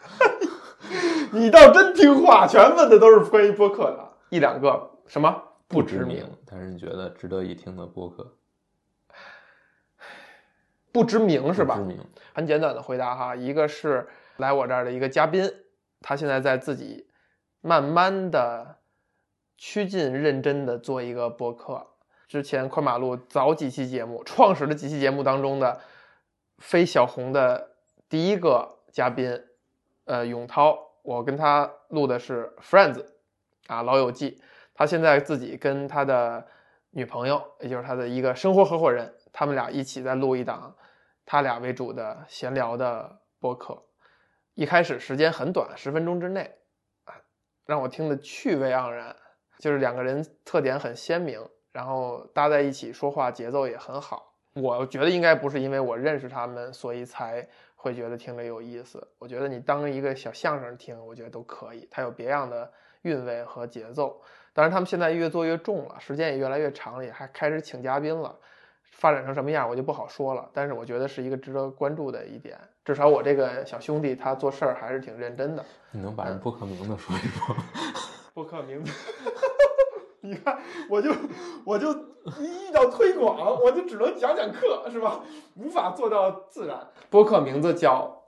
[1.33, 8.33] 你倒真听话，全问的都是关于播客的，一两个什么不知名，但是你觉得值得一听的播客
[10.93, 11.87] 不知名是吧不知？
[11.87, 11.99] 名，
[12.33, 14.07] 很简短的回答哈，一个是
[14.37, 15.43] 来我这儿的一个嘉宾，
[15.99, 17.07] 他现在在自己
[17.59, 18.77] 慢慢的
[19.57, 21.85] 趋近认真的做一个播客。
[22.27, 25.79] 之前宽马路早几期节目，创始的几期节目当中的
[26.57, 27.71] 非小红的
[28.09, 29.41] 第一个嘉宾，
[30.05, 33.05] 呃，永涛，我跟他录的是 Friends，
[33.67, 34.41] 啊，老友记。
[34.73, 36.45] 他现在自己跟他的
[36.91, 40.75] 女朋友，也就是他的一个生活合伙人，他们俩一起在录一档
[41.25, 43.81] 他俩为主的闲聊的播客。
[44.53, 46.57] 一开始时间很短，十分钟之内，
[47.05, 47.15] 啊，
[47.65, 49.15] 让我听得趣味盎然。
[49.59, 51.43] 就是两个人特点很鲜明，
[51.77, 54.33] 然后搭在一起说话节奏也很好。
[54.55, 59.07] 我觉得应该不是因为我认识他们，所以才会觉得听着有意思。
[59.19, 61.87] 我觉得你当一个小相声听，我觉得都可以。
[61.91, 62.67] 它有别样的
[63.03, 64.19] 韵味和节奏。
[64.53, 68.35] 当然，他们现在越做越重了，时间也越来越长了，也还开始请嘉宾了。
[68.81, 70.49] 发展成什么样，我就不好说了。
[70.51, 72.57] 但是我觉得是一个值得关注的一点。
[72.83, 75.63] 至少我这个小兄弟他做事儿还是挺认真的。
[75.91, 77.55] 你能把人播客名字说一说？
[78.33, 78.91] 播客名字，
[80.21, 81.11] 你看，我就
[81.63, 81.91] 我就
[82.39, 85.21] 一遇到推广，我就只能讲讲课，是吧？
[85.55, 86.87] 无法做到自然。
[87.09, 88.23] 播客名字叫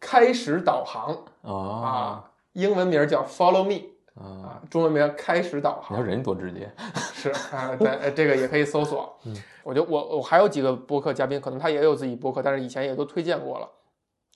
[0.00, 4.22] 开始导航啊啊，英文名叫 Follow Me 啊！
[4.24, 6.06] 啊，中文名开始导航你看。
[6.06, 6.72] 人家多直接，
[7.12, 9.18] 是啊，对，呃这个也可以搜索。
[9.24, 13.68] 嗯，我就我我还有几个播客嘉宾，可能他也有自己播客，但是以前也都推荐过了。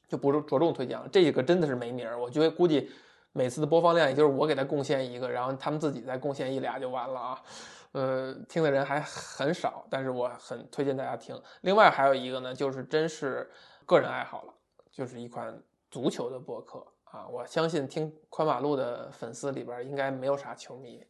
[0.08, 1.06] 就不着重推荐了。
[1.12, 2.90] 这个真的是没名儿，我觉得估计
[3.38, 7.40] 每次的播放量也就是我给他贡献一个，然后他们自己再贡献一俩就完了啊。
[7.92, 11.40] 呃，听的人还很少，但是我很推荐大家听。
[11.60, 13.48] 另外还有一个呢，就是真是
[13.86, 14.52] 个人爱好了，
[14.90, 15.56] 就是一款
[15.88, 17.28] 足球的播客啊。
[17.28, 21.06] 我相信听宽马路的粉丝里边应该没有啥球迷，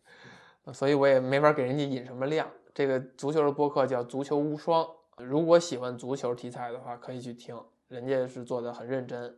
[0.75, 2.47] 所以我也没法给人家引什么量。
[2.75, 4.85] 这个足球的播客叫《足球无双》，
[5.17, 9.35] 如果喜欢足球题材的话，可以去听，人家是做的很认真。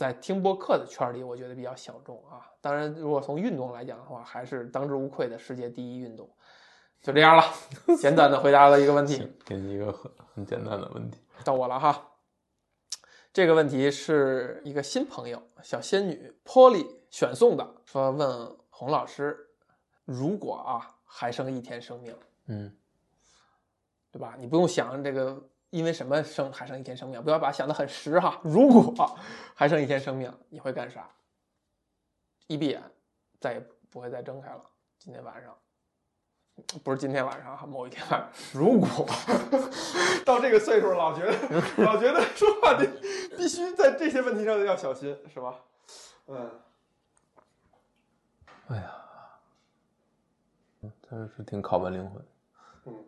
[0.00, 2.50] 在听播客的圈里，我觉得比较小众啊。
[2.62, 6.26] 当然，如果从运动来讲的话，还是当之无愧的世界第一运动。
[7.02, 7.44] 就这样了，
[7.98, 9.30] 简短的回答了一个问题。
[9.44, 11.18] 给你一个很很简单的问题。
[11.44, 12.12] 到我了哈。
[13.30, 19.50] 这个问题是一个新朋友小仙女 Polly 选送的，说问洪老师，
[20.06, 22.16] 如果啊还剩一天生命，
[22.46, 22.74] 嗯，
[24.10, 24.34] 对吧？
[24.38, 28.38] 你不用想这个因为什么生还剩一天生命，不要把它想得很实哈。
[28.42, 29.18] 如果
[29.54, 31.08] 还剩一天生命，你会干啥？
[32.46, 32.82] 一闭眼，
[33.40, 34.60] 再也不会再睁开了。
[34.98, 35.56] 今天晚上。
[36.84, 39.06] 不是今天晚上哈，某一天晚上，如果
[40.26, 41.32] 到这个岁数，老觉得
[41.82, 42.86] 老觉得说话得
[43.34, 45.58] 必须在这些问题上要小心，是吧？
[46.26, 46.50] 嗯，
[48.68, 48.92] 哎呀，
[51.08, 52.22] 这是挺拷问灵魂。
[52.84, 53.04] 嗯，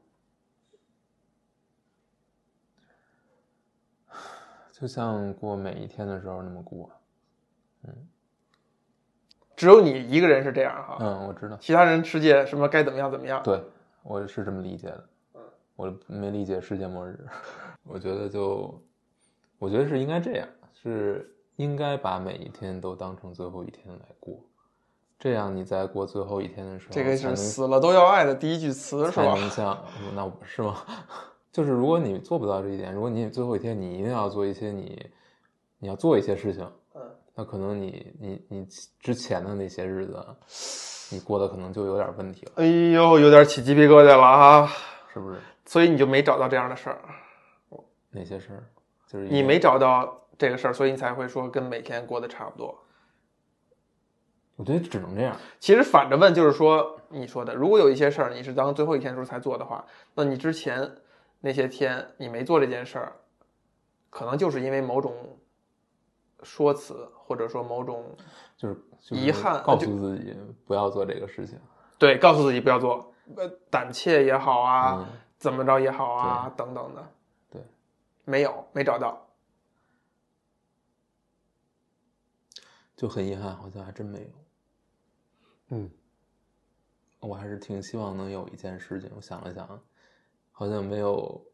[4.82, 6.90] 就像过每一天的时候那么过。
[7.84, 7.94] 嗯，
[9.54, 10.96] 只有你一个人是这样哈。
[10.98, 11.56] 嗯，我知道。
[11.60, 13.40] 其他人世界什么该怎么样怎么样。
[13.44, 13.62] 对，
[14.02, 15.08] 我是这么理解的。
[15.34, 15.40] 嗯，
[15.76, 17.16] 我没理解世界末日。
[17.86, 18.76] 我觉得就，
[19.60, 24.36] 我觉得是应该这样，是应该把每一天都当成最后一天来过，
[25.16, 29.34] 这样你在过最后一天的时候，这个是死了都要爱的第一句词是才吧？
[29.38, 29.80] 能像
[30.16, 30.76] 那我是吗？
[31.52, 35.06] 就是如果你做不到这一点，如果你最后一天你一定要做一些你
[35.78, 37.02] 你要做一些事情，嗯，
[37.34, 38.66] 那可能你你你
[38.98, 40.24] 之前的那些日子，
[41.10, 44.68] 你过得可能就有点问题了，哎呦，有点起鸡皮疙瘩了啊！
[45.12, 45.38] 是不是？
[45.66, 47.00] 所以你就没找到这样的事儿，
[48.10, 48.64] 哪些事儿？
[49.06, 52.78] 就是你没找到这个事儿，所以你才会说跟每天过得差不多。
[54.56, 55.36] 我觉得只能这样。
[55.58, 59.84] 其实反着问就是说，你说的，如果有一些事儿你是当最后一天的时候才做的话，
[60.14, 60.90] 那你之前
[61.42, 63.12] 那些天你没做这件事儿，
[64.08, 65.38] 可能就是因为某种
[66.42, 68.16] 说辞，或者说某种
[68.56, 71.58] 就是、遗憾告诉自己不要做这个事情。
[71.98, 77.12] 对，告诉自己不要做，呃，胆怯也好啊，嗯怎么着也好啊，等等的，
[77.50, 77.60] 对，
[78.24, 79.20] 没有，没找到。
[82.96, 84.26] 就很遗憾，好像还真没有。
[85.70, 85.90] 嗯，
[87.18, 89.10] 我还是挺希望能有一件事情。
[89.16, 89.82] 我想了想，
[90.52, 91.44] 好像没有，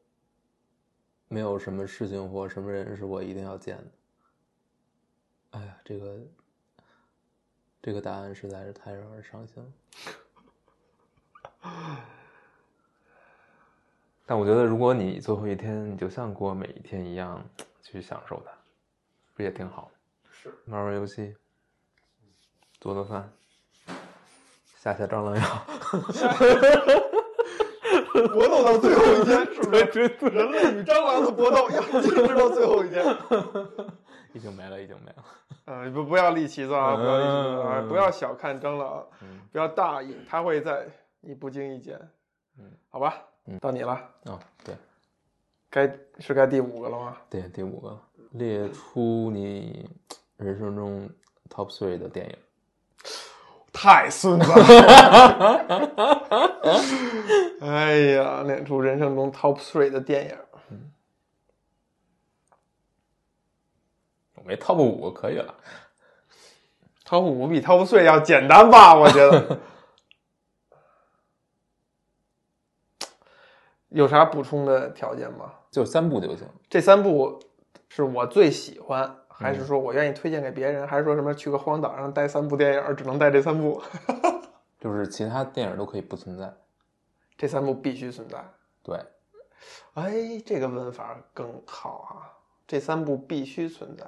[1.29, 3.85] 没有什么事情或什么人是我一定要见的。
[5.53, 6.19] 哎呀，这个，
[7.81, 9.73] 这个答案实在是太让人伤心了。
[14.27, 17.43] 但我觉得，如果你最后一天，你就像过每一天一样
[17.81, 18.53] 去享受它，
[19.35, 19.99] 不也挺好的？
[20.31, 21.35] 是，玩玩游戏，
[22.79, 23.33] 做做饭，
[24.77, 25.43] 下下蟑螂药，
[28.29, 30.29] 搏斗到最后一天，是不是？
[30.35, 33.05] 人类与蟑螂的搏斗要坚持到最后一天。
[34.35, 35.25] 已经没了，已经没了。
[35.65, 40.87] 呃，不不要立旗子啊，不要立旗子啊，嗯不要小看蟑螂，嗯不要大意，它会在
[41.21, 41.99] 你不经意间。
[42.59, 43.93] 嗯，好吧，嗯到你了，
[44.25, 44.75] 啊，对
[45.71, 47.17] 该是该第五个了吗？
[47.29, 47.99] 对，第五个，
[48.33, 49.89] 列出你
[50.37, 51.09] 人生中
[51.51, 52.37] top three 的电影。
[53.81, 54.55] 太孙子了！
[57.61, 60.37] 哎呀，列出人生中 top three 的电影，
[64.35, 65.55] 我没 top 五可以了。
[67.05, 68.97] top 五比 top three 要简单吧？
[68.99, 69.61] 我觉得。
[73.91, 75.55] 有啥补充的条件吗？
[75.71, 76.49] 就三部就行。
[76.69, 77.41] 这三部
[77.89, 83.81] 是我最喜欢，还是说我愿意推荐给别人，还是说什么去个荒岛上带三部电影，只能带这三部？
[84.81, 86.53] 就是其他电影都可以不存在。
[87.37, 88.45] 这三部必须存在。
[88.83, 88.99] 对，
[89.95, 92.35] 哎，这个问法更好啊！
[92.67, 94.05] 这三部必须存在。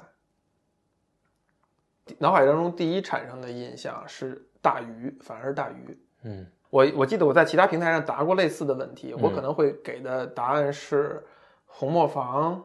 [2.18, 5.98] 脑海当中第一产生的印象是大鱼，反而是大鱼。
[6.22, 11.14] 嗯我我记得我在其他平台上答过类似的问题，我嗯可能会给的答案是
[11.66, 12.56] 《红磨坊》《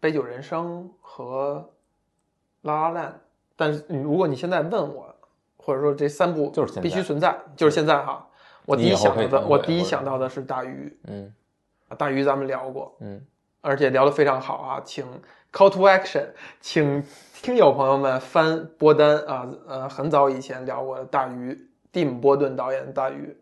[0.00, 1.64] 杯酒人生》和
[2.64, 3.12] 《拉拉烂》，
[3.56, 5.14] 但是你如果你现在问我，
[5.56, 8.28] 或者说这三部就是必须存在，就是现在哈。
[8.66, 11.34] 我第一想到的，我第一想到的是大鱼，嗯
[11.96, 13.24] 大鱼咱们聊过，嗯
[13.60, 15.06] 而且聊得非常好啊，请
[15.52, 16.28] Call to action，
[16.60, 17.02] 请
[17.42, 23.36] 听友朋友们翻波丹啊，呃，很早以前聊过的大鱼，蒂姆·波顿导演的大鱼，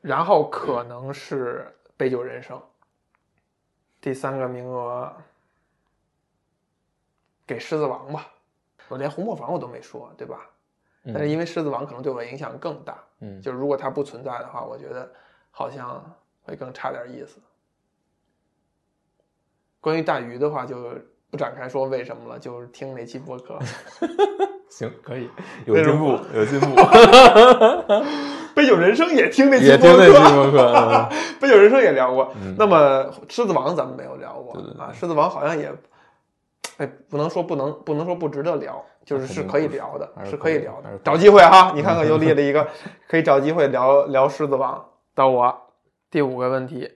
[0.00, 1.66] 然后可能是
[1.96, 2.56] 《杯酒人生》，
[4.00, 5.12] 第三个名额
[7.46, 8.28] 给《狮子王》吧，
[8.88, 10.40] 我连《红磨坊》我都没说，对吧？
[11.06, 15.10] 但是因为《狮子王》可能对我影响更大，嗯，就是如果它不存在的话，我觉得
[15.50, 16.02] 好像
[16.42, 17.38] 会更差点意思。
[19.80, 20.94] 关于大鱼的话，就
[21.30, 23.58] 不展开说为什么了，就是听那期播客。
[24.70, 25.28] 行，可以，
[25.66, 26.74] 有进步，有进步。
[28.56, 31.08] 杯酒人生也听那期也听那播期播客，嗯
[31.40, 32.32] 杯酒人生也聊过。
[32.40, 35.70] 嗯那么狮子王咱们没有聊过啊，狮子王好像也，
[36.78, 42.66] 哎，不能说不能，不能说不值得聊，就是是可以聊的，是是可以聊的找机会哈，你看看又列了一个，
[43.08, 44.84] 可以找机会聊聊狮子王。
[45.14, 45.56] 到我
[46.10, 46.90] 第五个问题，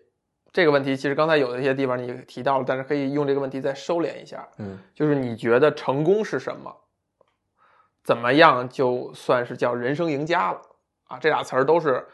[0.52, 6.74] 这个问题其实刚才有的一些地方你提到了，但是可以用这个问题再收敛一下，嗯就是你觉得成功是什么？
[8.02, 10.60] 怎么样就算是叫人生赢家了
[11.08, 11.18] 啊？
[11.20, 12.04] 这俩词儿都是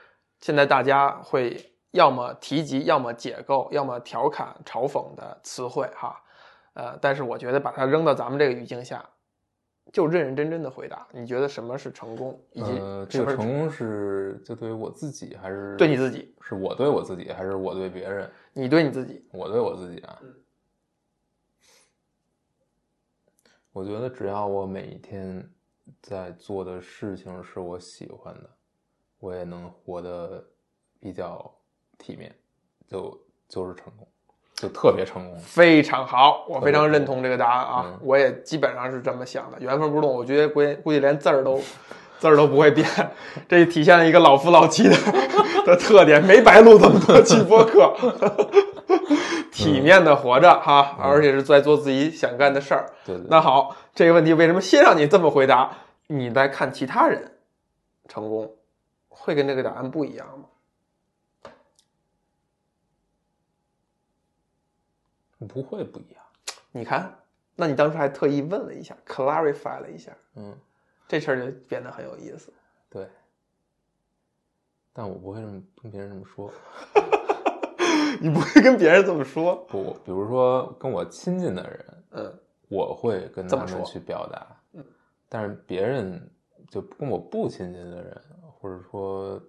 [0.40, 1.56] 现在大家会
[1.92, 6.20] 要么提及，要么解构，要么调侃、嘲讽的词汇哈。
[6.74, 9.08] 呃，但是我觉得把它扔到咱们这个语境下，
[9.92, 18.30] 就认认真真的回答，你觉得什么是成功，以及呃，这个成功是就对于我自己，还是对你自己，是我对我自己，还是我对别人？
[18.52, 20.34] 你对你自己，我对我自己啊，嗯
[23.72, 25.52] 我觉得只要我每一天
[26.00, 28.48] 在做的事情是我喜欢的，
[29.18, 30.48] 我也能活得
[31.00, 31.52] 比较
[31.98, 32.32] 体面，
[32.86, 34.06] 就就是成功，
[34.64, 35.38] 就特别成功。
[35.38, 41.60] 非常好，我非常认同这个答案啊，嗯我也基本上是这么想的，原封不动，我觉得估计估计连字儿都
[42.18, 42.86] 字儿都不会变，
[43.46, 44.96] 这体现了一个老夫老妻的
[45.66, 47.94] 的特点，没白录这么多期播客，
[49.52, 52.86] 体面的活着哈，而且是在做自己想干的事儿。
[53.04, 55.70] 对对，那好，这个问题为什么先让你这么回答？
[56.06, 57.32] 你在看其他人
[58.08, 58.50] 成功，
[59.08, 60.44] 会跟这个答案不一样吗？
[65.46, 66.22] 不会不一样。
[66.72, 67.14] 你看，
[67.54, 70.56] 那你当时还特意问了一下，clarify 了一下，嗯，
[71.06, 72.52] 这事儿就变得很有意思。
[72.90, 73.08] 对。
[74.92, 76.52] 但我不会这么跟别人这么说。
[78.20, 82.38] 你不会跟别人这么说，不，比如说跟我亲近的人，嗯，
[82.68, 84.84] 我会跟他们去表达，嗯，
[85.28, 86.30] 但是别人
[86.68, 88.22] 就跟我不亲近的人，
[88.60, 89.42] 或者说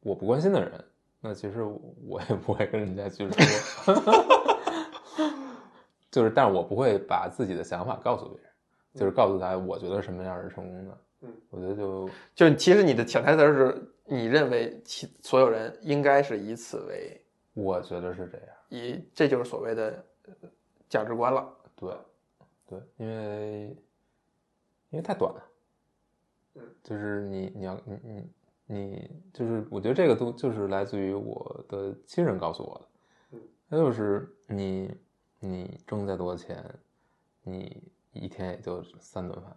[0.00, 0.84] 我不关心的人，
[1.20, 1.62] 那其实
[2.04, 3.94] 我也不会跟人家去说，
[6.16, 8.50] 就是，但是我不会把自己的想法告诉别人，
[8.94, 17.22] 就是告诉他我觉得什么样是成功的，嗯，我觉得就就其实你的潜台词是你认为其所有人应该是以此为
[17.52, 20.48] 我觉得是这样，以，这就是所谓的呃
[20.88, 21.46] 价值观了。
[21.74, 21.94] 对，
[22.66, 23.76] 对，因为
[24.88, 25.44] 因为太短了，
[26.54, 28.30] 嗯，就是你你要你你
[28.64, 32.88] 你就是我觉得这个都就是来自于我的亲人告诉我的，
[33.32, 34.90] 嗯，那就是你
[35.40, 36.64] 你挣再多钱，
[37.42, 37.82] 你
[38.12, 39.56] 一天也就三顿饭，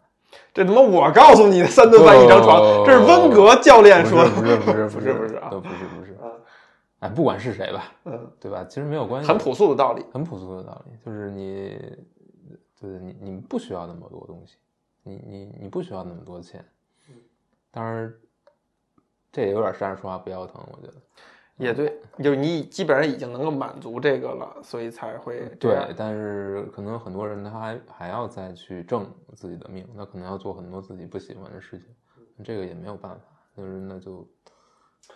[0.53, 6.31] 这他妈我告诉你的，三顿饭一张床，这是温格教练说的，不是不是不不是不是啊都，不是不是，啊
[6.99, 8.65] 哎，不管是谁吧，嗯，对吧？
[8.65, 10.05] 其实没有关系，很朴素的道理。
[10.11, 11.79] 很朴素的道理，就是你，
[12.79, 14.57] 对你你不需要那么多东西，
[15.03, 16.63] 你你你不需要那么多钱，
[17.71, 18.13] 当然，
[19.31, 20.95] 这也有点站着说话不腰疼，我觉得。
[21.59, 31.87] 也对，就是你基本上已经能够满足这个了，所以才会对，但是可能很多人他还还要再去挣自己的命，那可能要做很多自己不喜欢的事情，
[32.43, 33.25] 这个也没有办法，
[33.55, 34.25] 就是那就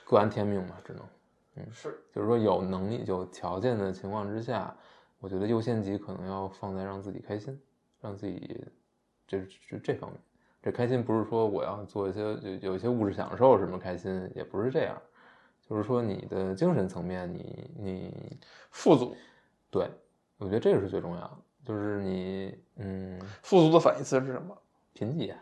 [0.03, 1.01] 各安天命嘛，只能
[1.55, 1.65] 嗯。
[1.71, 4.75] 是就是说有能力、有条件的情况之下，
[5.19, 7.57] 我觉得优先级可能要放在让自己开心，
[8.01, 8.65] 让自己
[9.25, 9.39] 这
[9.69, 10.19] 这这方面。
[10.61, 15.01] 这开心不是说我要做一些有有一些物质享受什么开心，也不是这样，
[15.67, 19.15] 就是说你的精神层面你，你富足，
[19.69, 19.89] 对
[20.37, 24.57] 我觉得这个是最重要的，就是你嗯富足的反义词是什么？
[24.93, 25.39] 贫瘠啊，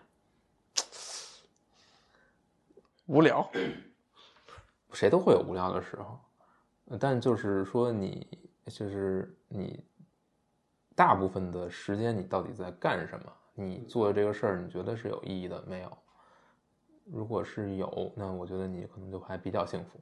[3.07, 3.49] 无聊。
[4.93, 6.19] 谁都会有无聊的时候，
[6.85, 8.27] 呃但就是说你
[8.67, 9.83] 就是你
[10.95, 13.33] 大部分的时间你到底在干什么？
[13.53, 15.97] 你做的这个事儿，你觉得是有意义的没有？
[17.05, 19.99] 如果是有，那我觉得你可能就还比较幸福，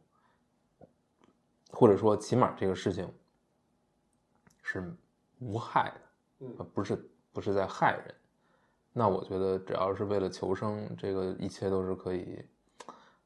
[1.69, 3.11] 或者说起码这个事情
[4.61, 4.93] 是
[5.39, 6.01] 无害的，
[6.39, 8.15] 嗯呃不是不是在害人。
[8.91, 12.43] 那我觉得只要是为了求生，这个一切都是可以，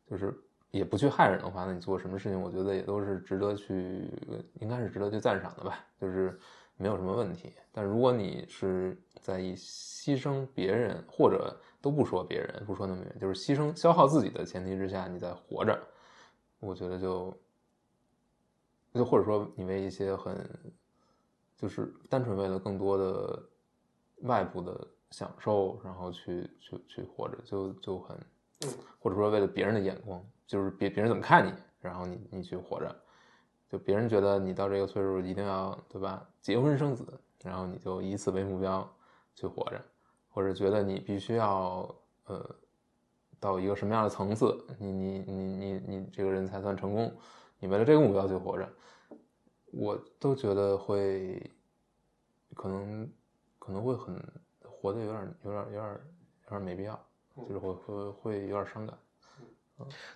[0.05, 0.37] 就是
[0.71, 4.11] 也不去害人的话，那你做什么事情，我觉得也都是值得去，
[4.59, 5.83] 应该是值得去赞赏的吧。
[5.99, 6.37] 就是
[6.75, 7.53] 没有什么问题。
[7.71, 15.79] 但如果你是在以牺牲别人，或者都不说别人，不说那么远，就是牺牲消耗自己的前提之下，你在活着，
[16.59, 17.35] 我觉得就
[18.93, 20.37] 就或者说你为一些很
[21.57, 23.43] 就是单纯为了更多的
[24.21, 28.17] 外部的享受，然后去去去活着，就就很，
[28.99, 32.95] 或者说为了别人的眼光，就是别别人怎么看你，然后你你去活着，
[33.69, 37.05] 就别人觉得你到这个岁数一定要对吧，结婚生子，
[37.43, 38.87] 然后你就以此为目标
[39.35, 39.81] 去活着，
[40.29, 41.95] 或者觉得你必须要
[42.25, 42.55] 呃
[43.39, 47.15] 到一个什么样的层次，你你你你你这个人才算成功，
[47.63, 48.69] 你为了这个目标去活着，
[49.71, 51.49] 我都觉得会
[52.53, 53.09] 可能
[53.57, 54.21] 可能会很
[54.65, 55.99] 活得有点有点有点
[56.43, 56.99] 有点没必要，
[57.37, 58.97] 就是会会会有点伤感。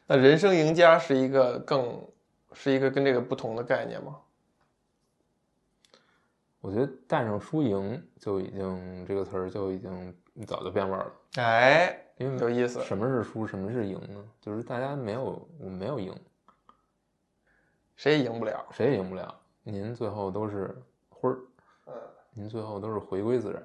[0.06, 2.06] 那人生赢家是一个更
[2.52, 4.18] 是一个跟这个不同的概念吗？
[6.60, 10.14] 我觉得带上输赢就已经这个词儿就已经
[10.46, 12.82] 早就变味儿了，哎，因为有意思。
[12.82, 14.22] 什么是输，什么是赢呢？
[14.42, 16.14] 就是大家没有我没有赢，
[17.98, 18.66] 谁也赢不了。
[18.72, 19.42] 谁也赢不了。
[19.64, 20.74] 您最后都是
[21.10, 21.40] 灰儿，
[21.88, 21.94] 嗯，
[22.32, 23.62] 您最后都是回归自然，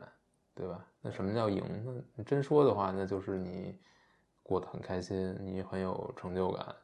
[0.55, 0.85] 对吧？
[1.01, 2.03] 那什么叫赢呢？
[2.17, 3.79] 你真说的话，那就是你
[4.43, 6.75] 过得很开心，你很有成就感，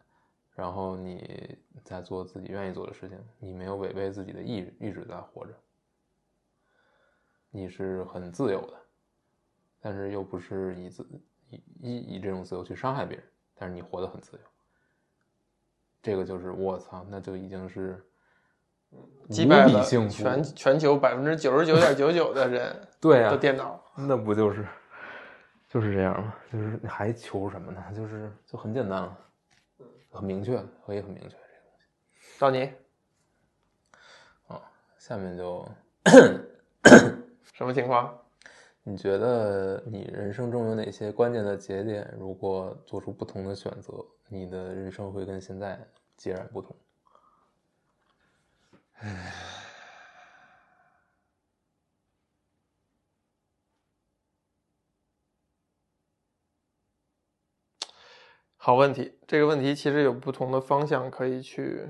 [0.55, 5.53] 然后你在做自己愿意做的事情，你没有违背自己的意意志在活着，
[7.51, 8.75] 你是很自由的，
[9.81, 11.09] 但是又不是以自
[11.51, 14.43] 以以以这种自由去伤害别人，但是你活得很自由。
[16.03, 18.03] 这个就是我操，那就已经是
[18.91, 23.83] 无比击败了全全球百分之九十九点九九的人 对啊的，电脑。
[23.97, 24.67] 那不就是
[25.69, 26.35] 就是这样吗？
[26.53, 27.85] 就是你还求什么呢？
[27.95, 29.19] 就是就很简单了，
[30.11, 30.57] 很明确，
[30.87, 32.41] 可以很明确这个东西。
[32.41, 32.73] 到你
[34.99, 35.67] 下面就
[37.53, 38.17] 什么情况？
[38.85, 42.11] 你觉得你人生中有哪些关键的节点？
[42.19, 43.93] 如果做出不同的选择，
[44.29, 46.77] 你的人生会跟现在截然不同。
[49.01, 49.33] 唉
[58.57, 61.89] 好问题，这个问题其实有不同的方向可以去，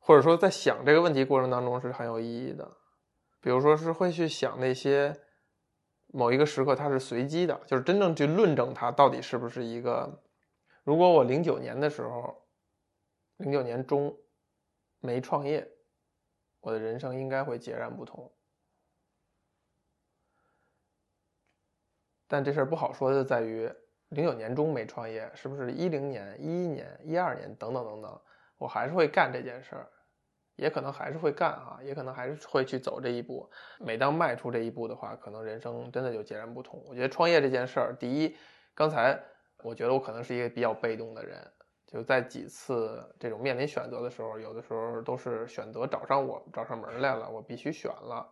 [0.00, 2.78] 或者说在想这个问题过程当中是很有意义的。
[3.40, 5.14] 比如说是会去想那些
[6.08, 10.20] 某一个时刻它是随机的，就是真正去论证它到底是不是一个。
[10.84, 12.46] 如果我零九年的时候，
[13.38, 14.16] 零九年中
[15.00, 15.66] 没创业，
[16.60, 18.30] 我的人生应该会截然不同。
[22.26, 23.70] 但这事儿不好说的在于，
[24.10, 28.20] 零九年中没创业，是不是一零年、一一年、一二年等等等等，
[28.58, 29.90] 我还是会干这件事儿，
[30.56, 33.50] 也可能还是会干啊，也可能还是会去走这一步。
[33.78, 36.82] 每当迈出这一步的话，可能人生真的就截然不同。
[36.86, 38.36] 我觉得创业这件事儿，第一，
[38.74, 39.22] 刚才
[39.64, 41.52] 我觉得我可能是一个比较被动的人，
[41.86, 48.30] 就在几次这种面临选择的时候，有的时候都是选择找上我找上门来了，我必须选了，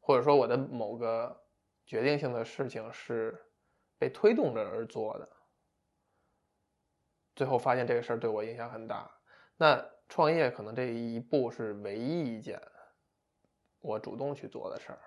[0.00, 1.40] 或者说我的某个
[1.86, 3.40] 决定性的事情是
[3.96, 5.28] 被推动着而做的，
[7.36, 9.08] 最后发现这个事儿对我影响很大。
[9.56, 12.60] 那创业可能这一步是唯一一件
[13.78, 14.98] 我主动去做的事儿，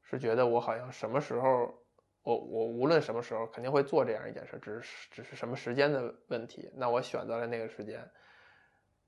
[0.00, 1.83] 是觉得我好像什么时候，
[2.24, 6.70] 我我无论什么时候肯定会做这样一件事，只是只是什么时间的问题。
[6.74, 8.10] 那我选择了那个时间，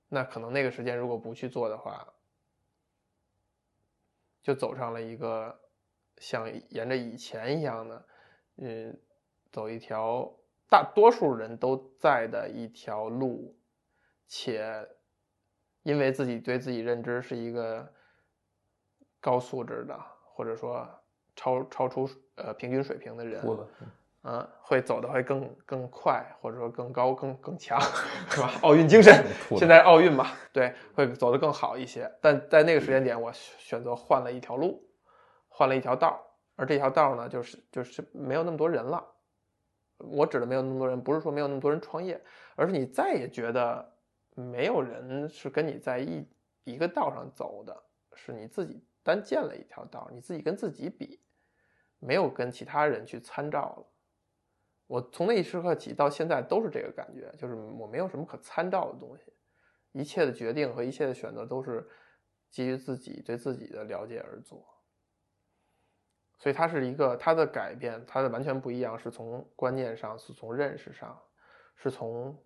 [0.09, 2.07] 那可能那个时间如果不去做的话，
[4.43, 5.59] 就走上了一个
[6.19, 8.07] 像沿着以前一样的，
[8.59, 9.01] 嗯，
[9.51, 10.31] 走一条
[10.69, 13.59] 大多数人都在的一条路，
[14.27, 14.87] 且
[15.83, 17.91] 因为自己对自己认知是一个
[19.21, 19.99] 高素质的，
[20.35, 20.87] 或者说
[21.37, 23.41] 超超出呃平均水平的人，
[24.23, 27.79] 嗯，会走的会更更快，或者说更高、更更强，
[28.29, 28.51] 是吧？
[28.63, 29.25] 奥运精神，
[29.57, 32.11] 现在奥运嘛，对，会走得更好一些。
[32.21, 34.83] 但在那个时间点，我选择换了一条路，
[35.49, 36.21] 换了一条道，
[36.57, 39.05] 而这条道呢，就是就是没有那么多人了。
[39.99, 42.21] 我指的没有那么多人，不是说没有那么多人创业，
[42.57, 43.93] 而是你再也觉得
[44.35, 46.29] 没有人是跟你在一
[46.65, 47.83] 一个道上走的，
[48.15, 51.21] 是你自己单建了一条道，你自己跟自己比，
[51.99, 53.87] 没有跟其他人去参照了。
[54.87, 59.33] 我从那一时刻起到现在都是这个感觉，就是我没有什么可参照的东西，
[59.93, 61.89] 一切的决定和一切的选择都是
[62.51, 64.65] 基于自己对自己的了解而做。
[66.39, 71.21] 所以它是一个它的改变，它的完全不一样，是从观念上，是从认识上，
[71.75, 72.39] 是从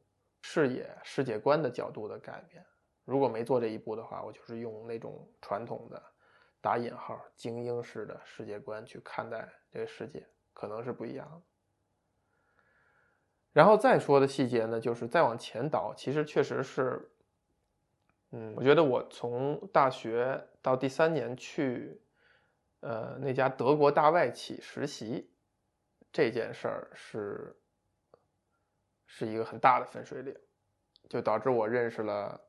[0.42, 2.64] 视野、世界观的角度的改变。
[3.04, 6.02] 如果没做这一步的话，我就是用那种传统的
[6.60, 11.42] 打引号精英式的世界观去看待这个世界，可能是不一样的。
[13.52, 17.10] 然后再说的细节呢，就是再往前倒，其实确实是，
[18.30, 22.00] 嗯，我觉得我从大学到第三年去，
[22.80, 25.32] 呃，那家德国大外企实习，
[26.12, 27.56] 这件事儿是，
[29.06, 30.36] 是一个很大的分水岭，
[31.08, 32.40] 就导致我认识了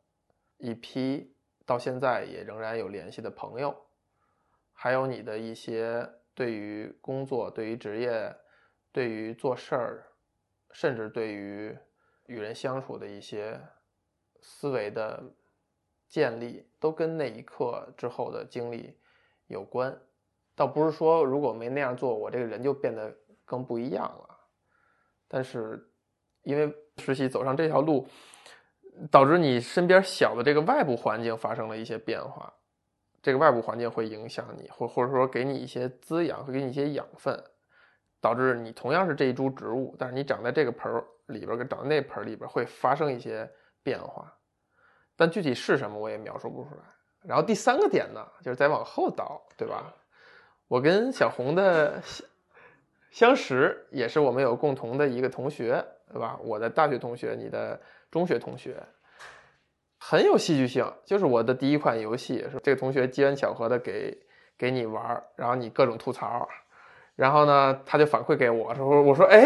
[0.58, 1.36] 一批
[1.66, 3.76] 到现在也仍然有联系的朋友，
[4.84, 8.36] 还有你的一些对于工作、对于职业、
[8.92, 10.08] 对于做事儿。
[10.74, 11.78] 甚至对于
[12.28, 13.60] 与人相处的一些
[14.40, 15.22] 思维的
[16.08, 18.98] 建立，都跟那一刻之后的经历
[19.48, 19.96] 有关。
[20.56, 24.40] 倒不是说如果没那样做，我这个人就变得更不一样了。
[25.28, 25.92] 但是
[26.42, 28.08] 因为实习走上这条路，
[29.12, 32.52] 导致你身边小的这个外部环境发生了一些变化。
[33.22, 37.42] 这个外部环境会影响你，或或者说给你一些滋养，会给你一些养分。
[38.24, 44.32] 导致你同样是这一株植物，但是你长在这个盆儿里边跟长在那盆儿里边会发生一些变化，
[45.16, 46.84] 但具体是什么我也描述不出来。
[47.24, 49.92] 然后第三个点呢，就是再往后倒，对吧？
[50.68, 52.28] 我跟小红的相
[53.10, 56.40] 相识也是我们有共同的一个同学，对吧？
[56.44, 57.82] 我的大学同学，你的
[58.12, 58.82] 中学同学，
[60.04, 60.92] 很有戏剧性。
[61.06, 64.18] 就是我的第一款游戏是这个同学机缘巧合的给
[64.58, 66.50] 给你玩，然后你各种吐槽。
[67.16, 69.46] 然后呢，他就反馈给我说：“我说，哎，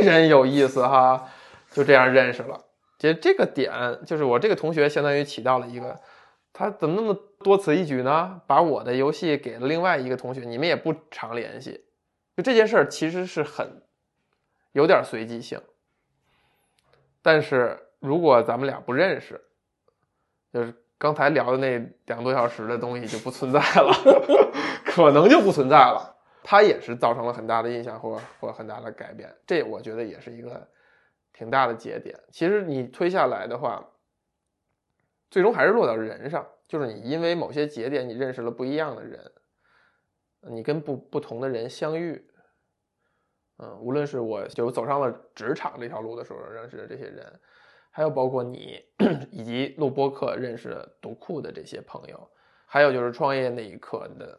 [0.00, 1.26] 这人有意思哈，
[1.70, 2.60] 就这样认识了。
[2.98, 3.72] 其实这个点
[4.04, 5.98] 就是我这个同学相当于起到了一个，
[6.52, 8.42] 他怎么那么多此一举呢？
[8.46, 11.84] 把我的游戏给了另外一个同学，你们也不常联系，
[12.36, 13.82] 就这件事儿其实是很
[14.72, 15.60] 有点随机性。
[17.22, 19.40] 但是如果咱们俩不认识，
[20.54, 23.92] 就是刚才聊的那两个多小时的东西就不存在了，
[24.86, 26.12] 可能就不存在了。”
[26.46, 30.68] 它也是造成了很大的印象或或很大的改变，这我觉得也是一个
[31.32, 32.16] 挺大的节点。
[32.30, 33.84] 其实你推下来的话，
[35.30, 39.32] 最终还是落到人上，就是你因为某些节点，你认识了不一样的人，
[40.42, 42.30] 你跟不不同的人相遇，
[43.56, 47.40] 嗯，无论是我就走上了职场这条路的时候认识的这些人，
[47.96, 48.84] 还有包括你
[49.30, 52.28] 以及录播课认识读库的这些朋友，
[52.66, 54.36] 还有就是创业那一刻的。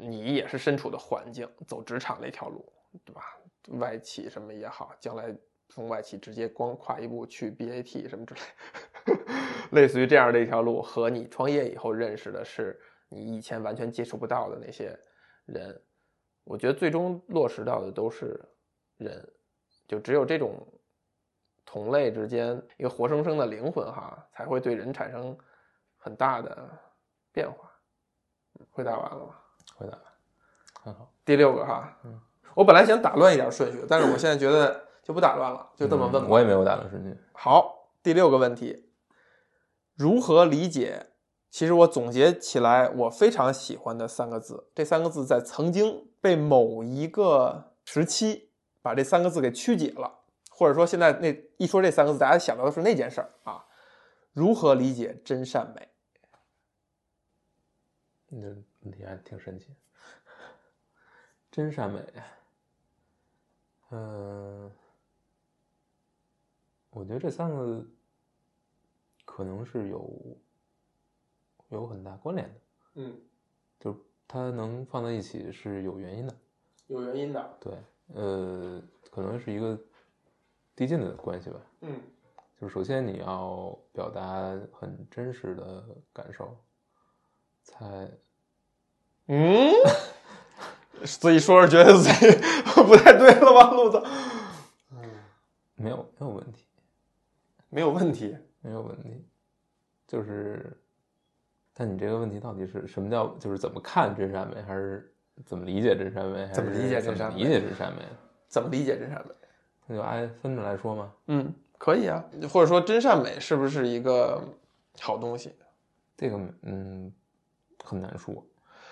[0.00, 2.72] 你也是身处的环境，走职场那条路，
[3.04, 3.22] 对吧？
[3.78, 5.32] 外企什么也好，将来
[5.68, 8.40] 从外企直接光跨一步去 BAT 什么之类，
[9.72, 12.78] 类似于这样的一条路，和你创业以后认识的是
[13.08, 14.96] 你以前完全接触不到的那些
[15.46, 15.80] 人，
[16.44, 18.40] 我觉得最终落实到的都是
[18.98, 19.28] 人，
[19.88, 20.64] 就只有这种
[21.70, 25.36] 同类之间一个活生生的灵魂哈，才会对人产生
[25.98, 26.66] 很大的
[27.30, 27.70] 变化。
[28.70, 29.34] 回答完了吗？
[29.76, 29.98] 回答
[30.82, 31.12] 很好。
[31.26, 32.18] 第六个哈，嗯，
[32.54, 36.28] 我本来想打乱一点顺序，但是我现在觉得就不打乱了，就这么问吧。
[36.30, 37.14] 我也没有打乱顺序。
[37.34, 38.88] 好，第六个问题，
[39.94, 41.08] 如何理解？
[41.50, 48.50] 其实我总结起来，我非常喜欢的三个字，这三个字在曾经被某一个时期
[48.80, 50.17] 把这三个字给曲解了，
[50.58, 53.64] 或者说现在那一说这三个字，大家想到的是那件事儿啊。
[54.32, 55.88] 如何理解真善美？
[58.30, 58.64] 嗯。
[58.82, 59.74] 问题还挺神奇，
[61.50, 62.00] 真善美，
[63.90, 64.70] 嗯，
[66.90, 67.84] 我觉得这三个
[69.24, 70.38] 可能是有
[71.70, 72.60] 有很大关联的，
[72.94, 73.20] 嗯，
[73.80, 73.98] 就是
[74.28, 76.34] 它能放在一起是有原因的，
[76.86, 77.76] 有原因的，对，
[78.14, 78.80] 呃，
[79.10, 79.78] 可能是一个
[80.78, 82.00] 递进的关系吧，嗯，
[82.60, 86.56] 就是首先你要表达很真实的感受，
[87.64, 88.08] 才。
[89.26, 89.72] 嗯，
[91.04, 92.26] 自己说着觉得自己
[92.86, 93.72] 不太对了吧？
[93.72, 94.00] 路子，
[94.92, 95.02] 嗯，
[95.74, 96.64] 没有没有问题，
[97.70, 99.26] 没有问题，没有问题，
[100.06, 100.80] 就是，
[101.74, 105.12] 但你这个问题到底是什么叫就是怎么看真善美，还是
[105.44, 106.48] 怎么理解真善美？
[106.54, 107.40] 怎么理解真善美？
[107.40, 108.02] 理解真善美？
[108.46, 109.34] 怎么理解真善美？
[109.88, 111.12] 那就挨分着来说嘛？
[111.26, 114.40] 嗯，可以啊，或者说真善美是不是一个
[115.00, 115.52] 好东西？
[116.16, 117.12] 这个嗯
[117.82, 118.44] 很难说。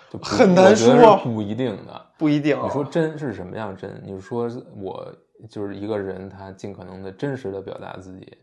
[0.09, 2.57] 就很难说，不一定的，不一定。
[2.63, 4.01] 你说真是什么样真？
[4.05, 5.13] 你说我
[5.49, 8.37] 就是一个人，他尽可能的真实的表达自己，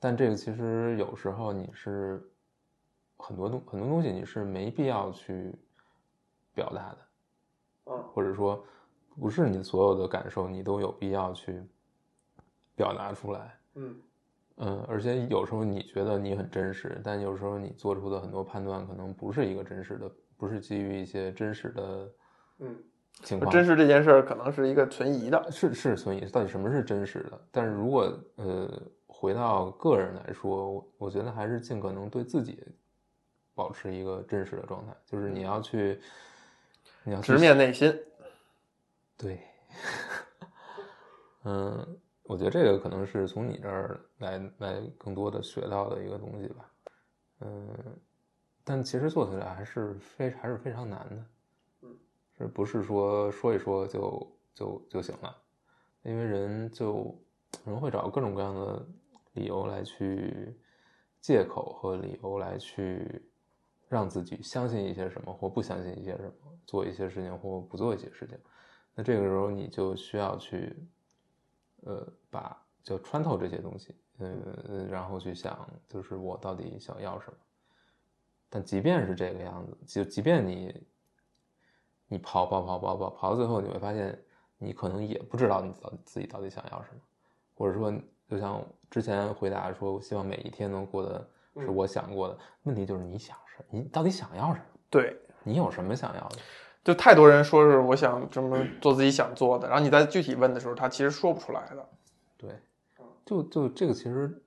[0.00, 2.20] 但这个其实有时候你是
[3.16, 5.54] 很多东很多东西你是没必要去
[6.52, 6.98] 表达的，
[7.84, 8.64] 嗯，或者说
[9.18, 11.62] 不是你所有的感受你都有必要去
[12.74, 13.96] 表达出来，嗯
[14.56, 20.10] 嗯，而且有时候你觉得你很真实，但有时候你做出的很多判断可能不是一个真实的。
[20.34, 22.10] 不是基于一些真实的
[22.58, 22.76] 嗯
[23.22, 23.48] 情况。
[23.48, 25.50] 真实这件事儿可能是一个存疑的。
[25.52, 27.40] 是是存疑，到底什么是真实的？
[27.52, 28.68] 但是如果呃
[29.06, 32.58] 回到个人来说，我我觉得还是尽可能对自己
[33.54, 36.00] 保持一个真实的状态，就是你要去，
[37.04, 37.96] 你要去直面内心。
[39.22, 39.40] 对，
[41.46, 46.72] 嗯，我觉得这个可能是从你这儿来来更多的学到的一个东西吧，
[47.40, 47.68] 嗯，
[48.64, 51.24] 但其实做起来还是非还是非常难的，
[51.82, 51.96] 嗯，
[52.36, 55.36] 是不是说说一说就就就行了？
[56.02, 57.16] 因为人就
[57.64, 58.84] 人会找各种各样的
[59.34, 60.58] 理由来去
[61.20, 63.24] 借口和理由来去
[63.88, 68.36] 让自己相信一些什么或不相信一些什么，做一些事情或不做一些事情。
[68.94, 70.76] 那这个时候你就需要去，
[71.84, 77.34] 呃，把就穿透这些东西，呃，然后去想，就是我到底想要什么。
[78.50, 80.84] 但即便是这个样子，就即便你，
[82.06, 84.22] 你跑跑跑跑跑跑到最后，你会发现，
[84.58, 87.00] 你可能也不知道你到自己到底想要什么，
[87.54, 87.90] 或者说，
[88.28, 92.38] 就像之前回答说，希望每一天能过得是我想过的。
[92.64, 94.66] 问题就是你想什，你到底想要什么？
[94.90, 96.38] 对，你有什么想要的？
[96.84, 101.88] 就太多人说是我想这么做自己想做的，然后你在具体问的时候，他其实说不出来的。
[102.36, 102.58] 对，
[103.24, 104.42] 就就这个其实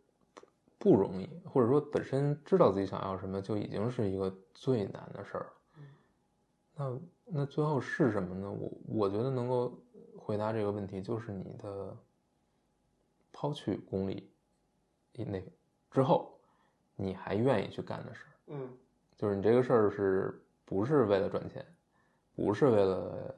[0.77, 5.47] 不容易，或者说本身知道自己想要什么就已经是一个最难的事儿。
[6.75, 8.51] 那那最后是什么呢？
[8.51, 9.73] 我我觉得能够
[10.17, 11.95] 回答这个问题，就是你的
[13.31, 14.29] 抛去功利
[15.13, 15.41] 那
[15.89, 16.37] 之后，
[16.97, 18.31] 你还愿意去干的事儿。
[18.47, 18.69] 嗯，
[19.15, 21.65] 就是你这个事儿是不是为了赚钱？
[22.35, 23.33] 不是为了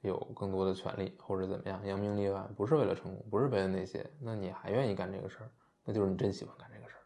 [0.00, 5.50] 有更多的权利或者怎么样扬名立万，不是为了成功，不是为了那些，那你还愿意干这个事儿，
[5.84, 7.02] 那就是你真喜欢干这个事儿，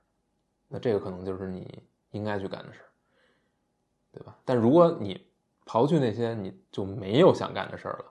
[0.68, 2.88] 那这个可能就是你应该去干的事儿，
[4.12, 4.36] 对吧？
[4.44, 5.26] 但如果你
[5.64, 8.04] 刨去那些，你就没有想干的事儿了，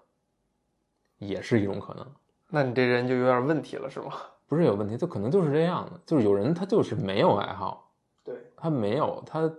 [1.19, 2.06] 也是一种可能。
[2.49, 4.14] 那你这人就有点问题了，是吗？
[4.48, 7.93] 不是有问题，就可能就是这样的，就是有人他就是没有爱好，
[8.23, 9.53] 对，他没有他。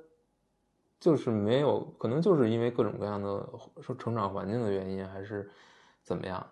[1.02, 3.28] 就是没有，可能就是因为各种各样的
[3.80, 5.50] 说成长环境的原因，还是
[6.04, 6.46] 怎么样？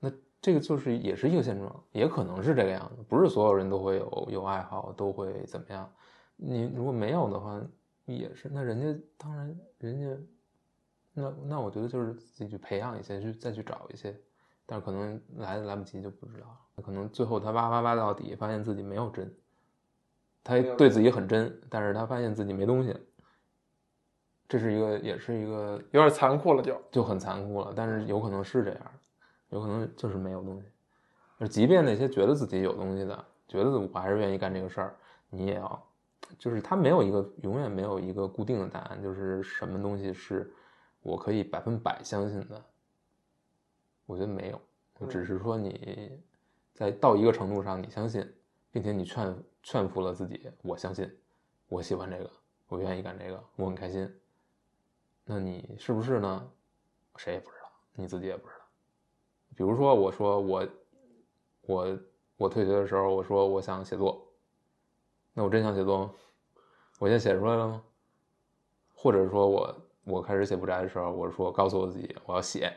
[0.00, 0.10] 那
[0.40, 3.04] 这个就是也是一个现状，也可能是这个样子。
[3.08, 5.88] 不是所有人都会有有爱好，都会怎么样？
[6.34, 7.62] 你如果没有的话，
[8.04, 8.48] 也是。
[8.52, 10.22] 那人家当然，人家
[11.12, 14.20] 那那我觉得就是自己去培养一些，去再去找一些，
[14.66, 16.82] 但是可能来来不及就不知道了。
[16.82, 19.32] 可能最后他挖挖挖到底，发现自己没有真，
[20.42, 22.92] 他对自己很真，但是他发现自己没东西。
[24.48, 27.72] 这是一个，也是一个有点残酷了，就就很残酷了。
[27.74, 28.92] 但是有可能是这样，
[29.48, 30.68] 有可能就是没有东西。
[31.38, 34.94] 而即便那些觉得自己有东西的，觉得我还是愿意干这个事儿，
[35.30, 35.86] 你也要，
[36.38, 40.52] 就是他没有一个永远没有一个固定的答案，就是什么东西是
[41.02, 42.62] 我可以百分百相信的。
[44.06, 46.22] 我觉得没有，只是说你
[46.72, 48.30] 在到一个程度上你相信，
[48.70, 51.10] 并且你劝劝服了自己，我相信，
[51.68, 52.30] 我喜欢这个，
[52.68, 54.08] 我愿意干这个，我很开心。
[55.24, 56.50] 那你是不是呢？
[57.16, 58.64] 谁也不知道，你自己也不知道。
[59.56, 60.68] 比如说，我说我，
[61.62, 61.98] 我，
[62.36, 64.30] 我退学的时候，我说我想写作，
[65.32, 66.14] 那我真想写作吗？
[66.98, 67.82] 我现在写出来了吗？
[68.92, 69.74] 或者说我
[70.04, 72.70] 我开始写不宅的时候，我说告诉我自己我要写，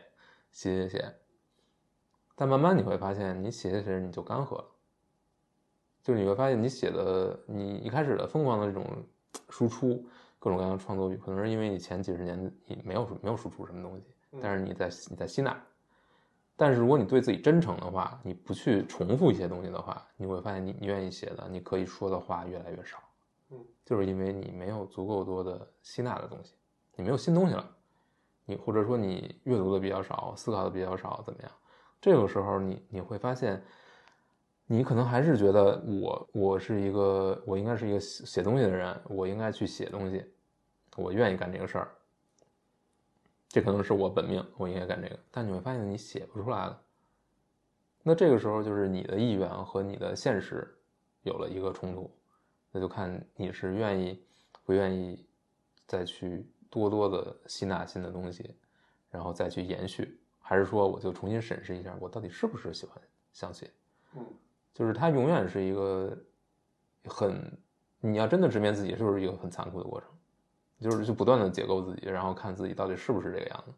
[0.51, 1.15] 写写写。
[2.35, 4.65] 但慢慢你会发现，你写写写你就干涸了，
[6.01, 8.85] 就是你会发现你写的，你一开始的疯狂的这种
[9.49, 10.07] 输出。
[10.47, 14.05] 各种各样的创作欲，可能是因为你前几十年你没有没有输出什么东西，
[14.41, 15.61] 但是你在你在吸纳。
[16.55, 22.97] 但是如果你对自己真诚的话，你不去重复一些东西的话，你会发现你你愿意写的，你可以说的话越来越少。
[23.49, 26.53] 嗯，就是因为你没有足够多的吸纳的东西，
[26.95, 27.69] 你没有新东西了，
[28.45, 31.51] 你或者说你阅读的比较少，思考的比较少，怎么样？
[31.99, 33.61] 这个时候你你会发现，
[34.65, 40.23] 你可能还是觉得我我是一个我应该是一个写东西的人，我应该去写东西。
[40.97, 41.91] 我愿意干这个事儿，
[43.47, 45.17] 这可能是我本命，我应该干这个。
[45.31, 46.81] 但你会发现你写不出来了，
[48.03, 50.75] 那这个时候就是你的意愿和你的现实
[51.21, 52.11] 有了一个冲突，
[52.71, 54.25] 那就看你是愿意
[54.65, 55.23] 不愿意
[55.85, 58.55] 再去多多的吸纳新的东西，
[59.09, 62.99] 然后再去延续，还是说我就重新审视一下我到底是不是喜欢
[63.31, 63.71] 相写？
[64.15, 64.25] 嗯，
[64.73, 66.17] 就是它永远是一个
[67.05, 67.55] 很，
[67.99, 70.09] 你要真的直面自己，就是一个很残酷的过程。
[70.79, 73.73] 就是就不断的解构自己，然后看自己到底是不是这个样子。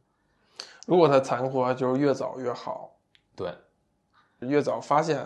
[0.85, 2.95] 如果它残酷，就是越早越好。
[3.35, 3.53] 对，
[4.39, 5.25] 越早发现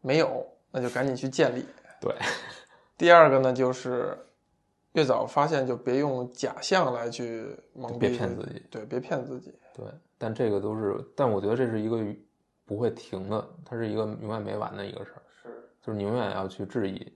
[0.00, 1.64] 没有，那就赶紧去建立。
[2.00, 2.14] 对。
[2.96, 4.16] 第二个呢，就是
[4.92, 8.62] 越早发现就别用假象来去蒙蔽别骗自己。
[8.70, 9.52] 对，别骗自己。
[9.74, 9.84] 对，
[10.16, 12.04] 但这个都是，但我觉得这是一个
[12.64, 15.22] 不会停的，它是一个永远没完的一个事儿。
[15.42, 15.48] 是，
[15.82, 17.12] 就是你永远要去质疑，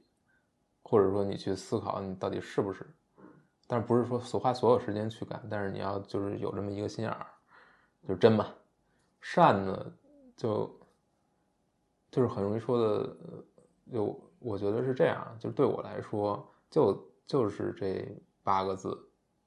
[0.82, 2.84] 或者说你去思考你到底是不是，
[3.68, 7.26] 但是不是说所花所有时间去干，但是你要就是有这么一个心眼儿，
[8.02, 8.52] 就是真嘛。
[9.20, 9.92] 善呢，
[10.36, 10.80] 就
[12.10, 13.44] 就是很容易说的，呃
[13.92, 18.08] 就我觉得是这样，就是对我来说，就就是这
[18.42, 18.98] 八个字，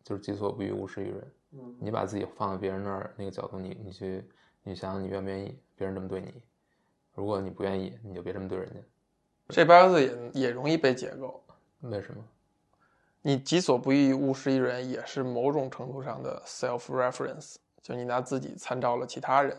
[0.04, 1.34] 就是己所不欲，勿施于人。
[1.54, 4.24] 嗯你把自己放在别人那儿那个角度，你你去
[4.64, 6.34] 你想想你愿不愿意别人这么对你？
[7.14, 8.80] 如果你不愿意，你就别这么对人家。
[9.50, 11.44] 这八个字也也容易被解构。
[11.82, 12.24] 为什么？
[13.22, 19.56] 你己所不欲，勿施于人，也是某种程度上的 self reference，就你拿自己参照了其他人，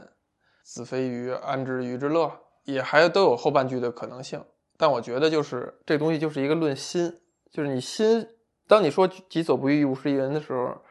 [0.62, 2.32] 子非鱼，安知鱼之乐，
[2.64, 4.44] 也还都有后半句的可能性。
[4.76, 7.20] 但我觉得就是这东西就是一个论心，
[7.50, 8.26] 就是你心，
[8.66, 10.82] 当你说己所不欲，勿施于人的时候，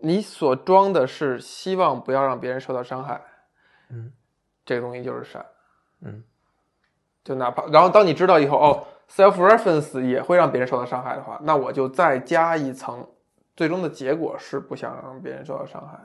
[0.00, 3.22] 你所装的是希望不要让别人受到伤害，
[3.88, 4.12] 嗯
[4.64, 5.46] 这个东西就是善。
[6.02, 6.22] 嗯
[7.24, 13.06] 就哪怕，然后当你知道以后，哦，self reference 也会让别人受到伤害的话，那我就再加一层，
[13.56, 15.98] 最终的结果是不想让别人受到伤害。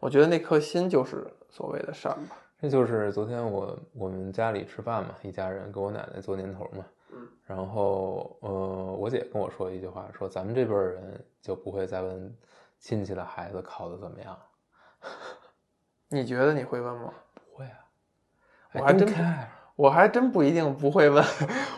[0.00, 2.36] 我觉得那颗心就是所谓的善吧。
[2.60, 8.50] 这就是昨天我我们家里吃饭嘛，一家人给我奶奶做年头嘛，嗯，然后呃，
[8.98, 12.36] 我姐跟我说一句话，说咱们这辈人就不会再问
[12.78, 14.38] 亲戚的孩子考的怎么样，
[16.08, 17.12] 你觉得你会问吗？
[17.34, 17.78] 不会啊，
[18.74, 19.46] 我还真 care，
[19.76, 21.24] 我还真不一定不会问。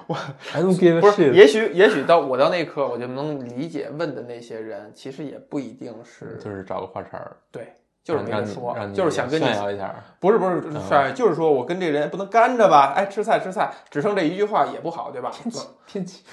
[0.06, 0.16] 我
[0.52, 7.72] don't give 不是，也许也许到我到那一刻，我就能理解问的那些人，其实也不一定是就是找个话茬儿，对，
[8.02, 12.92] 就是让你跟说就是想跟你炫耀一下，不是不是帅，就是说我跟这个人不能干着吧？
[12.96, 15.30] 哎，吃菜吃菜，只剩这一句话也不好，对吧？
[15.32, 16.24] 天气天气，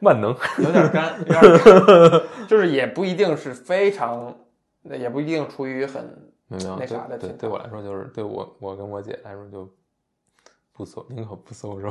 [0.00, 4.36] 万能，有点干，有点干， 就是也不一定是非常，
[4.84, 9.68] 也不一定出于很那啥的对对我来说就是对我我跟我姐来说就
[10.78, 11.90] 不搜，宁可不搜收，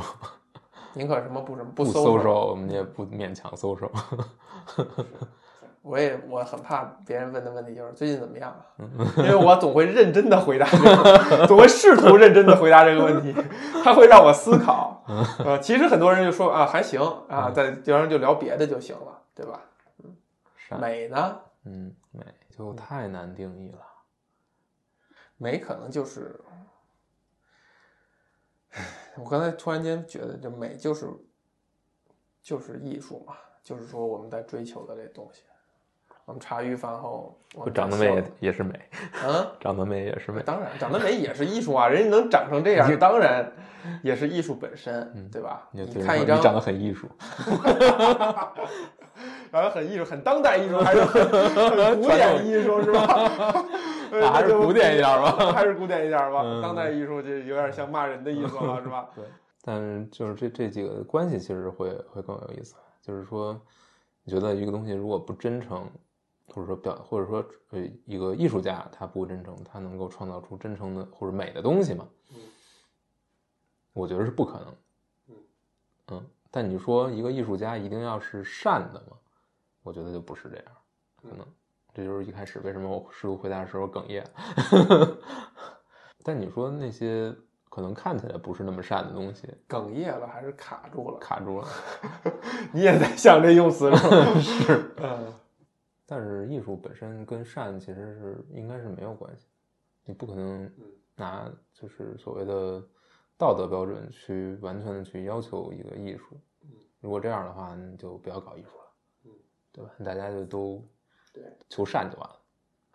[0.94, 3.92] 宁可什么不什么不不搜搜，我们也不勉强搜收。
[5.84, 8.66] 我也我很怕别人问的问题就是最近怎么样啊？
[8.78, 13.36] 嗯因为我总会认真的回答这个， 总会试图认真的回答这个问题，
[13.84, 15.04] 他会让我思考。
[15.10, 19.60] 嗯呃，其实很多人就说啊还行啊，在然后就聊别的就行了，对吧？
[20.04, 20.16] 嗯
[20.80, 21.40] 美呢？
[21.66, 23.80] 嗯，美就太难定义了。
[25.38, 26.40] 美可能就是，
[28.72, 28.84] 唉
[29.16, 31.08] 我刚才突然间觉得，这美就是
[32.42, 33.34] 就是艺术嘛，
[33.64, 35.42] 就是说我们在追求的这东西。
[36.26, 38.78] 我们茶余饭后，我长得美也也是美，
[39.26, 40.44] 嗯， 长得美也是美。
[40.44, 43.50] 当然，长得美也是艺术啊，人家能长成这样，当然
[44.04, 45.70] 也是艺术本身，对吧？
[45.72, 47.08] 你看一张，你长得很艺术，
[49.50, 53.66] 长得很艺术，很当代艺术，还是很很 古典艺术，是吧？
[54.20, 56.42] 那 还是古典一点吧还是古典一点吧。
[56.44, 59.10] 嗯当代艺术就有点像骂人的意思了， 是吧？
[59.16, 59.24] 对。
[59.62, 63.60] 但是就是这这几个关系其实会会更有意思，就是说，
[64.24, 65.90] 你觉得一个东西如果不真诚，
[66.48, 72.08] 或者说表，或者说呃一个艺术家他不真诚，他能够创造出真诚的或者美的东西吗？
[72.32, 72.38] 嗯
[73.94, 74.68] 我觉得是不可能。
[75.30, 75.36] 嗯
[76.12, 79.18] 嗯，但你说一个艺术家一定要是善的吗？
[79.84, 80.66] 我觉得就不是这样，
[81.24, 81.46] 可能
[81.98, 84.24] 这就是一开始为什么我试图回答的时候哽咽。
[86.24, 87.34] 但你说那些
[87.70, 91.18] 可能看起来不是那么善的东西，哽咽了还是卡住了？
[91.18, 91.68] 卡住了。
[92.72, 93.92] 你也在想这用词
[94.40, 95.34] 是嗯，
[96.06, 99.48] 但是艺术本身跟善其实是应该是没有关系，
[100.06, 100.72] 你不可能
[101.16, 102.80] 拿就是所谓的
[103.40, 106.40] 道德标准去完全的去要求一个艺术。
[107.00, 109.34] 如果这样的话，你就不要搞艺术了，
[109.72, 109.92] 对吧？
[110.06, 110.88] 大家就都
[111.38, 112.36] 对求善就完了。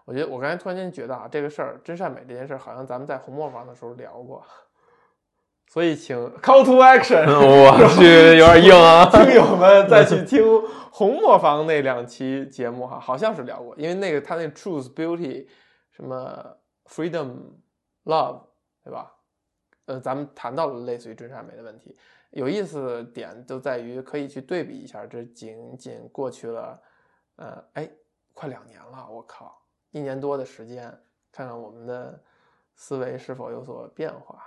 [0.05, 4.45] 我觉得我刚才突然间觉得啊，这个事儿真善美这件事儿，好像咱们在红磨坊的时候聊过，
[5.69, 9.07] 所以请 call to action，我 去，有点硬啊。
[9.07, 10.43] 听友 们再去听
[10.91, 15.47] 红磨坊那两期节目哈，好像是聊过，因为那个他那 truth beauty
[15.93, 16.57] 什么
[16.87, 17.37] freedom
[18.05, 18.43] love
[18.83, 19.15] 对吧？
[19.87, 21.97] 呃，咱们谈到了类似于真善美的问题，
[22.31, 26.81] 有意思的点就在于可以去对比一下，这仅仅过去了，
[27.37, 27.89] 呃，哎，
[28.33, 30.91] 快两年了，我靠，一年多的时间，
[31.31, 32.23] 看看我们的
[32.75, 34.43] 思维是否有所变化。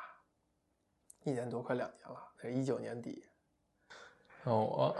[1.23, 3.25] 一年多，快两年了，那是一九年底，
[4.43, 4.95] 那我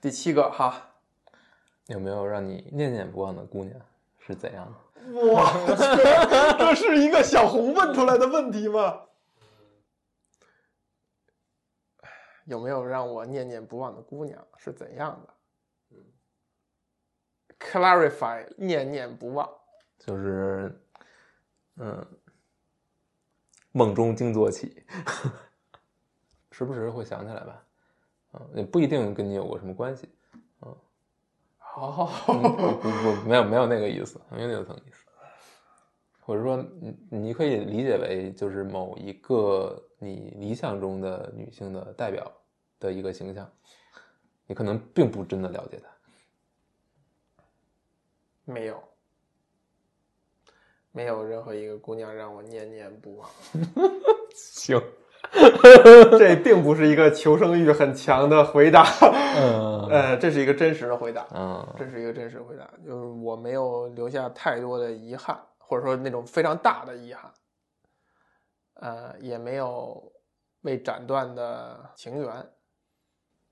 [0.00, 0.90] 第七个哈，
[1.86, 3.80] 有没有让你念念不忘的姑娘
[4.18, 4.80] 是怎样的？
[5.32, 9.06] 哇，这 这是一个小红问出来的问题吗？
[12.46, 15.32] 有没有让我念念不忘的姑娘是怎样的？
[17.60, 19.48] Clarify 念念不忘。
[19.98, 20.80] 就是
[21.76, 22.04] 嗯，
[23.72, 24.82] 梦中惊坐起，
[26.50, 27.64] 时不时会想起来吧。
[28.32, 30.08] 嗯，也不一定跟你有过什么关系。
[30.62, 30.76] 嗯
[31.76, 32.08] 哦，
[32.82, 35.04] 不不，没有没有那个意思，没有那层意思。
[36.20, 42.30] 或者说，你你可以理解为就是某一个你理想中的女性的代表
[42.78, 43.50] 的一个形象，
[44.46, 45.88] 你可能并不真的了解她。
[48.50, 48.82] 没有，
[50.92, 53.30] 没有任何一个姑娘让我念念不忘。
[54.34, 54.80] 行，
[56.18, 58.84] 这并不是一个求生欲很强的回答，
[59.36, 67.30] 嗯呃，这是一个真实的回答，嗯这是一个真实回答，就是我没有留下太多的遗憾，或者说那种非常大的遗憾，
[68.74, 70.12] 呃，也没有
[70.62, 72.50] 被斩断的情缘，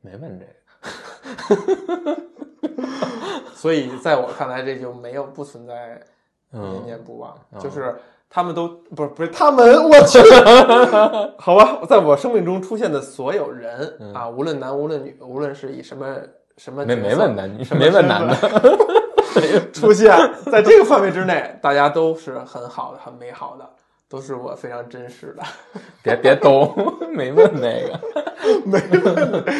[0.01, 0.53] 没问这个。
[3.59, 6.01] 所以在我看来，这就没有不存在
[6.51, 7.97] 念嗯念不忘，嗯就是
[8.30, 10.18] 他们都不是不是他们， 我去，
[11.39, 16.16] 好吧，在我生命中出现的所有人、嗯啊，无论男无论女，无论是以什么
[16.56, 18.78] 什么没没问男女，没问身男份的。
[19.72, 20.09] 出现
[20.51, 23.68] 在这个范围之内，大家都是很好的、很美好的，
[24.09, 25.43] 都是我非常真实的。
[26.02, 26.72] 别别逗，
[27.12, 28.01] 没问那个。
[28.64, 29.52] 没问题，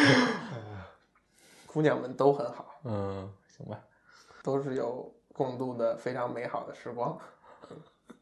[1.67, 3.77] 姑娘们都很好，嗯，行吧。
[4.43, 7.17] 都是有共度的非常美好的时光。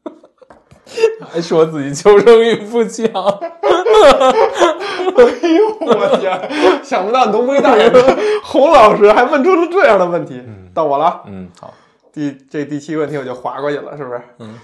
[1.30, 3.06] 还说自己求生欲不强。
[3.06, 3.12] 哎
[5.50, 6.82] 呦，我天！
[6.82, 8.02] 想不到浓眉大眼的
[8.42, 10.42] 洪老师还问出了这样的问题。
[10.72, 11.74] 到我了，嗯，好。
[12.12, 14.22] 第这第七个问题我就划过去了，是不是？
[14.38, 14.58] 嗯。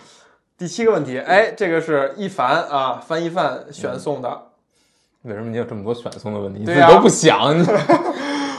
[0.57, 4.47] 第七个问题，哎，这个是一凡啊，翻一范选送的。
[5.23, 6.61] 为什么你有这么多选送的问题？
[6.61, 7.53] 你自己都不想？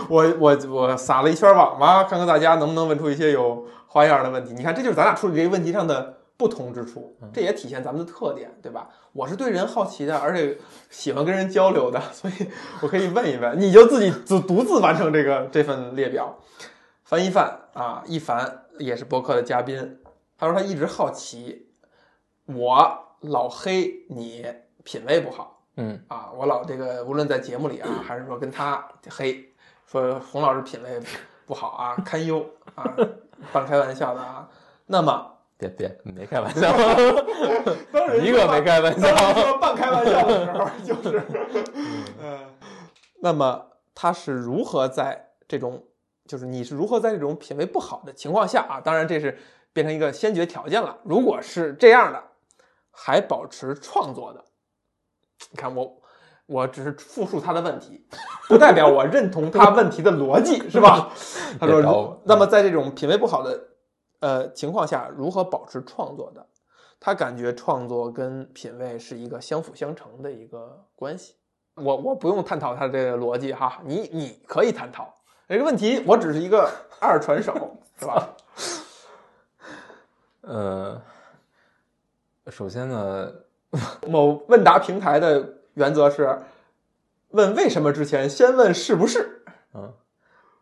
[0.08, 4.54] 你 我我我撒了一圈网嘛，看看大家能不能问出一些有花样的问题。
[4.54, 8.90] 你看，这就是咱俩处理这个问题上的不同之处，这也体现咱们的特点，对吧？
[9.14, 10.58] 我是对人好奇的，而且
[10.90, 12.34] 喜欢跟人交流的，所以
[12.82, 16.38] 我可以问一问，你就自己独独自完成这个这份列表。
[17.04, 20.00] 樊一凡啊，一凡也是博客的嘉宾，
[20.38, 21.68] 他说他一直好奇，
[22.48, 24.46] 我老黑你
[24.84, 25.62] 品味不好。
[25.78, 29.54] 嗯啊，我老这个无论在节目里啊，还是说跟他黑，
[29.86, 31.00] 说洪老师品味
[31.46, 32.46] 不好啊，堪忧
[32.76, 32.84] 啊，
[33.54, 34.50] 半开玩笑的啊。
[34.88, 36.70] 那么，别别，没开玩笑，
[38.22, 39.16] 一个没开玩笑。
[39.34, 41.24] 说半开玩笑的时候，就是，
[42.20, 42.40] 嗯，
[43.22, 45.84] 那么他是如何在这种，
[46.28, 49.38] 就是你是如何在这种品味不好的情况下啊，当然这是
[49.72, 50.98] 变成一个先决条件了。
[51.04, 52.24] 如果是这样的，
[52.92, 54.44] 还保持创作的，
[55.52, 56.02] 你看我。
[56.48, 58.06] 我只是复述他的问题，
[58.48, 61.10] 不代表我认同他问题的逻辑，是吧？
[61.60, 63.60] 他说那么在这种品味不好的
[64.20, 66.46] 呃情况下，如何保持创作的？
[67.00, 71.36] 他感觉创作跟品味是一个相辅相成的一个关系。
[71.76, 75.14] 我我不用探讨他这个逻辑哈，你你可以探讨
[75.48, 76.70] 这个问题，我只是一个
[77.00, 77.54] 二传手，
[78.00, 78.30] 是吧？
[80.42, 81.02] 呃，
[82.48, 83.32] 首先呢，
[84.08, 85.44] 某问答平台的
[85.76, 86.40] 原则是，
[87.30, 89.44] 问为什么之前先问是不是。
[89.74, 89.94] 嗯，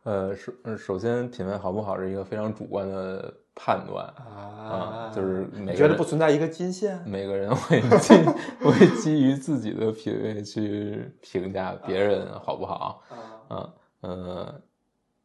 [0.04, 7.02] 呃，首呃首先品味好不好是一个非常主观的判断啊，就是每你觉得不存在一个金线？
[7.06, 8.14] 每个人会基
[8.64, 13.18] 会基于自己的品味去评价别人好不好啊，
[13.50, 13.74] 嗯？
[14.02, 14.62] 呃，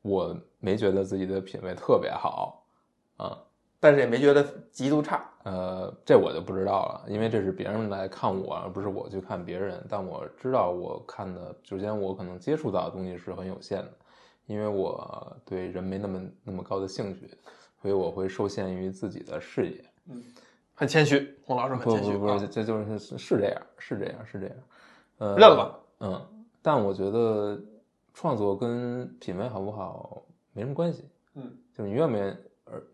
[0.03, 2.65] 我没觉得自己的品味特别好
[3.17, 3.37] 啊，
[3.81, 5.25] 但是也没觉得极度差。
[5.45, 9.83] 呃，这我就不知道了，因为这是别人来看我，而不是我去看别人。
[9.89, 13.93] 但我知道我看的，首先我可能接触到的东西是很有限的，
[14.47, 17.31] 因为我对人没那么那么高的兴趣，
[17.81, 19.85] 所以我会受限于自己的视野。
[20.11, 20.23] 嗯
[20.75, 24.57] 很谦虚，洪老师很谦虚不不，啊这这就是是是这样，是这样，是这样。
[25.19, 25.81] 呃，认了。
[25.99, 27.61] 嗯，但我觉得
[28.15, 30.23] 创作跟品味好不好
[30.53, 31.05] 没什么关系。
[31.35, 32.39] 嗯，就是你愿不愿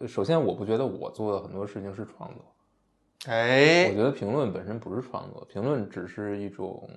[0.07, 2.45] 首先我不觉得我做的很多事情是创作。
[3.27, 6.89] 哎我觉得评论本身不是创作，评论只是一种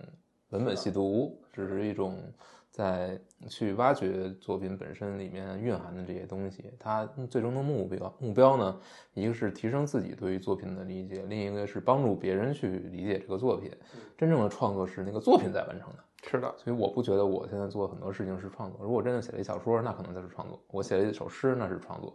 [0.50, 2.22] 文本细读，只是一种
[2.70, 6.72] 在去挖掘作品本身里面蕴含的这些东西。
[6.78, 8.80] 它最终的目标目标呢，
[9.14, 13.72] 一个是提升自己对于作品的理解，另一个是帮助别人去理解这个作品。
[14.18, 16.04] 真正的创作是那个作品在完成的。
[16.24, 18.80] 是的，所以我不觉得我现在做很多事情是创作。
[18.84, 22.12] 如果真的写了一小说，那可能就是创作；我写了一首诗，那是创作；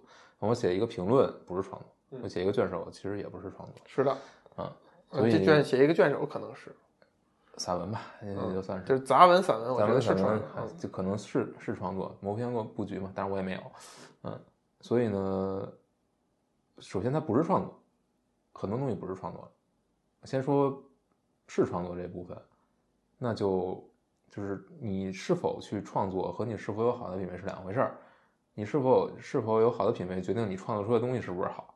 [0.49, 3.83] 我写一个评论，不是创作；我写一个卷首，其实也不是创作。
[3.87, 4.11] 是的。
[4.57, 4.71] 啊，
[5.11, 6.75] 嗯所以这卷写一个卷首可能是，
[7.57, 13.61] 散文吧，也就算是就是杂文、散文，我散文觉得是散文就可能是是创作，谋篇过布局嘛，但是我也没有。
[14.25, 14.41] 嗯，
[14.81, 15.73] 所以呢，
[16.79, 17.79] 首先它不是创作，
[18.53, 19.51] 很多东西不是创作。
[20.25, 20.83] 先说
[21.47, 22.37] 是创作这部分，
[23.19, 23.83] 那就
[24.29, 27.97] 就是你是否去创作和你是否有好的品味是两回事儿。
[28.55, 31.75] 你是否是否有好的品味，决定你创作出的东西是不是好，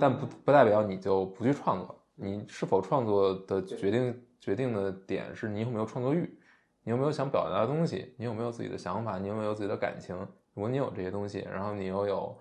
[0.00, 2.02] 但不不代表你就不去创作。
[2.14, 6.38] 你是否创作的决定决定的点是你有没有创作欲，
[6.82, 10.16] 你有没有想表达的东西，你有没有自己的想法，你有没有自己的感情。
[10.54, 12.38] 如果你有这些东西，然后你又有，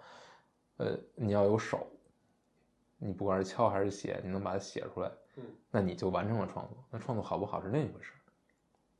[0.78, 1.86] 呃，你要有手，
[2.98, 5.12] 你不管是敲还是写，你能把它写出来，
[5.70, 6.78] 那你就完成了创作。
[6.90, 8.12] 那创作好不好是另一回事。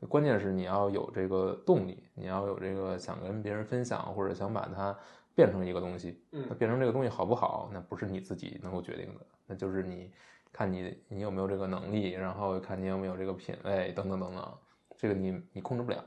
[0.10, 4.98] 关键是你要有这个动力，你要有这个想跟别人分享，或者想把它
[5.34, 6.22] 变成一个东西。
[6.32, 10.12] 嗯那变成这个东西好不好，那不是你自己能够决定的，那就是你
[10.52, 14.58] 看你你有没有这个能力，然后看你有没有这个品味等等等等，
[14.98, 16.04] 这个你你控制不了。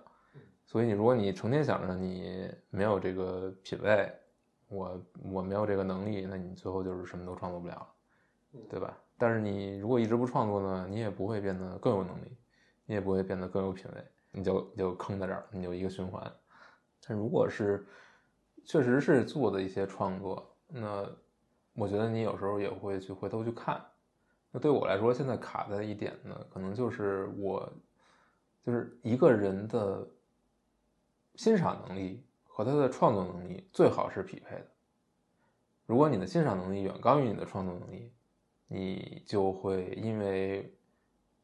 [0.64, 4.12] 所以你如果你成天想着你没有这个品味，
[4.68, 5.02] 我
[5.32, 7.88] 我没有这个能力，那你最后就是什么都创作不了，
[8.68, 8.96] 对吧？
[9.16, 12.37] 但是你如果一直不创作呢，你也不会变得更有能力。
[12.88, 16.32] 你也不会变得更有品味，你就你就坑在这儿，你就一个循环。
[17.06, 17.86] 但如果是
[18.64, 21.06] 确实是做的一些创作，那
[21.74, 23.78] 我觉得你有时候也会去回头去看。
[24.50, 27.70] 那对我来说，现在卡在一点呢，可能就是我
[28.64, 30.08] 就是一个人的
[31.34, 34.66] 欣赏能力和他的创作能力最好是匹配的。
[35.84, 38.10] 如果你的欣赏能力远高于你的创作能力，
[38.66, 40.74] 你就会因为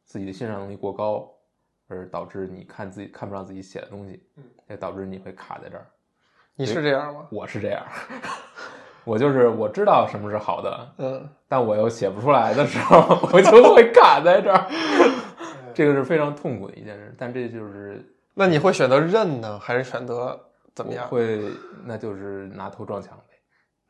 [0.05, 1.34] 自己的欣赏能力过高，
[1.89, 5.87] 而导致你看自己看不上自己写的东西，嗯，也导致你会卡在这儿。
[6.57, 7.27] 你是这样吗？
[7.31, 7.85] 我是这样，
[9.05, 14.67] 我就是我知道什么是好的，嗯，但我又写不出来的时候， 我就会卡在这儿。
[15.75, 18.01] 这个是非常痛苦的一件事，但这就是
[18.33, 20.41] 那你会选择认呢，还是选择
[20.73, 21.09] 怎么样？
[21.09, 21.51] 会，
[21.85, 23.35] 那就是拿头撞墙呗，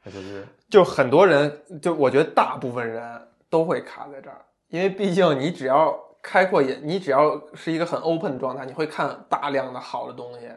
[0.02, 5.94] 那就是就很多人，就我觉得大部分人都会卡在这儿，因为毕竟你只要
[6.24, 10.48] 开阔眼，你只要是一个很 open 的状态，你会看大量的好的东西，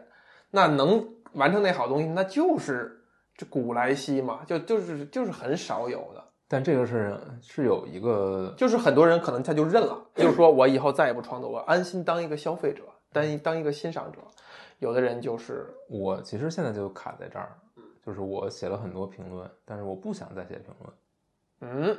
[0.52, 3.04] 那能完成那好东西，那就是
[3.36, 14.20] 这古来稀嘛，就就是就是很少有的，但这个是是有一个就是很多人可能他就认了，就是说我以后再也不创作，我安心当一个消费者，当一当一个欣赏者。
[14.80, 17.58] 有的人就是我其实现在就卡在这儿，
[18.06, 20.94] 就是我写了很多评论，但是我不想再写评论。
[21.60, 21.98] 嗯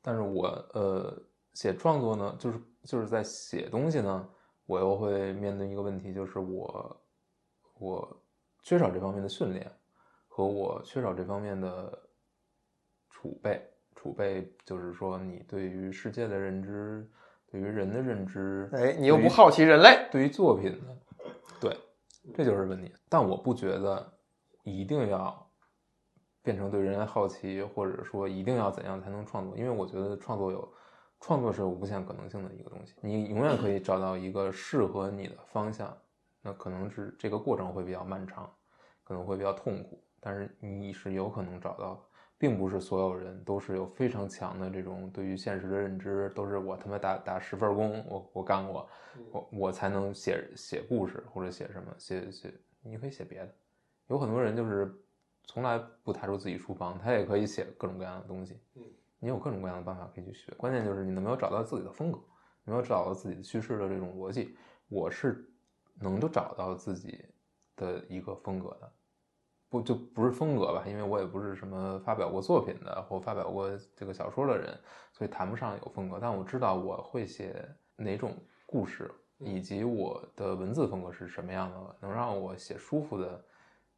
[0.00, 1.12] 但是我呃
[1.54, 4.28] 写创作呢，就是就是在写东西呢，
[4.66, 7.02] 我又会面对一个问题，就是我
[7.78, 8.22] 我
[8.62, 9.70] 缺少这方面的训练，
[10.28, 11.98] 和我缺少这方面的
[13.08, 13.70] 储备。
[13.96, 17.08] 储备就是说，你对于世界的认知，
[17.50, 20.98] 对于人的认知，哎，你又不好奇人类，对于作品的，
[21.58, 21.74] 对，
[22.34, 22.92] 这就是问题。
[23.08, 24.12] 但我不觉得
[24.62, 25.50] 一定要
[26.42, 30.70] 变成对人类好奇，或者说一定要怎样才能创作，因为我觉得创作有
[31.26, 35.96] 创作是有无限可能性的一个东西，你永远可以找到一个适合你的方向。
[36.42, 38.52] 那可能是这个过程会比较漫长，
[39.02, 42.00] 可能会比较痛苦，但是你是有可能找到的。
[42.36, 48.86] 并不是所有人都是有非常强的这种对于现实的认知，都是我他妈打打十份工，我我干过，
[49.30, 52.52] 我我才能写写故事或者写什么写写，
[52.82, 53.54] 你可以写别的。
[54.08, 54.94] 有很多人就是
[55.44, 58.60] 从来不踏出自己书房，他也可以写各种各样的东西。
[58.74, 58.82] 嗯，
[59.24, 62.18] 你有各种各样的办法可以去学，关键就是你能没有找到自己的风格，
[62.66, 64.54] 有没有找到自己的叙事的这种逻辑。
[64.90, 65.50] 我是
[65.94, 67.24] 能够找到自己
[67.74, 68.92] 的一个风格的。
[69.70, 74.78] 不就不是风格吧，因为我也不是什么发表过作品的或发表过这个小说的人，
[75.14, 76.18] 所以谈不上有风格。
[76.20, 78.36] 但我知道我会写哪种
[78.66, 83.42] 故事，以及我的文字风格是什么样的，能让我写舒服的，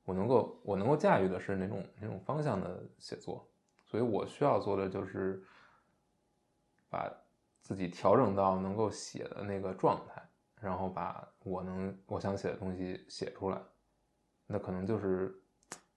[0.04, 3.44] 我能够我能够驾驭的是哪种哪种方向的写作。
[3.86, 5.42] 所以我需要做的就是
[6.90, 7.10] 把
[7.62, 10.22] 自己调整到能够写的那个状态，
[10.60, 13.58] 然后把我能我想写的东西写出来。
[14.46, 15.34] 那可能就是。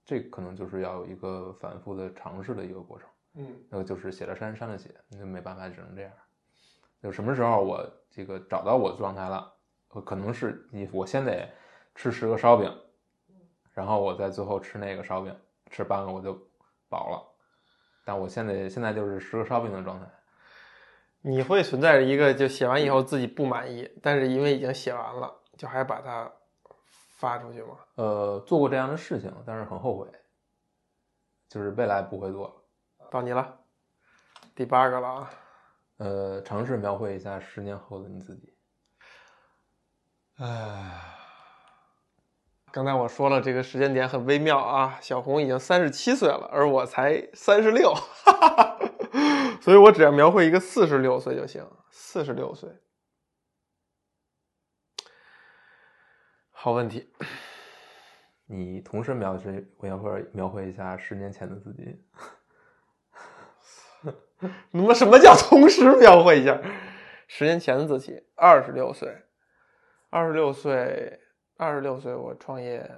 [0.05, 6.11] 这可能就是要有一个反复的尝试的一个过程，嗯，那个就是写了删，删了写，那就没办法，只能这样。
[6.99, 9.53] 就什么时候我这个找到我的状态了，
[9.87, 11.47] 可能是你我先得
[11.93, 12.75] 吃十个烧饼，
[13.71, 16.33] 然后我再最后吃那个烧饼，吃半个我就
[16.89, 17.28] 饱了。
[18.03, 20.05] 但我现在现在就是十个烧饼的状态。
[21.21, 26.31] 你会存在着一个就写完以后自己不满意，但是因为已经写完了，就还把它。
[27.19, 27.77] 发出去吗？
[27.95, 30.07] 呃，做过这样的事情，但是很后悔，
[31.49, 32.53] 就是未来不会做了。
[33.11, 33.59] 到你了，
[34.55, 35.29] 第八个了啊。
[35.97, 38.55] 呃，尝试描绘一下十年后的你自己。
[40.37, 41.18] 唉，
[42.79, 44.97] 刚才我说了，这个时间点很微妙啊。
[45.01, 47.93] 小红已经三十七岁了，而我才三十六，
[49.59, 51.69] 所以我只要描绘一个四十六岁就行。
[51.91, 52.69] 四十六岁，
[56.51, 57.11] 好问题。
[58.45, 62.01] 你同时描绘描绘描绘一下十年前的自己。
[64.71, 66.57] 那么什么叫同时描绘一下？
[67.27, 69.25] 十年前的自己，二十六岁，
[70.09, 71.19] 二十六岁。
[71.61, 72.89] 二十六岁，我创业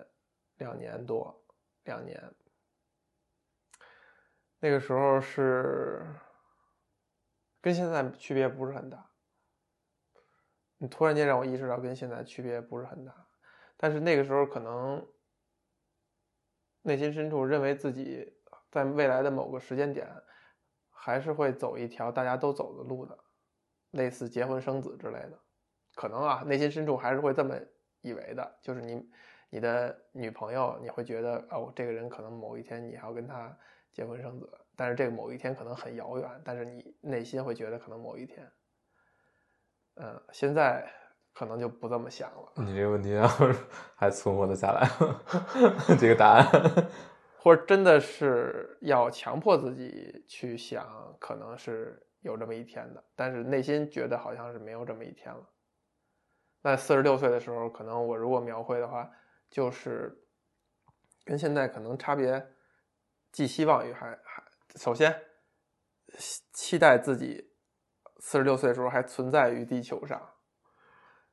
[0.57, 1.43] 两年多，
[1.85, 2.35] 两年。
[4.59, 6.05] 那个时候是
[7.59, 9.09] 跟现在区别不是很大。
[10.77, 13.27] 你突然间让我意识到跟现在区别不是很大，
[13.77, 15.07] 但是那个时候可能
[16.83, 18.31] 内心深处认为自己
[18.69, 20.07] 在未来的某个时间点
[20.91, 23.17] 还是会走一条大家都走的路的，
[23.89, 25.39] 类似结婚生子之类的，
[25.95, 27.59] 可能啊，内心深处还是会这么。
[28.01, 29.09] 以为的就是你，
[29.49, 33.55] 你的女朋友，你会觉得哦，这个人可能某一天你还要跟他
[33.91, 38.51] 结婚生子，但是这个某一天可能很遥远，但是你内心会觉得可能某一天，
[39.95, 40.89] 嗯，现在
[41.33, 42.51] 可能就不这么想了。
[42.55, 43.15] 你这个问题
[43.95, 44.87] 还存活得下来
[45.99, 46.45] 这个答案，
[47.37, 55.47] 或者真的是要强迫自己去想，可能是有这么一天的，但是内心觉得好像是没有这么一天了。
[56.63, 59.09] 那四十六岁的时候，可能我如果描绘的话，
[59.49, 60.15] 就是
[61.25, 62.45] 跟现在可能差别，
[63.31, 64.43] 寄希望于还还
[64.75, 65.19] 首先
[66.53, 67.51] 期待自己
[68.19, 70.21] 四十六岁的时候还存在于地球上，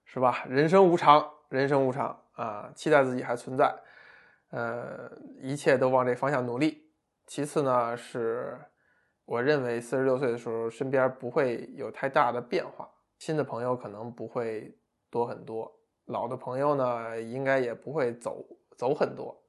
[0.07, 0.45] 是吧？
[0.49, 2.73] 人生无常，人生无常啊！
[2.75, 3.75] 期待自己还存在，
[4.51, 5.11] 呃，
[5.43, 6.91] 一切都往这方向努力。
[7.27, 8.59] 其次呢，是
[9.27, 14.75] 我认为四十六岁的时候，身边不会有太大的变化，新的朋友可能不会。
[15.11, 15.73] 多很多，
[16.07, 18.45] 老的朋友呢，应该也不会走
[18.77, 19.43] 走很多。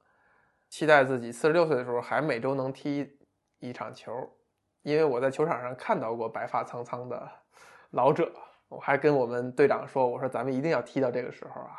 [0.68, 3.18] 期待自己四十六岁的时候还每周能踢
[3.58, 4.12] 一场球，
[4.82, 7.30] 因为我在球场上看到过白发苍苍的
[7.90, 8.32] 老者。
[8.68, 11.72] 我还跟我们队长说：“我说咱们一定要踢到这个时候啊。”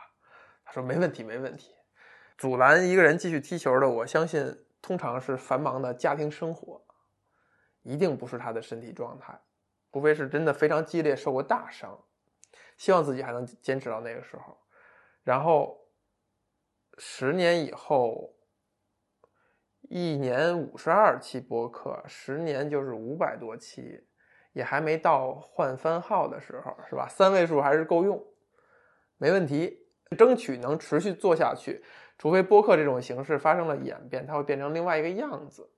[0.66, 1.74] 他说：“没问题，没问题。”
[2.38, 6.84] 阻拦一个人继续踢球的，我相信通常是繁忙的家庭生活，
[7.84, 9.40] 一定不是他的身体状态，
[9.94, 11.98] 除非是真的非常激烈，受过大伤。
[12.82, 14.58] 希望自己还能坚持到那个时候，
[15.24, 15.78] 然后
[16.98, 18.34] 十年以后，
[19.82, 24.04] 一年五十二期播客，十年就是五百多期，
[24.54, 27.08] 也还没到换番号的时候，是吧？
[27.08, 28.20] 三位数还是够用，
[29.18, 29.86] 没问题，
[30.18, 31.84] 争取能持续做下去。
[32.18, 35.70] 除非播客这种形式发生了演变，它会变成另外一个样子，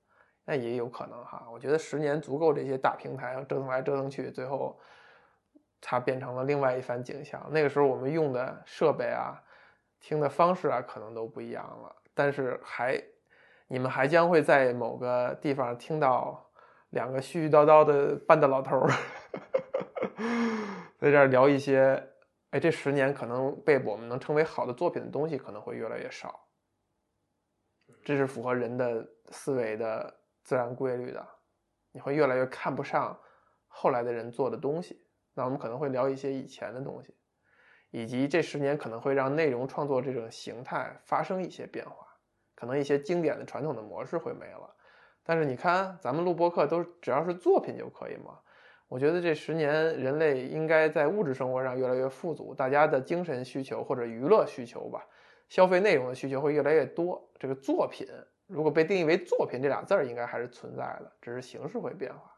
[0.45, 1.49] 那也有可能哈。
[1.51, 4.80] 我觉得十年足够，这些大平台折腾来折腾去，最后。
[5.85, 7.45] 它变成了另外一番景象。
[7.51, 9.43] 那个时候我们用的设备啊，
[9.99, 11.93] 听的方式啊，可能都不一样了。
[12.13, 13.03] 但是还，
[13.67, 16.49] 你们还将会在某个地方听到
[16.91, 18.89] 两个絮絮叨叨的半大老头儿，
[20.97, 22.01] 在这儿聊一些。
[22.51, 26.39] 哎，这十年可能被我们能称为好的作品的东西可能会越来越少。
[28.05, 31.27] 这是符合人的思维的自然规律的。
[31.91, 33.19] 你会越来越看不上
[33.67, 35.02] 后来的人做的东西。
[35.33, 37.15] 那我们可能会聊一些以前的东西，
[37.91, 42.07] 以及这十年可能会让内容创作这种形态发生一些变化，
[42.55, 44.75] 可能一些经典的传统的模式会没了。
[45.23, 48.39] 但是你看，咱们录播课都只要是作品就可以嘛？
[48.89, 55.03] 我觉得这十年人类应该在物质生活上越来越富足，大家的精神需求或者娱乐需求吧，
[55.49, 57.27] 消费内容的需求会越来越多。
[57.39, 58.05] 这个作品
[58.45, 62.32] 如果被定义为作品这俩字儿，应该还是存在的，只是形式会变化。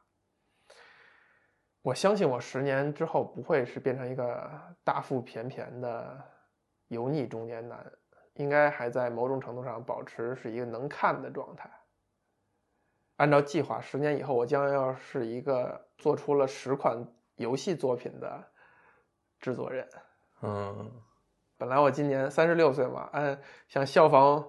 [1.85, 4.49] 我相信我十年之后不会是变成一个
[4.83, 6.19] 大腹便便的
[6.87, 7.85] 油腻中年男，
[8.33, 11.69] 应该还在某种程度上保持是一个能看的状态。
[13.17, 18.43] 按照计划，十年以后我将要是一个做出了十款游戏作品的
[19.39, 19.87] 制作人。
[20.41, 20.91] 嗯，
[21.55, 24.43] 本来我今年三十六岁嘛，按想效仿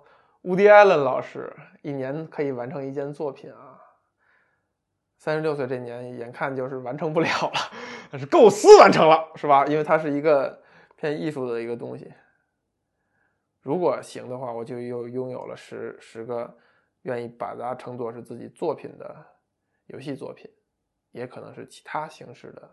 [0.44, 3.75] 乌迪·艾伦老师，一年可以完成一件作品啊。
[5.26, 7.52] 三十六岁这年，眼看就是完成不了了，
[8.12, 9.66] 但是构思完成了，是吧？
[9.66, 10.62] 因为它是一个
[10.94, 12.14] 偏艺术的一个东西。
[13.60, 16.56] 如果行的话，我就又拥有了十十个
[17.02, 19.26] 愿意把它称作是自己作品的
[19.86, 20.48] 游戏作品，
[21.10, 22.70] 也可能是其他形式的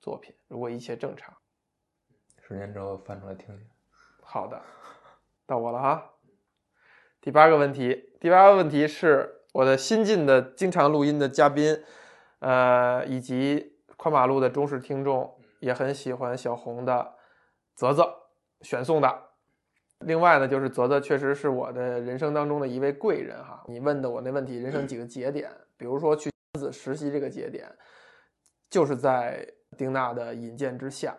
[0.00, 0.34] 作品。
[0.48, 1.36] 如果一切正常，
[2.48, 3.68] 十年之后翻出来听听。
[4.22, 4.58] 好的，
[5.44, 6.12] 到我了哈。
[7.20, 9.42] 第八个问题，第八个问题是。
[9.54, 11.80] 我的新进的经常录音的嘉宾，
[12.40, 17.14] 呃，以及宽马路的忠实听众，也很喜欢小红的
[17.76, 18.12] 泽泽
[18.62, 19.30] 选送的
[20.00, 23.62] 另外呢，就是泽泽确实是我的人生当中的一位贵人哈。
[23.68, 27.70] 你问的我那问题，人生几个节点，比如说去子实习这个节点，
[28.68, 29.46] 就是在
[29.78, 31.16] 丁娜的引荐之下，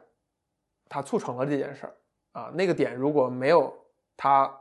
[0.89, 1.95] 他促成了这件事儿
[2.33, 2.51] 啊。
[2.53, 3.73] 那个点如果没有
[4.17, 4.53] 他，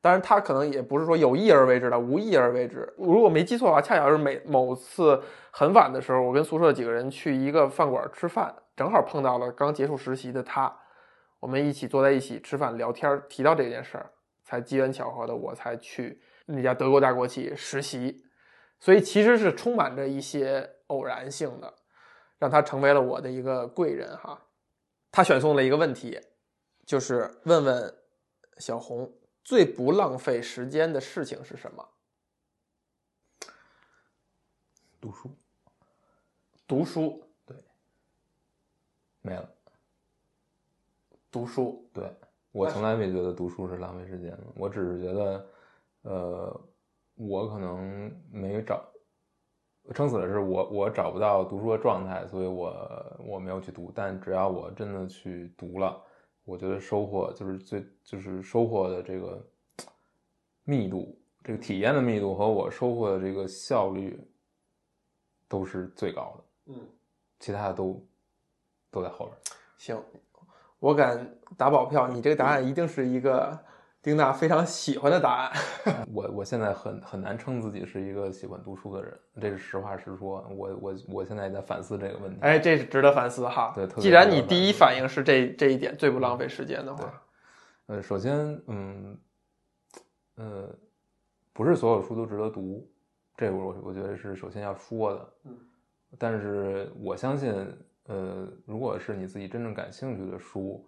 [0.00, 2.90] 当然他可能也不是说有意而为之的，无意而为之。
[2.96, 10.74] 如果没记错的话，恰巧是每某次很晚的时候，我跟宿舍几个人去一个饭馆吃饭，正好碰到了刚结束实习的他。
[11.38, 14.10] 我们一起坐在一起吃饭聊天，提到这件事儿，
[14.42, 18.24] 才机缘巧合的我才去那家德国大国企实习，
[18.78, 21.74] 所以其实是充满着一些偶然性的，
[22.38, 24.38] 让他成为了我的一个贵人哈。
[25.12, 26.18] 他选送了一个问题，
[26.86, 27.94] 就是问问
[28.58, 29.10] 小红
[29.50, 31.84] 最不浪费时间的事情是什么？
[35.00, 35.28] 读书
[36.68, 37.56] 读书，对
[39.20, 39.52] 没了。
[41.32, 42.08] 读书，对
[42.52, 45.50] 我从来没觉得读书是浪费时间的，我只是觉得，
[46.02, 46.60] 呃，
[47.16, 48.88] 我可能没找，
[49.92, 53.90] 撑死了是我我找不到读书的状态，所以我我没有去读。
[53.92, 56.00] 但只要我真的去读了，
[56.50, 59.40] 我觉得收获就是最就是收获的这个
[60.64, 64.20] 密度，这个体验的密度和我收获的这个效率
[65.46, 66.72] 都是最高的。
[66.72, 66.88] 嗯，
[67.38, 68.04] 其他的都
[68.90, 69.38] 都在后边。
[69.78, 70.02] 行。
[70.80, 73.56] 我敢打保票，你这个答案一定是一个
[74.02, 75.52] 丁娜非常喜欢的答案。
[76.12, 80.46] 我我现在很很难称自己是一个喜欢读书的人，这是实话实说。
[80.56, 82.38] 我我我现在也在反思这个问题。
[82.40, 83.72] 哎，这是值得反思哈。
[83.74, 87.22] 对，既然你第一反应是这这一点最不浪费时间的话，
[87.86, 89.18] 呃，首先，嗯，
[90.36, 90.74] 呃，
[91.52, 92.90] 不是所有书都值得读，
[93.36, 95.32] 这我我觉得是首先要说的。
[95.44, 95.58] 嗯，
[96.18, 97.54] 但是我相信。
[98.06, 100.84] 呃，如果是你自己真正感兴趣的书，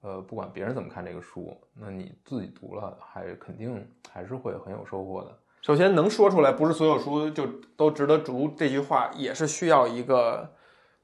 [0.00, 5.38] 呃，不管别人怎么看这个书，那你自己读了，还肯定还是会很有收获的。
[5.62, 7.46] 首先能说出来，不是所有书就
[7.76, 10.54] 都值得读，这句话也是需要一个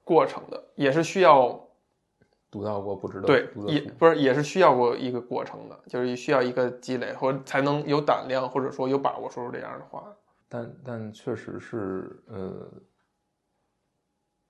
[0.02, 1.68] 过程的，也是需要
[2.50, 10.04] 读到过不值得对，也不是也是需要过一个过程的，就是需要一个积累，或者才能有胆量，或者说有把握说出这样的话。
[10.48, 12.70] 但但确实是，呃。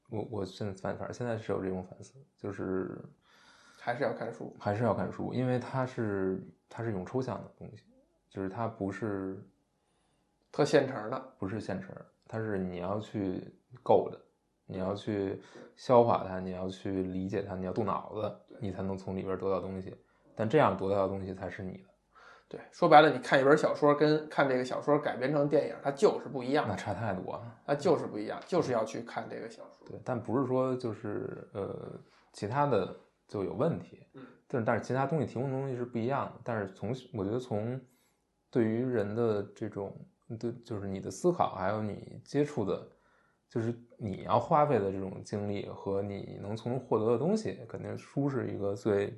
[0.09, 2.97] 我我现在反反正现在是有这种反思，就是
[3.87, 7.85] 还是要看书，还是要看书，因为它是它是一种抽象的东西，
[8.29, 9.41] 就是它不是
[10.51, 11.95] 特现成的，不是现成，
[12.27, 13.49] 它是你要去
[13.85, 14.21] 够的，
[14.67, 15.41] 你要去
[15.77, 19.97] 消化它，你要去理解它，你要动脑子，你才能从里边得到东西，
[20.35, 21.85] 但这样得到的东西才是你的。
[22.49, 27.57] 对，说白了，你看一本小说跟看这个小说改编成电影，它就是不一样，那差太多了。
[27.65, 29.87] 它就是不一样，就是要去看这个小说。
[29.87, 32.01] 对，但不是说就是呃
[32.33, 36.41] 其他的就有问题，嗯，但但是其他东西提供的东西是不一样的。
[36.45, 37.81] 但是从我觉得从
[38.51, 39.93] 对于人的这种
[40.39, 42.89] 对，就是你的思考，还有你接触的，
[43.49, 49.17] 就是你要花费的这种精力和你能从中获得的东西，肯定书是一个最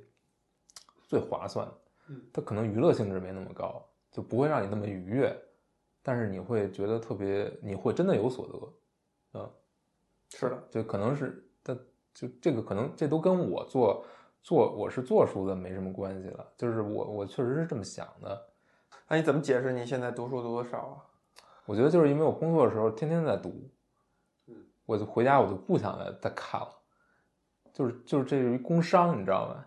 [1.07, 1.75] 最划算的。
[2.11, 5.35] 嗯它可能娱乐性质没那么高，就不会让你那么愉悦，
[6.03, 9.51] 但是你会觉得特别，你会真的有所得，嗯，
[10.31, 11.79] 是的，就可能是，但
[12.19, 14.05] 就这个可能这都跟我做
[14.43, 18.47] 做我是做书的没什么关系了，就是我我确实是这么想的。
[19.07, 20.99] 那你怎么解释你现在读书读的少啊？
[21.65, 23.71] 我觉得就是因为我工作的时候天天在读，
[24.49, 26.69] 嗯，我就回家我就不想再再看了，
[27.73, 29.65] 就是就是这是一工伤，你知道吗？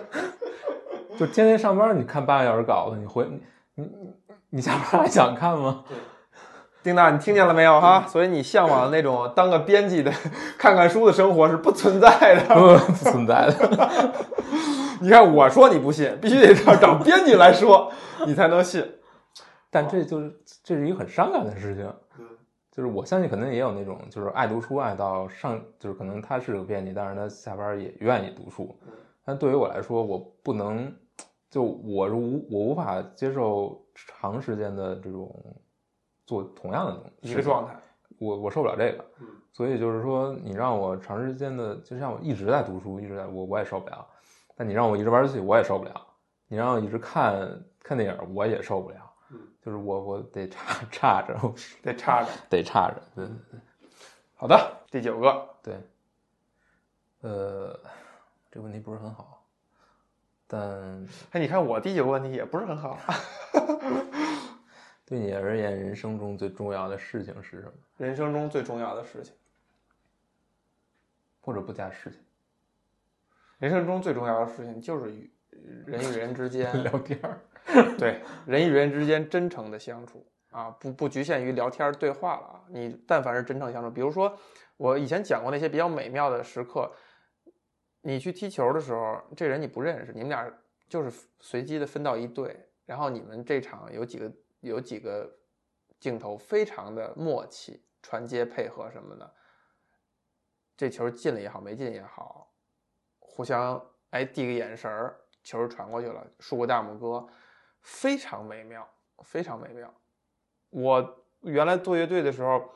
[1.18, 3.26] 就天天上班，你看八个小时稿子，你回
[3.74, 4.14] 你你
[4.50, 5.84] 你下班还想看吗？
[6.82, 8.06] 丁娜，你听见了没有哈？
[8.08, 10.10] 所以你向往的那种当个编辑的、
[10.56, 14.14] 看看书的生活是不存在的， 不存在的。
[15.02, 17.92] 你看我说你不信，必须得找找编辑来说，
[18.26, 18.84] 你才能信。
[19.70, 21.92] 但这就是这是一个很伤感的事情。
[22.70, 28.74] 就是我相信可能也有那种就是爱读书爱到上，就是可能他是个编辑，但是他下班也愿意读书。
[29.24, 30.92] 但对于我来说，我不能。
[31.50, 35.28] 就我是无我无法接受长时间的这种
[36.30, 37.74] 做同样的东西一个状态，
[38.20, 39.04] 我我受不了这个，
[39.50, 44.06] 所以就是说你让我长时间的，就像我一直在读书，一直在我我也受不了。
[44.54, 46.06] 但你让我一直玩游戏，我也受不了。
[46.46, 48.98] 你让我一直看看电影，我也受不了。
[49.60, 51.36] 就是我我得差 差着，
[51.82, 53.02] 得差着，得差着。
[53.16, 53.60] 对对对，
[54.36, 55.74] 好的，第九个，对，
[57.22, 57.76] 呃，
[58.52, 59.42] 这个问题不是很好。
[60.46, 60.60] 但
[61.32, 62.96] 哎，你看我第九个问题也不是很好。
[65.10, 67.72] 对你而言，人生中最重要的事情是什么？
[67.96, 69.34] 人生中最重要的事情，
[71.40, 72.20] 或者不加事情。
[73.58, 75.28] 人生中最重要的事情就是与
[75.84, 77.40] 人与人之间 聊天儿，
[77.98, 82.64] 对人与人之间真诚的相处啊，不不局限于聊天儿对话了啊。
[82.68, 84.38] 你但凡是真诚相处，比如说
[84.76, 86.88] 我以前讲过那些比较美妙的时刻，
[88.02, 90.48] 你去踢球的时候，这人你不认识，你们俩
[90.88, 92.56] 就是随机的分到一队，
[92.86, 95.38] 然后你们这场有几个有几个
[95.98, 99.34] 镜头非常的默契，传接配合什么的，
[100.76, 102.52] 这球进了也好，没进也好，
[103.18, 107.26] 互相哎递个眼神儿，球传过去了，竖个大拇哥，
[107.80, 108.88] 非常美妙，
[109.24, 109.92] 非常美妙。
[110.70, 112.70] 我原来做乐队的时候，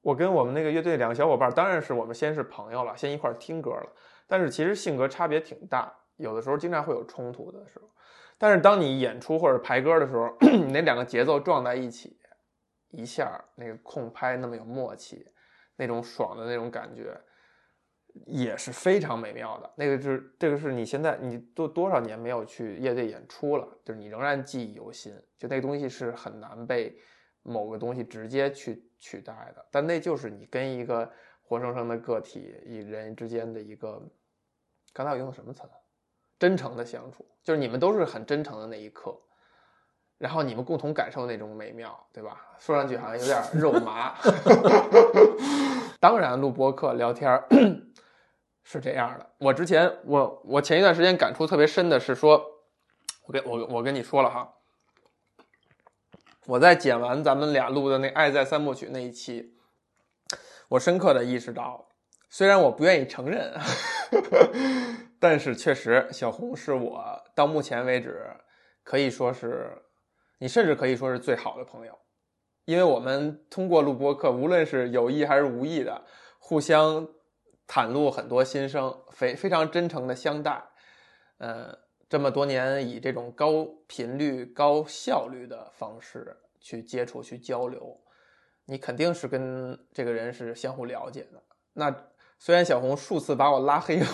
[0.00, 3.92] 我跟我们那个乐队两个小伙伴，当然是我们先是朋友了，先一块儿听歌了，
[4.26, 7.88] 但是其实性格差别挺大，有的时候经常会有冲突的时候。
[8.36, 12.18] 但是当你演出或者排歌的时候， 你那两个节奏撞在一起，
[12.90, 15.26] 一下那个空拍那么有默契，
[15.76, 17.18] 那种爽的那种感觉，
[18.26, 19.70] 也是非常美妙的。
[19.76, 25.14] 那个是这个是你现在你多多少年没有去乐队演出了，就是你仍然记忆犹新。
[25.38, 26.96] 就那东西是很难被
[27.42, 31.10] 某个东西直接去取代的，但那就是你跟一个
[31.42, 34.02] 活生生的个体与人之间的一个，
[34.92, 35.62] 刚才我用的什么词？
[36.38, 39.16] 真诚的相处，就是你们都是很真诚的那一刻，
[40.18, 42.40] 然后你们共同感受那种美妙，对吧？
[42.58, 44.14] 说上去好像有点肉麻。
[46.00, 47.42] 当然，录播课聊天
[48.62, 49.30] 是这样的。
[49.38, 52.44] 我之前，我我前一段时间感触特别深的是说，
[53.26, 54.54] 我跟我我跟你说了哈，
[56.46, 59.56] 我在剪完咱们俩录的那《爱在三部曲》那一期，
[60.68, 61.88] 我深刻的意识到，
[62.28, 63.54] 虽然我不愿意承认。
[65.24, 68.28] 但是确实，小红是我到目前为止
[68.82, 69.72] 可以说是，
[70.38, 71.98] 你甚至可以说是最好的朋友，
[72.66, 76.04] 因为我们通过录播课，无论是有意还是无意的，
[76.38, 77.08] 互相
[77.66, 80.62] 袒露很多心声，非非常真诚的相待。
[81.38, 81.74] 呃，
[82.06, 87.98] 这么多年以这种高频率、高效率的方式去接触、去交流，
[88.66, 91.42] 你肯定是跟这个人是相互了解的。
[91.72, 91.96] 那。
[92.44, 94.06] 虽然小红数次把我拉黑了，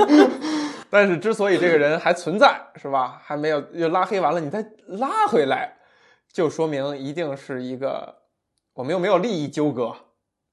[0.88, 3.20] 但是之所以这个人还存在，是吧？
[3.22, 5.76] 还没有又拉黑完了，你再拉回来，
[6.32, 8.22] 就说明一定是一个
[8.72, 9.94] 我们又没有利益纠葛，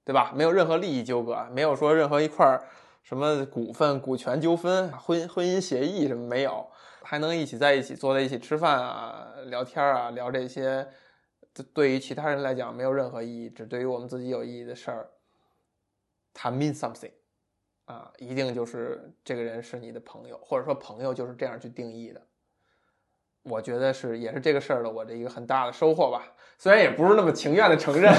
[0.03, 0.33] 对吧？
[0.35, 2.59] 没有任何利益纠葛，没有说任何一块
[3.01, 6.67] 什么股份、股权纠纷、婚婚姻协议什么没有，
[7.03, 10.85] 还能一起在一起坐在一起吃饭啊、聊天啊、聊这些，
[11.73, 15.07] 对于其他人来讲没有任何意义，只对于我们自己有意义的事儿。
[16.39, 17.09] 他 mean something，
[17.85, 22.21] 啊，一定就是这个人是你的朋友，或者说朋友就是这样去定义的。
[23.41, 26.21] 我觉得是，也是这个事儿的我的一个很大的收获吧。
[26.59, 28.13] 虽然也不是那么情愿的承认，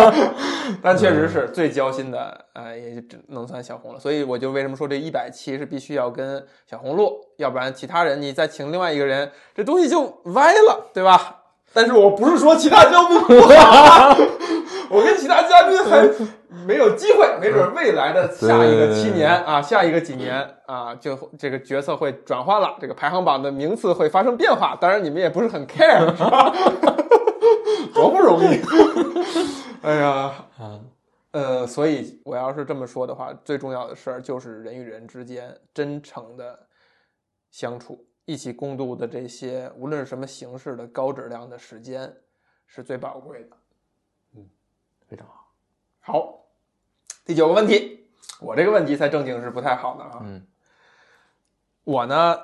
[0.80, 4.00] 但确实是最交心的，呃，也就只能算小红了。
[4.00, 11.42] 所以我就为什么说这一百期是必须要跟小红录，要不然其他人你再请另外一个人，这东西就歪了，对吧？
[11.74, 14.16] 但是我不是说其他嘉宾不好，
[14.90, 16.08] 我跟其他嘉宾还
[16.66, 24.76] 没有机会，没准未来的下一个七年啊，下一个几年啊，就这个角色会转换了，这个排行榜的名次会发生变化。
[24.80, 26.52] 当然你们也不是很 care，是吧？
[27.94, 28.60] 多不容易！
[29.82, 30.32] 哎呀，
[31.32, 36.58] 呃，所以我要是这么说的话，最重要的事儿就是人与人之间真诚的
[37.50, 38.06] 相处。
[38.24, 42.10] 一起共度的这些，无论是什么形式的高质量的时间，
[42.66, 43.50] 是最宝贵的。
[45.04, 45.52] 嗯，非常好。
[46.00, 46.46] 好，
[47.24, 48.08] 第九个问题，
[48.40, 50.20] 我这个问题才正经是不太好的啊。
[50.22, 50.46] 嗯，
[51.84, 52.38] 我呢，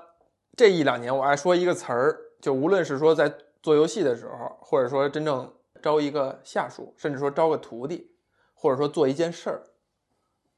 [0.57, 8.15] 这一两年我爱说一个词儿，就无论是说在做游戏的时候，或者说真正招一个下属，甚至说招个徒弟，
[8.55, 9.63] 或者说做一件事儿，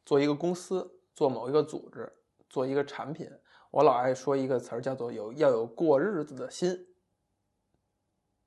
[0.04, 2.12] 做一个公司，做某一个组织，
[2.48, 3.30] 做一个产品。
[3.70, 6.86] 我老爱说一个词儿，叫做“有要有过日子的心”。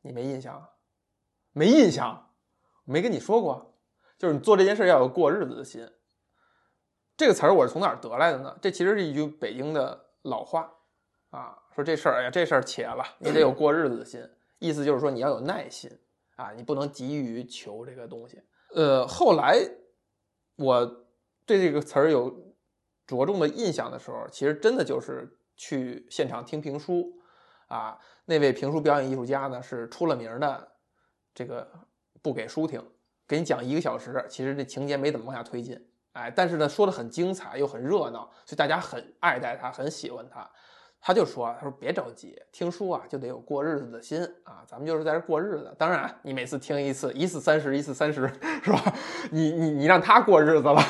[0.02, 0.70] 你没印象？
[1.52, 2.25] 没印象？
[2.86, 3.76] 没跟你说过？
[4.18, 5.86] 就是你做这件事要有过日子的心。
[7.18, 8.58] 这个词儿我是从哪儿得来的呢？
[8.62, 10.72] 这其实是一句北京的老话
[11.32, 14.26] 啊，说这事儿，哎呀，这事儿且了，你得有过日子的心。
[14.60, 15.92] 意思就是说你要有耐心
[16.38, 18.42] 啊，你不能急于求这个东西。
[18.74, 19.60] 呃，后来
[20.56, 20.86] 我
[21.46, 22.46] 对这个词儿有。
[23.08, 27.14] 着重的印象的时候，其实真的就是去现场听评书，
[27.68, 30.72] 啊，那位评书表演艺术家呢是出了名的，
[31.32, 31.70] 这个
[32.26, 32.84] 不给书听，
[33.28, 35.80] 给你讲一个小时，其实这情节没怎么往下推进，
[36.14, 40.50] 哎，但是呢说的很精彩又很热闹，所以大家很爱戴他，很喜欢他。
[41.00, 45.72] 他就说：“他说别着急，听书啊就得有过日子的心啊，咱们就是在这过日子。
[45.78, 48.28] 当然，你每次听一次，一次三十，一次三十，
[48.66, 48.82] 是吧？
[49.30, 50.82] 你你你让他过日子了，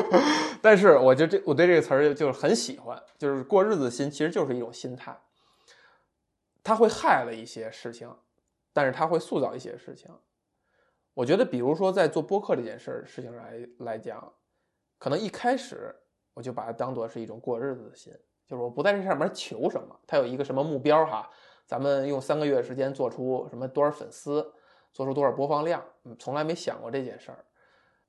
[0.62, 5.14] 但是我就这我对这个词儿就是很喜欢，就是过日子心其实就是一种心态，
[6.64, 8.10] 他会害了一些事情，
[8.72, 10.10] 但是他会塑造一些事情。
[11.18, 14.32] 我觉得，比如说在做播客这件事儿事情来来讲，
[14.98, 15.92] 可能一开始
[16.32, 18.12] 我就把它当做是一种过日子的心，
[18.46, 21.28] 就是我不在这上面求什么，它有一个什么目标哈，
[21.66, 24.48] 咱们用三个月时间做出什么多少粉丝，
[24.92, 25.84] 做出多少播放量，
[26.20, 27.44] 从来没想过这件事儿。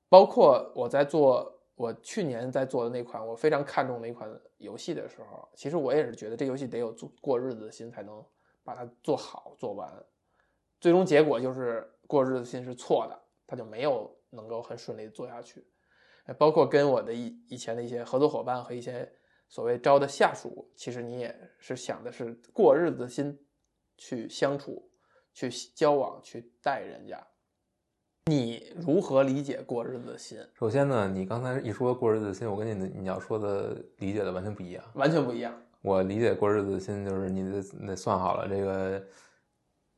[0.08, 8.24] 包括我在做我去年在做的那款我非常看重的一款游戏的时候，其实我也是觉得这游戏得有做过日子的心才能
[8.62, 9.92] 把它做好做完。
[10.78, 13.16] 最终结果就是过日子心是错的，
[13.46, 15.64] 他就没有能够很顺利的做下去。
[16.26, 19.10] 呃包括跟我的以以前的一些合作伙伴和一些
[19.48, 23.38] 所谓招的下属，其实你也是想的是过日子的心
[23.96, 24.90] 去相处、
[25.32, 27.24] 去交往、去待人家。
[28.26, 30.38] 你如何理解过日子的心？
[30.54, 34.84] 首先呢，你刚才一说过日子的心，我跟你你要说的理解的完全不一样。
[34.94, 39.02] 完全不一样我理解过日子的心就是你得你得算好了这个，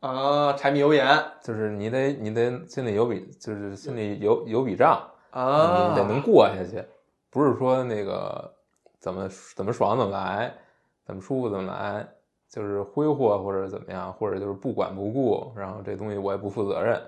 [0.02, 0.52] 啊！
[0.54, 1.06] 柴米油盐
[1.40, 5.00] 就是你得你得心里有笔，就是心里有有笔账，
[5.30, 6.84] 啊你得能过下去，
[7.30, 8.52] 不是说那个
[8.98, 10.52] 怎么怎么爽怎么来，
[11.04, 12.04] 怎么舒服怎么来，
[12.48, 17.00] 就是挥霍或者怎么样，或者就是不管不顾，然后这东西我也不负责任。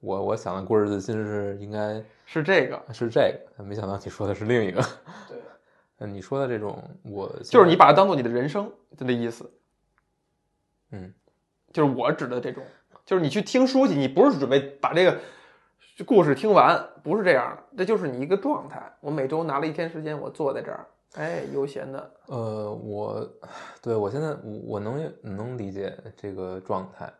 [0.00, 4.82] 我我想的过日子其实是应该是这个，是这个，没想到你说的是另一个。
[5.26, 5.38] 对，
[6.00, 9.50] 嗯，你说的这种，我就是你把它当做你的人生就这意思。
[10.90, 11.14] 嗯，
[11.72, 12.62] 就是我指的这种，
[13.04, 15.18] 就是你去听书去，你不是准备把这个
[16.06, 18.92] 故事听完，不是这样的，这就是你一个状态。
[19.00, 23.28] 我每周拿了一天时间，我坐在这儿，哎，悠闲的，呃，我
[23.80, 27.12] 对我现在我我能能理解这个状态。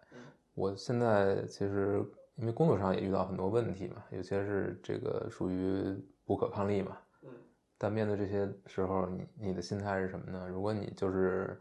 [0.54, 2.04] 我现在其实
[2.36, 5.82] 因为工作上也遇到很多问题嘛，有些是这个属于
[6.26, 6.96] 不可抗力嘛。
[7.22, 7.30] 嗯。
[7.78, 10.46] 但面对这些时候，你你的心态是什么呢？
[10.48, 11.58] 如果你就是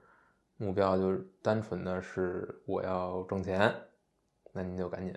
[0.62, 3.74] 目标就是单纯的是我要挣钱，
[4.52, 5.12] 那你就赶紧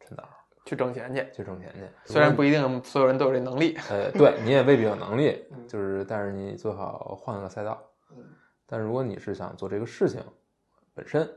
[0.00, 0.28] 趁早
[0.66, 1.26] 去挣钱去。
[1.32, 2.12] 去挣钱去。
[2.12, 7.80] 虽然不一定所有人都有这能力，呃，对你也未必有能力嗯，就是但是你最好换个赛道。
[8.10, 8.24] 嗯
[8.66, 10.22] 但如果你是想做这个事情
[10.94, 11.28] 本身，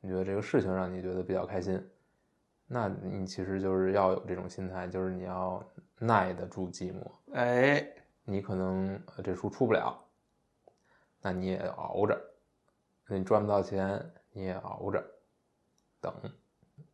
[0.00, 1.82] 你觉得这个事情让你觉得比较开心，
[2.66, 5.64] 那你其实就是要有这种心态，就是你要
[5.98, 7.10] 耐得住寂寞。
[7.32, 7.86] 哎，
[8.22, 9.98] 你可能呃这书出不了，
[11.22, 12.37] 那你也熬着；那
[13.16, 15.04] 你赚不到钱，你也熬着，
[16.00, 16.12] 等，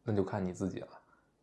[0.02, 0.88] 那就看你自己了，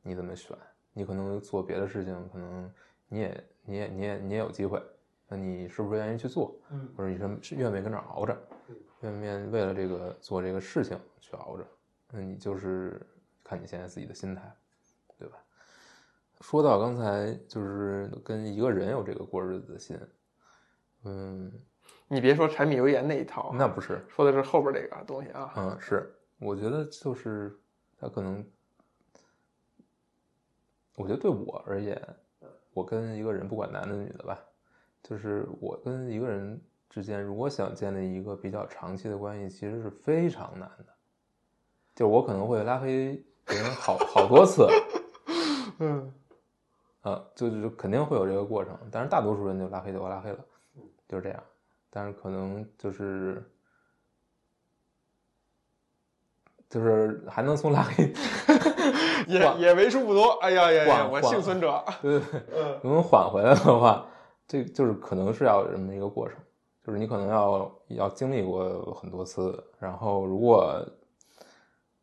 [0.01, 0.57] 你怎么选。
[0.93, 2.73] 你可能做别的事情，可能
[3.07, 4.81] 你也你也你也你也有机会，
[5.27, 6.59] 那你是不是愿意去做？
[6.69, 11.65] 嗯或者你愿不愿意跟这儿熬着嗯，愿不愿意为了这个做这个事情去熬着？
[12.09, 13.01] 那你就是
[13.43, 14.53] 看你现在自己的心态，
[15.17, 15.37] 对吧？
[16.41, 19.99] 说到刚才就是跟一个人有这个过日子的心，
[21.03, 21.51] 嗯，
[22.13, 25.53] 你别说柴米油盐那一套，那不是，说的是后边这个东西啊。
[25.55, 27.57] 嗯，是，我觉得就是
[27.97, 28.45] 他可能，
[30.97, 31.97] 我觉得对我而言，
[32.73, 34.37] 我跟一个人不管男的女的吧，
[35.01, 40.87] 就是我跟一个人之间，如果想建立一个比较长期的关系，其实是非常难的。
[41.95, 44.67] 就我可能会拉黑别人好好多次，
[45.79, 46.13] 嗯
[47.03, 50.39] 啊，就是肯定会有这个过程，但是大多数人就拉黑就拉黑了，
[51.07, 51.41] 就是这样。
[51.91, 53.43] 但是可能就是
[56.69, 58.13] 就是还能从拉黑，
[59.27, 60.29] 也也为数不多。
[60.41, 61.83] 哎呀呀呀，我幸存者。
[62.01, 64.07] 对对 对，嗯能缓回来的话，
[64.47, 66.37] 这就是可能是要有这么一个过程，
[66.81, 70.81] 就是你可能要要经历过很多次，然后如果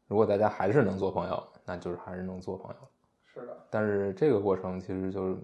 [0.06, 2.76] 如果大家还是能做朋友，那就是还是能做朋友。
[3.24, 5.36] 是的，但是这个过程其实就是，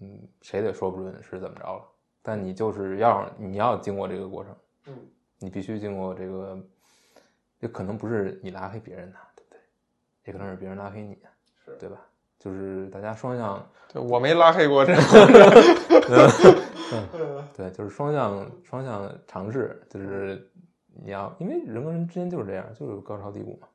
[0.00, 1.84] 嗯，谁也说不准是怎么着了。
[2.22, 4.56] 但你就是要你要经过这个过程，
[4.86, 4.94] 嗯，
[5.38, 6.58] 你必须经过这个，
[7.60, 9.60] 也可能不是你拉黑别人的，对不对？
[10.26, 11.18] 也可能是别人拉黑你，
[11.64, 12.00] 是对吧？
[12.38, 14.94] 就是大家双向，对我没拉黑过这。
[17.56, 20.48] 对，就是双向双向尝试，就是
[20.94, 23.66] 你要，因为人跟人之间就是这样，就是有高潮低谷嘛。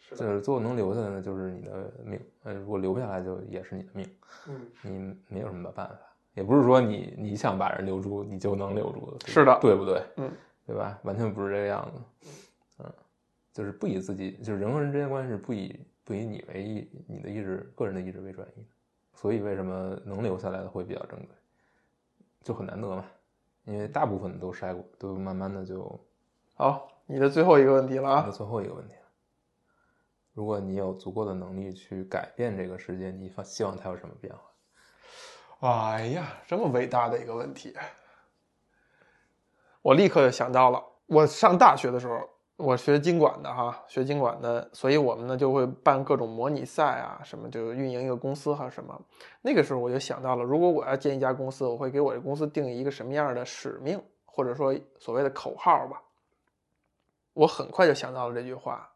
[0.00, 4.10] 是，就是最后能留下来的就是你的命，呃，如果留不下来就也是你的命。
[4.48, 5.98] 嗯，你没有什么办法，
[6.38, 10.00] 也不是说你你想把人留住，你就能留住的，是的对不对？
[10.18, 10.30] 嗯，
[10.64, 10.96] 对吧？
[11.02, 12.30] 完全不是这个样子，
[12.78, 12.92] 嗯，
[13.52, 18.66] 就是不以自己，就是人和人之间关系是不以不以你为意，你的意志、个人的意志为转移的，
[19.14, 21.28] 所以为什么能留下来的会比较珍贵，
[22.44, 23.04] 就很难得嘛，
[23.64, 26.00] 因为大部分都筛过，都慢慢的就
[26.54, 28.30] 好，你的最后一个问题了到啊。
[28.30, 29.02] 最后一个问题了。
[30.34, 34.40] 如果你有足够的能力去改变这个世界，你希望它有什么变化？
[35.60, 37.74] 哎呀，这么伟大的一个问题，
[39.82, 40.84] 我立刻就想到了。
[41.06, 49.00] 我上大学的时候，我学经管的哈，学经管的，所以我们呢就会办各种模拟赛啊，什么就运营一个公司哈什么。
[49.40, 56.02] 那个时候我就想到了，如果我要建一家公司，我会给我这公司定一个什么样的使命，或者说所谓的口号吧。
[57.32, 58.92] 我很快就想到了这句话，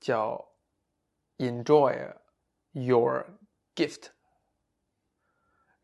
[0.00, 0.48] 叫
[1.38, 2.12] “Enjoy
[2.72, 3.26] your
[3.74, 4.15] gift”。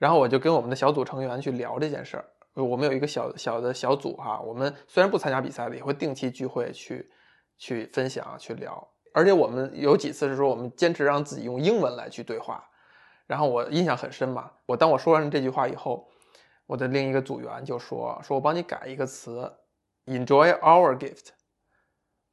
[0.02, 2.24] 然后我就跟我们的小组成员去聊这件事儿。
[2.54, 7.08] 我们有一个小小的小组哈，我们虽然不参加比赛了，也会定期聚会去
[7.56, 8.88] 去分享、去聊。
[9.14, 12.68] 而且我们有几次是说，我们坚持让自己用英文来去对话。
[13.28, 16.08] 然后我印象很深嘛，我当我说完这句话以后，
[16.66, 19.52] 我的另一个组员就说：“说我帮你改一个词
[20.06, 21.28] ，enjoy our gift，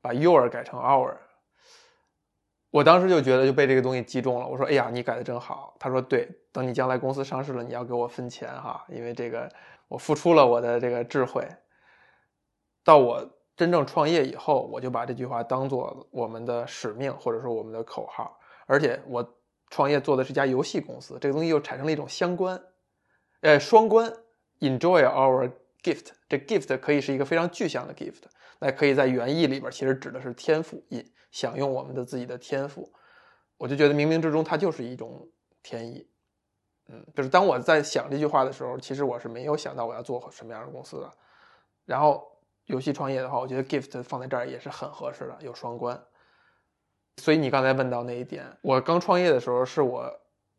[0.02, 1.16] 把 your 改成 our。”
[2.72, 4.48] 我当时就觉得就被这个东西击中了。
[4.48, 9.50] 我说：“哎呀，你改的真好。”他说：“对，等你将来公司上市了，你要给我分钱哈，因为这个
[9.88, 11.48] 我付出了我的这个智慧。
[12.84, 18.40] 到我真正创业以后，我就把这句话当做我们的使命，或者说我们的口号。
[18.68, 19.38] 而且我
[19.70, 22.62] 创业做的是家游戏公司，这个东西又产生了一种相关，
[23.42, 24.14] 呃，双关。
[24.60, 25.50] Enjoy our
[25.84, 28.24] gift，这 gift 可以是一个非常具象的 gift，
[28.60, 30.84] 那可以在原意里边其实指的是天赋。
[31.32, 32.92] 享用我们的自己的天赋，
[33.58, 35.30] 我就觉得冥冥之中它就是一种
[35.62, 36.10] 天意，
[36.88, 41.12] 嗯，就是当我在想这句话的时候，其实我是没有想到我要做什么样的公司的。
[41.86, 42.28] 然后
[42.66, 46.04] 游戏创业的话，我觉得 gift 放在这儿也是很合适的，有双关。
[47.18, 50.12] 所以你刚才问到那一点，我刚创业的时候是我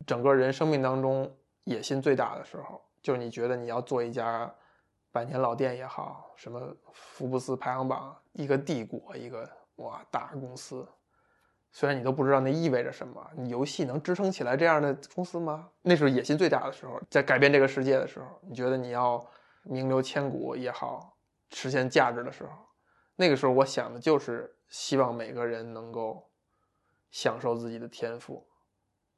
[0.07, 1.29] 整个人生命当中
[1.65, 4.49] 野心最大的时候，就是你觉得你要做一家
[5.11, 9.49] 百年老店也好，什么福布斯排行榜一个帝国一个。
[9.77, 10.87] 哇，大公司，
[11.71, 15.69] 虽然你都不知道那意味着什么，你游戏能支撑起来这样的公司吗？
[15.81, 19.25] 那是野心最大的时候，在改变这个世界的时候，你觉得你要
[19.63, 21.17] 名留千古也好，
[21.49, 22.51] 实现价值的时候，
[23.15, 26.29] 那个时候我想的就是希望每个人能够
[27.09, 28.45] 享受自己的天赋，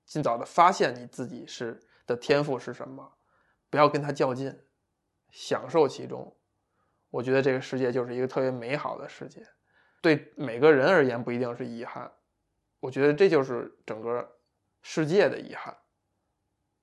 [0.06, 3.12] 尽早的发现你自己是的天赋是什么，
[3.70, 4.58] 不要跟他较劲，
[5.34, 6.38] 享受其中。
[7.10, 9.46] 我觉得这个世界就是一个特别美好的世界。
[10.02, 12.12] 对每个人而言不一定是遗憾，
[12.80, 14.38] 我觉得这就是整个
[14.82, 15.76] 世界的遗憾。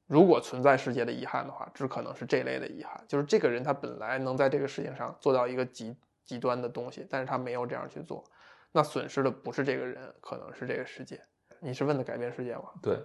[0.06, 8.24] 如果存在世界的遗憾的话，只可能是这类的遗憾，就是这个人他本来能在这个事情上做到一个极极端的东西，但是他没有这样去做，
[8.72, 11.20] 那损失的不是这个人，可能是这个世界。
[11.60, 12.70] 你是问的改变世界吗？
[12.82, 12.98] 对，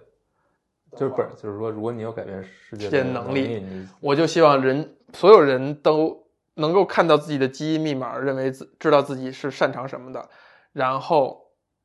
[0.96, 3.62] 就是不是就是说，如果你有改变世界的能力，
[4.00, 6.24] 我就希望人所有人都。
[6.58, 10.26] 能够看到自己的基因密码，认为自知道自己是擅长什么的，
[10.72, 11.38] 然后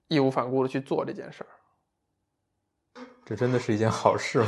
[0.08, 1.52] 义无反顾的去做这件事儿，
[3.26, 4.48] 这真的是一件好事吗？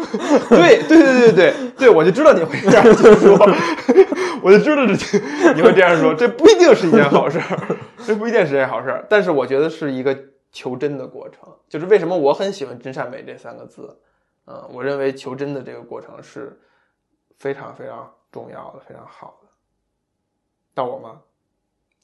[0.48, 3.36] 对对对对对对，我就知道你会这样说，
[4.40, 10.18] 我就知道这你会这样说，这不一定是一件好事儿，这不一定是件好事儿，但是我觉得是一个
[10.52, 13.96] 求真的过程，就是为什么我很喜欢真善美这三个字，
[14.46, 16.58] 嗯，我认为求真的这个过程是
[17.36, 19.48] 非常非常重要的，非常好的。
[20.74, 21.20] 到我吗？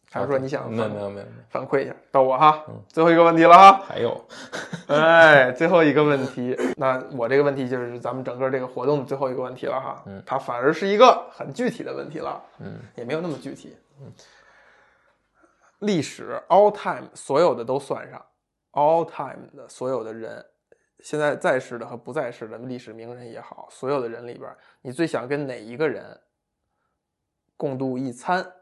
[0.08, 1.94] 还是说你想没有没有没有反馈一下？
[2.12, 3.82] 到我哈，最后一个问题了哈。
[3.84, 4.24] 还有，
[4.86, 10.02] 哎，最后一个问题，那我这个问题就是咱们整个这个活动的最后一个问题了哈。
[10.06, 12.40] 嗯，它反而是一个很具体的问题了。
[12.60, 13.76] 嗯，也没有那么具体。
[14.00, 14.12] 嗯，
[15.80, 18.24] 历史 all time 所有的都算上
[18.76, 20.46] ，all time 的所有的人，
[21.00, 26.20] 现在在世的和不在世的历史名人也好，所有的人里边，你最想跟哪一个人？
[27.56, 28.52] 共度一餐，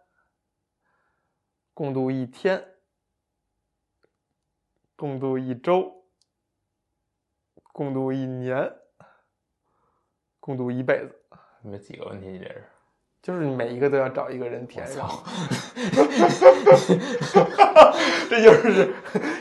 [1.75, 2.65] 共度一天，
[4.95, 6.07] 共度一周，
[7.73, 8.73] 共度一年，
[10.39, 11.21] 共度一辈子。
[11.63, 12.65] 你们几个问题，你这是？
[13.21, 15.09] 就是你每一个都要找一个人填上。
[18.29, 18.95] 这就是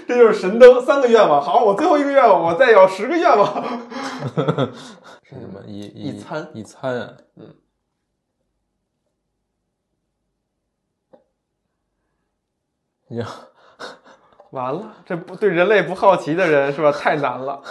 [0.08, 1.42] 这就是神灯三个愿望。
[1.42, 3.64] 好，我最后一个愿望，我再要十个愿望。
[5.24, 5.62] 是什么？
[5.66, 7.18] 一一餐一餐啊？
[7.36, 7.56] 嗯。
[13.18, 13.28] 呀，
[14.52, 16.92] 完了，这不对人类不好奇的人是吧？
[16.92, 17.62] 太难了。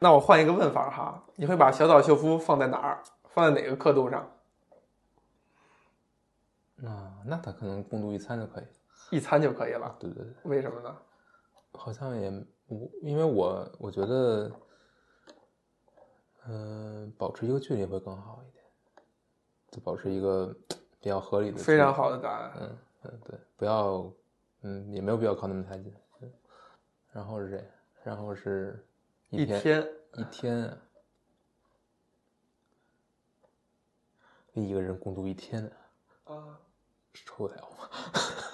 [0.00, 3.02] 那我换一个问法哈，你会把小岛秀夫放在哪儿？
[3.30, 4.20] 放在哪个刻度上？
[6.84, 8.64] 啊，那他可能共度一餐就可以，
[9.16, 9.94] 一餐就可以了。
[9.98, 10.32] 对对对。
[10.44, 10.96] 为什么呢？
[11.72, 12.30] 好像也
[12.66, 14.50] 我因为我我觉得
[16.46, 18.64] 嗯保持一个距离会更好一点
[19.70, 20.54] 就保持一个
[21.00, 22.52] 比较合理的非常好的答案。
[22.60, 24.12] 嗯嗯对不要
[24.62, 25.94] 嗯也没有必要靠那么太近
[27.12, 27.70] 然后是谁？
[28.04, 28.84] 然后是
[29.30, 30.64] 一天一天。
[30.64, 30.78] 啊
[34.54, 35.70] 跟一个人共度一天
[36.24, 36.58] 啊。
[37.14, 37.56] 受不了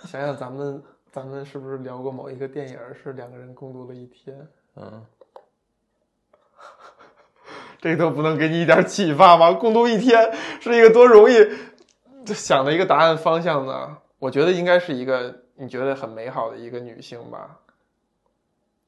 [0.07, 0.83] 想想咱们
[1.15, 4.49] 咱们是不是聊过某一个电影是两个人共度了一天？
[4.75, 5.07] 嗯，
[7.81, 9.53] 这都不能给你一点启发吗？
[9.53, 11.37] 共度一天是一个多容易
[12.27, 13.99] 就想的一个答案方向呢？
[14.19, 17.61] 我觉得应该是一个你觉得很美好的一个女性吧。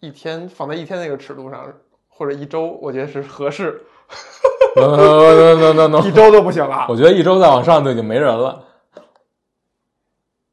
[0.00, 1.72] 一天放在一天那个尺度上，
[2.08, 3.84] 或者一周，我觉得是合适。
[4.74, 6.86] no no no no no 一周都不行了。
[6.88, 8.64] 我觉得一周再往上就已经没人了。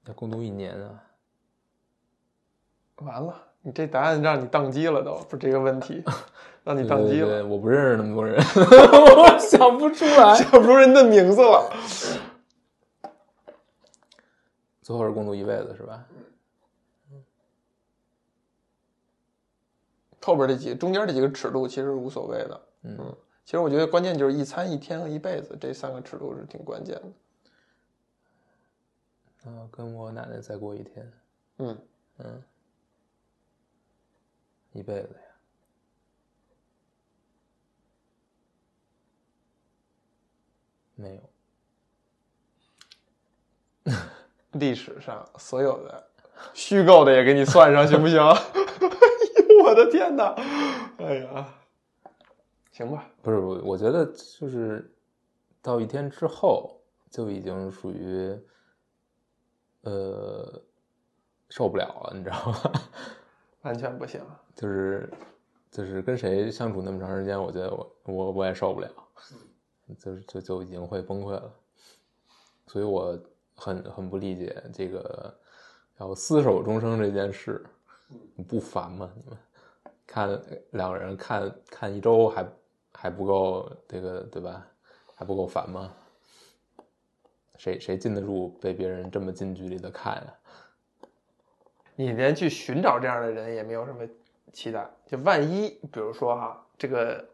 [0.06, 1.03] 那共度一年啊！
[2.98, 6.04] 完了，你这答案让你宕机了都，不是这个问题，
[6.64, 10.36] 让你宕机了，对对，我不认识那么多人， 我想不出来。
[10.36, 11.74] 想不出人的名字了。
[14.82, 16.06] 最后是共度一辈子是吧？
[20.22, 22.62] 后边这几中间这几个尺度其实无所谓的。
[22.84, 23.14] 嗯
[23.44, 27.04] 其实我觉得关键就是一餐、一天和一辈子这三个尺度是挺关键的。
[29.52, 31.12] 啊，跟我奶奶再过一天，
[31.58, 31.78] 嗯，
[32.20, 32.42] 嗯，
[34.74, 35.20] 一辈子呀。
[40.96, 41.16] 没
[43.86, 43.94] 有，
[44.54, 46.08] 历史上所有的
[46.54, 48.20] 虚构的也给你算上，行不行？
[49.64, 50.34] 我的天哪！
[51.00, 51.54] 哎呀，
[52.72, 54.94] 行吧，不是我，我觉得就是
[55.62, 56.80] 到一天之后
[57.10, 58.40] 就已经属于
[59.82, 60.62] 呃
[61.50, 62.72] 受不了了，你知道吗？
[63.64, 64.22] 完全不行。
[64.56, 65.10] 就是
[65.72, 68.90] 就是跟谁相处那么长时间，我觉得我我我也受不了，
[70.00, 71.54] 就是就就已经会崩溃了，
[72.68, 73.18] 所以我
[73.56, 75.34] 很很不理解这个
[75.98, 77.64] 要厮守终生这件事，
[78.36, 79.12] 你不烦吗？
[79.16, 79.38] 你们
[80.06, 80.42] 看
[80.72, 82.46] 两个人看看一周还
[82.92, 84.66] 还不够这个对吧？
[85.16, 85.94] 还不够烦吗？
[87.58, 90.34] 谁谁禁得住被别人这么近距离的看呀、
[91.96, 94.06] 你连去寻找这样的人也没有什么
[94.54, 94.90] 期待。
[95.06, 97.28] 就万一，比如说哈，这个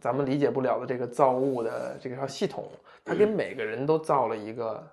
[0.00, 2.68] 咱们理解不了的这个造物的这个套系统，
[3.04, 4.84] 它给每个人都造了一个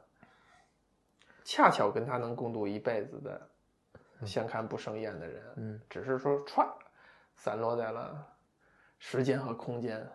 [1.43, 3.41] 恰巧跟他能共度一辈子的
[4.25, 6.67] 相看不生厌的人，嗯，只是说歘
[7.35, 8.27] 散落在了
[8.97, 10.07] 时间和空间。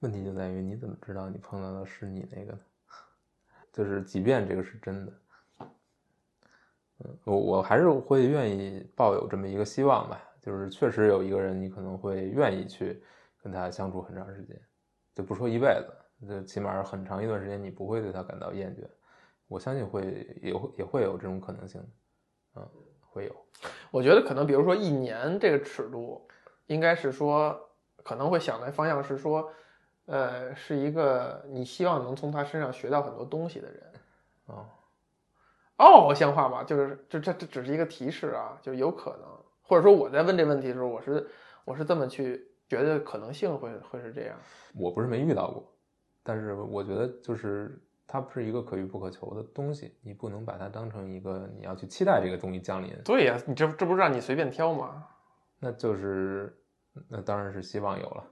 [0.00, 2.58] 问题就在于你怎么知道你碰到的是你那个呢？
[3.72, 5.12] 就是即便这个是真的，
[7.00, 13.02] 嗯，我我还是会愿意抱有这么一个希望吧，就是确实有一个人你可能会愿意去
[13.42, 14.60] 跟他相处很长时间，
[15.14, 15.66] 就不说一辈
[16.20, 18.86] 子，就起码很长一段时间你不会对他感到厌倦，
[19.48, 21.82] 我相信会也会也会有这种可能性，
[22.56, 22.68] 嗯，
[23.00, 23.34] 会有，
[23.90, 26.26] 我觉得可能，比如说一年这个尺度，
[26.66, 27.58] 应该是说
[28.02, 29.52] 可能会想的方向是说，
[30.06, 33.92] 呃，是一个你希望能从他身上学到很多东西的人。
[34.46, 34.66] 哦，
[35.78, 36.64] 哦，像话吧？
[36.64, 39.28] 就是这这这只是一个提示啊，就有可能，
[39.70, 41.24] 或者说我在问这问题的时候，我是
[41.64, 44.36] 我是这么去觉得可能性会会是这样。
[44.74, 45.72] 我不是没遇到过，
[46.24, 55.06] 但是我觉得就是它不是一个可遇不可求的东西，你不能把它当成一个你要去期待这个东西降临，对呀、你这这不是让你随便挑吗？
[55.60, 56.52] 那就是
[57.08, 58.24] 那当然是希望有了，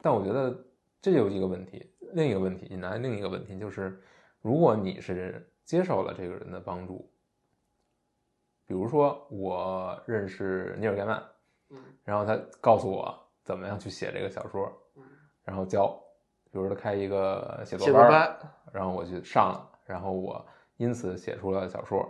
[0.00, 0.58] 但我觉得
[1.02, 4.00] 这有一个问题，另一个问题引来另一个问题就是，
[4.40, 7.12] 如果你是接受了这个人的帮助，
[8.68, 11.22] 比如说我认识尼尔盖曼，
[11.70, 15.02] 嗯然后他告诉我怎么样去写这个小说，嗯
[15.42, 15.88] 然后教，
[16.52, 18.38] 比如说他开一个写作写作班，班，
[18.70, 22.06] 然后我去上了，然后我因此写出了小说，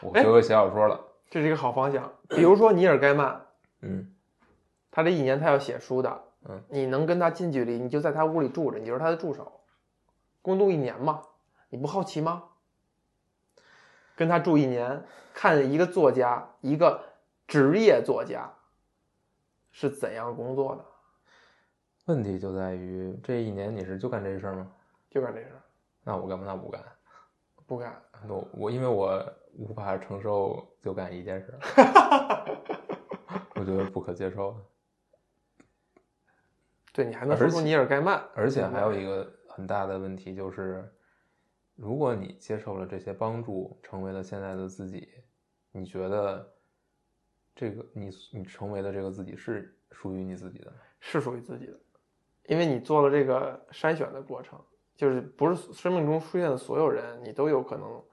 [0.00, 2.08] 我哎学会写小说了，这是一个好方向。
[2.28, 3.44] 比如说尼尔盖曼，
[3.82, 4.14] 嗯
[4.92, 9.60] 他这一年他要写书的，嗯，你能跟他近距离，你就在他屋里住着，你就是他的助手，
[10.40, 11.22] 共度一年嘛，
[11.68, 12.44] 你不好奇吗？
[14.18, 15.00] 跟他住一年，
[15.32, 17.00] 看一个作家，一个
[17.46, 18.52] 职业作家
[19.70, 20.84] 是怎样工作的，
[22.06, 24.68] 问题就在于这一年你是就干这事儿吗？
[25.08, 25.62] 就干这事儿，
[26.02, 26.44] 那我干嘛？
[26.44, 26.84] 那不干。
[27.64, 28.02] 不干。
[28.26, 32.46] 我我因为我无法承受就干一件事儿，
[33.54, 34.56] 我觉得不可接受。
[36.92, 40.92] 对你还能说出尼尔盖曼，而且还有一个很大的问题就是，
[41.80, 45.08] 如果你接受了这些帮助，成为了现在的自己，
[45.70, 46.52] 你觉得
[47.54, 50.76] 这个你你成为的这个自己是属于你自己的吗？
[50.98, 51.78] 是属于自己的，
[52.46, 54.60] 因为你做了这个筛选的过程，
[54.96, 58.04] 就是不是生命中出现的所有人，你都有可能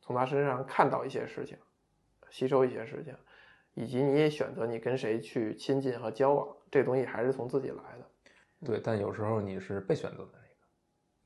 [0.00, 1.56] 从他身上看到一些事情，
[2.30, 3.14] 吸收一些事情，
[3.74, 8.10] 以及你也选择你跟谁去亲近和交往，这东西还是从自己来的。
[8.66, 10.47] 对，但有时候你是被选择的那个，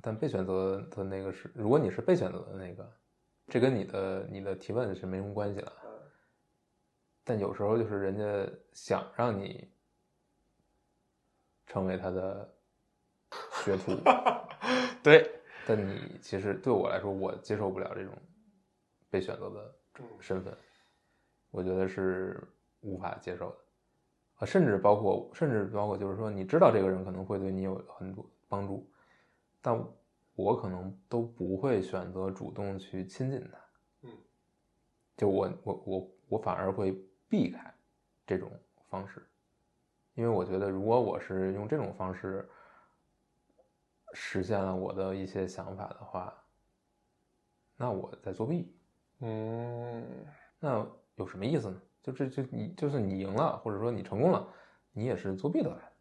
[0.03, 2.93] 但被选择的那个是，如果你是被选择的那个，
[3.47, 5.73] 这跟你的你的提问是没什么关系的。
[7.25, 9.71] 但有时候就是人家想让你
[11.69, 12.53] 成为他的
[13.65, 13.93] 学徒，
[15.05, 15.31] 对，
[15.65, 18.13] 但你其实对我来说，我接受不了这种
[19.09, 19.73] 被选择的
[20.19, 20.53] 身份，
[21.53, 22.43] 我觉得是
[22.81, 23.57] 无法接受的。
[24.39, 28.91] 啊，甚至包括，甚至包括，就是说，你知道这个人可能会对你有很多帮助，
[29.63, 29.83] 但
[30.35, 33.59] 我可能都不会选择主动去亲近他。
[34.03, 34.11] 嗯，
[35.17, 36.93] 就我我我我反而会
[37.29, 37.73] 避开
[38.27, 38.51] 这种
[38.91, 39.27] 方式，
[40.15, 42.47] 因为我觉得，如果我是用这种方式
[44.13, 46.35] 实现了我的一些想法的话，
[47.77, 48.77] 那我在作弊。
[49.21, 50.27] 嗯，
[50.59, 51.81] 那有什么意思呢？
[52.03, 54.47] 就这就你就是你赢了，或者说你成功了，
[54.91, 55.92] 你也是作弊得来的。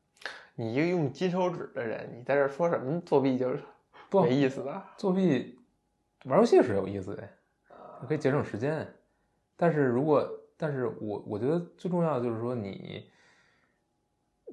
[0.56, 3.64] 你一个用金手指的人，你在这说什么作弊就是
[4.10, 4.84] 不没意思的。
[4.98, 5.58] 作弊
[6.26, 7.30] 玩游戏是有意思的，
[8.08, 8.88] 可以节省时间。
[9.56, 13.10] 但是如果，但是我我觉得最重要的就是说你，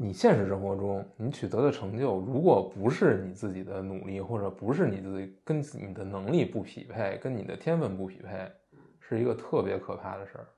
[0.01, 8.51] 你现实生活中你取得的成就，如果不是你自己的努力，或者不是你自己跟你的能力不匹配，跟你的天分不匹配，
[9.01, 10.49] 是一个特别可怕的事儿。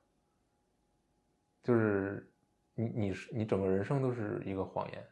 [1.62, 2.32] 就是
[2.74, 5.04] 你你是你整个人生都是一个谎言。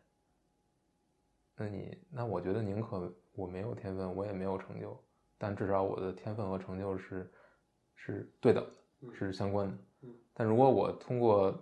[1.59, 4.97] 那你那我觉得宁可我没有天分，我也没有成就，
[5.37, 7.31] 但至少我的天分和成就是
[7.97, 8.65] 是对等
[9.01, 9.77] 的，是相关的。
[10.33, 11.53] 但如果我通过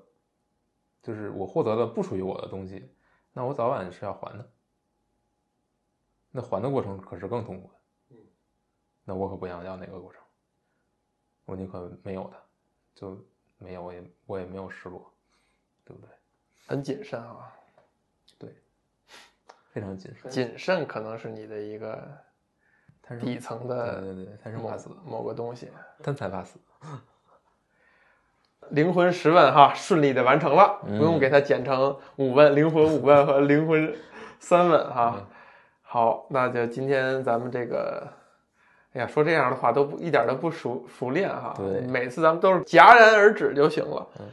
[1.03, 2.95] 就是我获得了不属于我的东西，
[3.33, 4.53] 那我早晚是要还的。
[6.31, 8.17] 那还的过程可是更痛苦的。
[9.05, 10.23] 那我可不想要那个过程，
[11.47, 12.37] 我宁可没有它，
[12.95, 13.25] 就
[13.57, 15.11] 没有我也我也没有失落，
[15.85, 16.11] 对不对？
[16.67, 17.66] 很谨慎啊，对，
[19.77, 20.31] 非常谨慎。
[20.31, 22.03] 谨慎可能是你的一个
[23.21, 25.71] 底层的对对对，贪生某怕死，某个东西。
[26.03, 26.59] 贪财怕死。
[28.71, 33.95] 灵魂十问哈，顺利的完成了，嗯不用给它剪成五问，灵魂五问和灵魂
[34.41, 35.15] 三问哈。
[35.19, 35.27] 嗯
[35.83, 38.09] 好，那就今天咱们这个，
[38.95, 41.53] 哎呀，说这样的话都不一点都不熟熟练哈。
[41.57, 44.09] 对每次咱们都是戛然而止就行了。
[44.19, 44.27] 嗯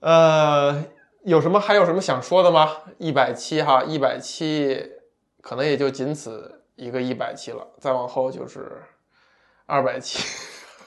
[0.00, 0.84] 呃，
[1.26, 2.70] 有什么还有什么想说的吗？
[2.98, 4.92] 一百期哈，一百期
[5.42, 8.80] 可能也就仅此一个一百期了，再往后就是
[9.66, 10.22] 二百期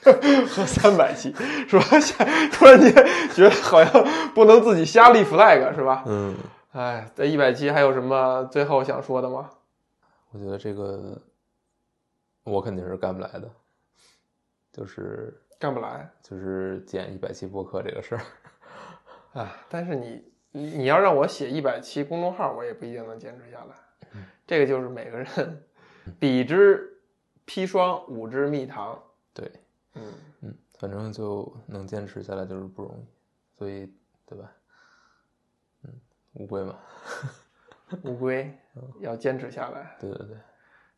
[0.02, 1.34] 和三百期，
[1.68, 1.84] 是吧？
[2.52, 2.90] 突然间
[3.34, 6.04] 觉得好像不能自己瞎立 flag，是吧？
[6.06, 6.34] 嗯，
[6.72, 9.50] 哎，这一百期还有什么最后想说的吗？
[10.32, 11.20] 我觉得这个
[12.44, 13.50] 我肯定是干不来的，
[14.72, 18.22] 就是干不来就是剪一百期播客这个事儿。
[19.32, 19.56] 啊！
[19.68, 23.74] 但是你你你要让我写一百期公众号，我也不一定能坚持下来。
[24.46, 25.64] 这个就是每个人
[26.18, 27.00] 比之
[27.46, 29.00] 砒霜，五之蜜糖。
[29.32, 29.50] 对，
[29.94, 33.06] 嗯，嗯，反正就能坚持下来就是不容易，
[33.56, 33.92] 所以
[34.26, 34.52] 对吧？
[35.84, 36.00] 嗯，
[36.32, 36.76] 乌龟嘛，
[38.02, 38.52] 乌龟
[38.98, 40.36] 要坚持下来，对对对，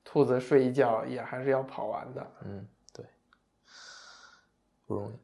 [0.03, 2.33] 兔子睡一觉也还是要跑完的。
[2.47, 3.05] 嗯，对，
[4.87, 5.19] 不容易。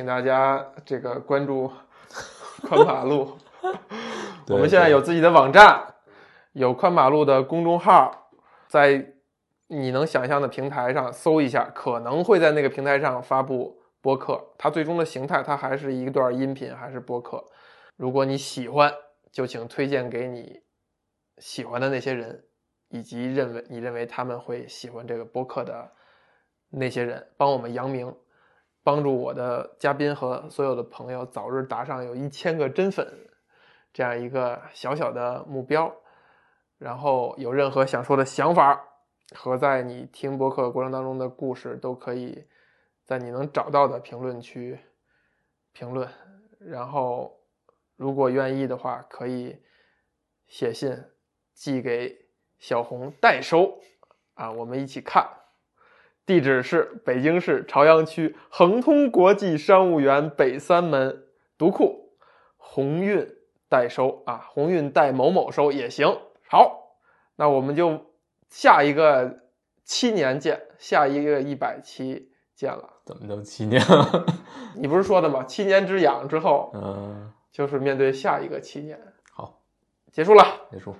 [0.00, 1.70] 请大家这个关注
[2.66, 3.36] 宽马路，
[4.48, 5.94] 我们现在有自己的网站，
[6.52, 8.30] 有宽马路的公众号，
[8.66, 9.12] 在
[9.66, 14.42] 你能想象的平台上搜一下，可能会在那个平台上发布播客。
[14.56, 17.44] 它最终的形态，它还是一段音频，还是播客。
[17.98, 18.90] 如果你喜欢，
[19.30, 20.62] 就请推荐给你
[21.36, 22.42] 喜欢的那些人，
[22.88, 25.92] 以及认为你认为他们会喜欢这个播客的
[26.70, 28.10] 那些人，帮我们扬名。
[28.90, 33.06] 帮助我的嘉宾和所有的朋友早日达上有一千个真粉
[33.92, 35.94] 这样一个小小的目标。
[36.76, 38.82] 然后有任何想说的想法
[39.32, 42.48] 和在你听播客过程当中的故事，都可以
[43.04, 44.80] 在你能找到的评论区
[45.70, 46.08] 评论。
[46.58, 47.38] 然后
[47.94, 49.62] 如果愿意的话，可以
[50.48, 51.00] 写信
[51.54, 52.26] 寄给
[52.58, 53.78] 小红代收
[54.34, 55.39] 啊，我们一起看。
[56.26, 61.24] 地址是北京市朝阳区恒通国际商务园北三门
[61.58, 62.12] 独库，
[62.56, 63.28] 鸿运
[63.68, 66.20] 代收啊，鸿运代某某收也行。
[66.48, 66.96] 好，
[67.36, 68.12] 那我们就
[68.48, 69.40] 下一个
[69.84, 72.90] 七年见，下一个一百期见了。
[73.04, 74.26] 怎么就七年了？
[74.76, 75.42] 你不是说的吗？
[75.44, 79.00] 七年之痒之后，嗯，就是面对下一个七年。
[79.32, 79.60] 好，
[80.12, 80.44] 结束了。
[80.70, 80.94] 结束。